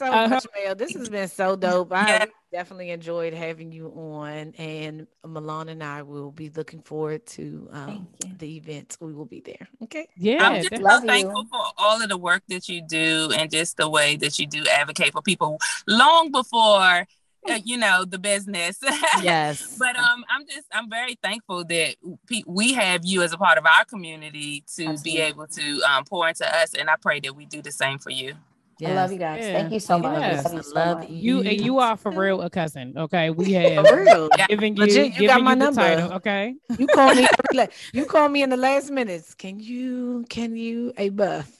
Thanks 0.00 0.14
so 0.16 0.18
Uh-huh. 0.18 0.28
much, 0.28 0.46
Mel. 0.64 0.74
This 0.74 0.94
has 0.94 1.08
been 1.08 1.28
so 1.28 1.56
dope. 1.56 1.92
I 1.92 2.08
Yeah. 2.08 2.24
definitely 2.50 2.90
enjoyed 2.90 3.34
having 3.34 3.70
you 3.70 3.88
on, 3.88 4.54
and 4.56 5.06
Milan 5.26 5.68
and 5.68 5.82
I 5.84 6.02
will 6.02 6.30
be 6.32 6.48
looking 6.48 6.82
forward 6.82 7.26
to 7.28 7.68
um, 7.70 8.08
the 8.38 8.56
events. 8.56 8.96
We 9.00 9.12
will 9.12 9.26
be 9.26 9.40
there. 9.40 9.68
Okay. 9.84 10.08
Yeah, 10.16 10.44
I'm 10.46 10.56
just 10.56 10.70
that- 10.70 10.80
Love 10.82 11.00
so 11.00 11.04
you. 11.04 11.08
thankful 11.10 11.44
for 11.50 11.62
all 11.76 12.02
of 12.02 12.08
the 12.08 12.16
work 12.18 12.42
that 12.48 12.68
you 12.68 12.80
do 12.82 13.30
and 13.36 13.50
just 13.50 13.76
the 13.76 13.88
way 13.88 14.16
that 14.16 14.38
you 14.38 14.46
do 14.46 14.64
advocate 14.72 15.12
for 15.12 15.22
people 15.22 15.58
long 15.86 16.30
before 16.32 17.06
uh, 17.48 17.58
you 17.64 17.76
know 17.78 18.04
the 18.04 18.18
business. 18.18 18.78
Yes. 19.22 19.76
But 19.78 19.96
um, 19.96 20.24
I'm 20.30 20.46
just 20.46 20.66
I'm 20.72 20.88
very 20.90 21.14
thankful 21.22 21.64
that 21.64 21.96
pe- 22.26 22.42
we 22.46 22.72
have 22.74 23.04
you 23.04 23.22
as 23.22 23.32
a 23.32 23.38
part 23.38 23.58
of 23.58 23.64
our 23.66 23.84
community 23.84 24.62
to 24.76 24.86
Absolutely. 24.86 25.12
be 25.12 25.18
able 25.20 25.46
to 25.46 25.80
um, 25.82 26.04
pour 26.04 26.28
into 26.28 26.46
us, 26.56 26.74
and 26.74 26.88
I 26.90 26.96
pray 26.96 27.20
that 27.20 27.34
we 27.36 27.44
do 27.46 27.60
the 27.62 27.72
same 27.72 27.98
for 27.98 28.10
you. 28.10 28.34
I 28.82 28.92
love 28.94 29.12
you 29.12 29.18
guys. 29.18 29.44
Yeah. 29.44 29.52
Thank 29.52 29.72
you 29.72 29.80
so 29.80 29.98
much. 29.98 30.18
Yes. 30.20 30.44
Love 30.44 30.52
you 30.54 30.58
I 30.58 30.62
so 30.62 30.74
love 30.74 30.98
much. 31.00 31.08
you 31.10 31.40
and 31.40 31.60
you 31.60 31.78
are 31.78 31.96
for 31.96 32.10
real 32.12 32.40
a 32.42 32.48
cousin. 32.50 32.94
Okay, 32.96 33.30
we 33.30 33.52
have 33.58 33.86
For 33.86 34.00
real. 34.04 34.28
Giving 34.48 34.76
you, 34.76 34.82
Legit, 34.84 35.06
you 35.06 35.10
giving 35.12 35.26
got 35.28 35.42
my 35.42 35.52
you 35.52 35.56
number. 35.56 35.80
title. 35.82 36.12
Okay, 36.14 36.54
You 36.78 36.86
call 36.86 37.14
me. 37.14 37.26
la- 37.54 37.66
you 37.92 38.04
call 38.06 38.28
me 38.28 38.42
in 38.42 38.50
the 38.50 38.56
last 38.56 38.90
minutes. 38.90 39.34
Can 39.34 39.60
you? 39.60 40.24
Can 40.28 40.56
you? 40.56 40.92
A 40.96 41.08
buff. 41.10 41.50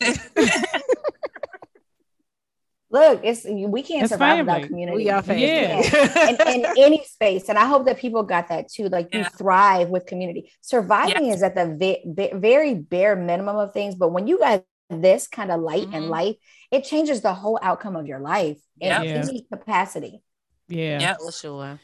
Look, 2.92 3.20
it's 3.22 3.44
we 3.44 3.82
can't 3.84 4.02
It's 4.02 4.10
survive 4.10 4.38
family. 4.38 4.52
without 4.54 4.66
community. 4.68 4.96
We 4.96 5.10
are 5.10 5.22
family. 5.22 5.44
Yeah. 5.46 6.28
in, 6.50 6.64
in 6.64 6.66
any 6.76 7.04
space. 7.04 7.48
And 7.48 7.56
I 7.56 7.64
hope 7.66 7.84
that 7.86 7.98
people 7.98 8.24
got 8.24 8.48
that 8.48 8.68
too. 8.68 8.88
Like 8.88 9.14
you 9.14 9.22
thrive 9.22 9.90
with 9.90 10.06
community. 10.06 10.50
Surviving 10.60 11.26
is 11.26 11.40
at 11.44 11.54
the 11.54 11.76
ve- 11.78 12.02
ve- 12.04 12.32
very 12.34 12.74
bare 12.74 13.14
minimum 13.14 13.54
of 13.58 13.72
things. 13.72 13.94
But 13.94 14.08
when 14.12 14.26
you 14.26 14.40
got 14.40 14.64
this 14.90 15.26
kind 15.28 15.50
of 15.50 15.60
light 15.60 15.84
in 15.84 16.04
Mhm. 16.04 16.08
life, 16.08 16.36
it 16.70 16.84
changes 16.84 17.20
the 17.22 17.34
whole 17.34 17.58
outcome 17.62 17.96
of 17.96 18.06
your 18.06 18.20
life 18.20 18.58
in 18.80 18.88
Yeah. 18.88 19.02
Yeah. 19.02 19.24
any 19.28 19.46
capacity. 19.52 20.22
yeah. 20.68 21.00
Yep. 21.00 21.16
For 21.24 21.32
sure. 21.32 21.80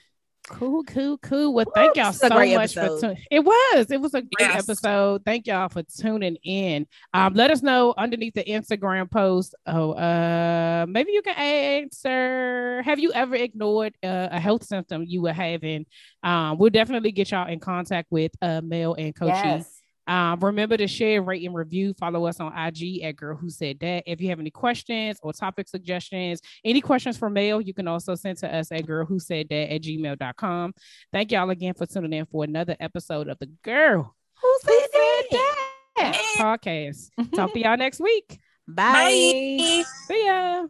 Cool, 0.49 0.85
cool, 0.85 1.19
cool. 1.19 1.53
Well, 1.53 1.67
thank 1.75 1.97
y'all 1.97 2.07
this 2.13 2.17
is 2.19 2.23
a 2.23 2.29
so 2.29 2.35
great 2.37 2.55
much 2.55 2.75
for 2.75 3.01
tuning. 3.01 3.17
It 3.33 3.41
was. 3.41 3.91
It 3.91 4.01
was 4.01 4.15
a 4.15 4.21
great 4.23 4.31
Yes. 4.39 4.63
episode. 4.69 5.25
Thank 5.25 5.49
y'all 5.49 5.69
for 5.69 5.83
tuning 5.83 6.37
in. 6.45 6.87
Um, 7.13 7.35
let 7.35 7.51
us 7.51 7.65
know 7.65 7.95
underneath 7.99 8.35
the 8.35 8.45
Instagram 8.45 9.11
post. 9.11 9.57
Oh, 9.67 9.91
uh, 9.95 10.87
maybe 10.89 11.11
you 11.11 11.23
can 11.23 11.35
answer. 11.37 12.81
Have 12.83 13.01
you 13.01 13.13
ever 13.13 13.35
ignored 13.35 13.95
uh, 14.05 14.29
a 14.31 14.39
health 14.39 14.63
symptom 14.65 15.03
you 15.05 15.21
were 15.23 15.33
having? 15.33 15.85
Um, 16.23 16.59
we'll 16.59 16.71
definitely 16.71 17.11
get 17.11 17.33
y'all 17.33 17.49
in 17.49 17.59
contact 17.59 18.07
with 18.13 18.31
uh 18.41 18.61
Mel 18.63 18.95
and 18.95 19.15
COCCI. 19.17 19.45
Yes. 19.45 19.76
Um, 20.07 20.39
remember 20.41 20.77
to 20.77 20.87
share, 20.87 21.23
rate, 21.23 21.45
and 21.45 21.55
review. 21.55 21.95
Follow 21.95 22.27
us 22.27 22.41
on 22.41 22.57
IG 22.57 23.03
at 23.03 23.17
Girl 23.17 23.37
Who 23.37 23.51
Said 23.51 23.81
That. 23.81 24.05
If 24.07 24.21
you 24.21 24.29
have 24.29 24.41
any 24.41 24.51
questions 24.51 25.19
or 25.23 25.33
topic 25.33 25.69
suggestions, 25.69 26.41
any 26.65 26.81
questions 26.81 27.17
for 27.17 27.29
Mel, 27.29 27.61
you 27.61 27.75
can 27.75 27.89
also 27.89 28.15
send 28.15 28.39
to 28.39 28.55
us 28.55 28.71
at 28.73 28.87
Girl 28.87 29.05
Who 29.05 29.19
Said 29.19 29.49
That 29.51 29.73
at 29.73 29.83
gmail.com. 29.83 30.75
Thank 31.13 31.33
y'all 31.33 31.51
again 31.51 31.75
for 31.75 31.87
tuning 31.87 32.13
in 32.13 32.27
for 32.27 32.45
another 32.45 32.77
episode 32.81 33.29
of 33.29 33.39
the 33.39 33.47
Girl 33.63 34.15
Who 34.43 34.49
Who 34.49 34.59
said 34.63 34.89
Said 34.93 35.25
that? 35.33 35.57
That 35.97 36.15
podcast. 36.39 37.11
Talk 37.35 37.53
to 37.53 37.61
y'all 37.61 37.77
next 37.77 38.01
week. 38.01 38.39
Bye. 38.69 38.93
Bye. 38.93 39.85
See 40.07 40.27
ya. 40.27 40.67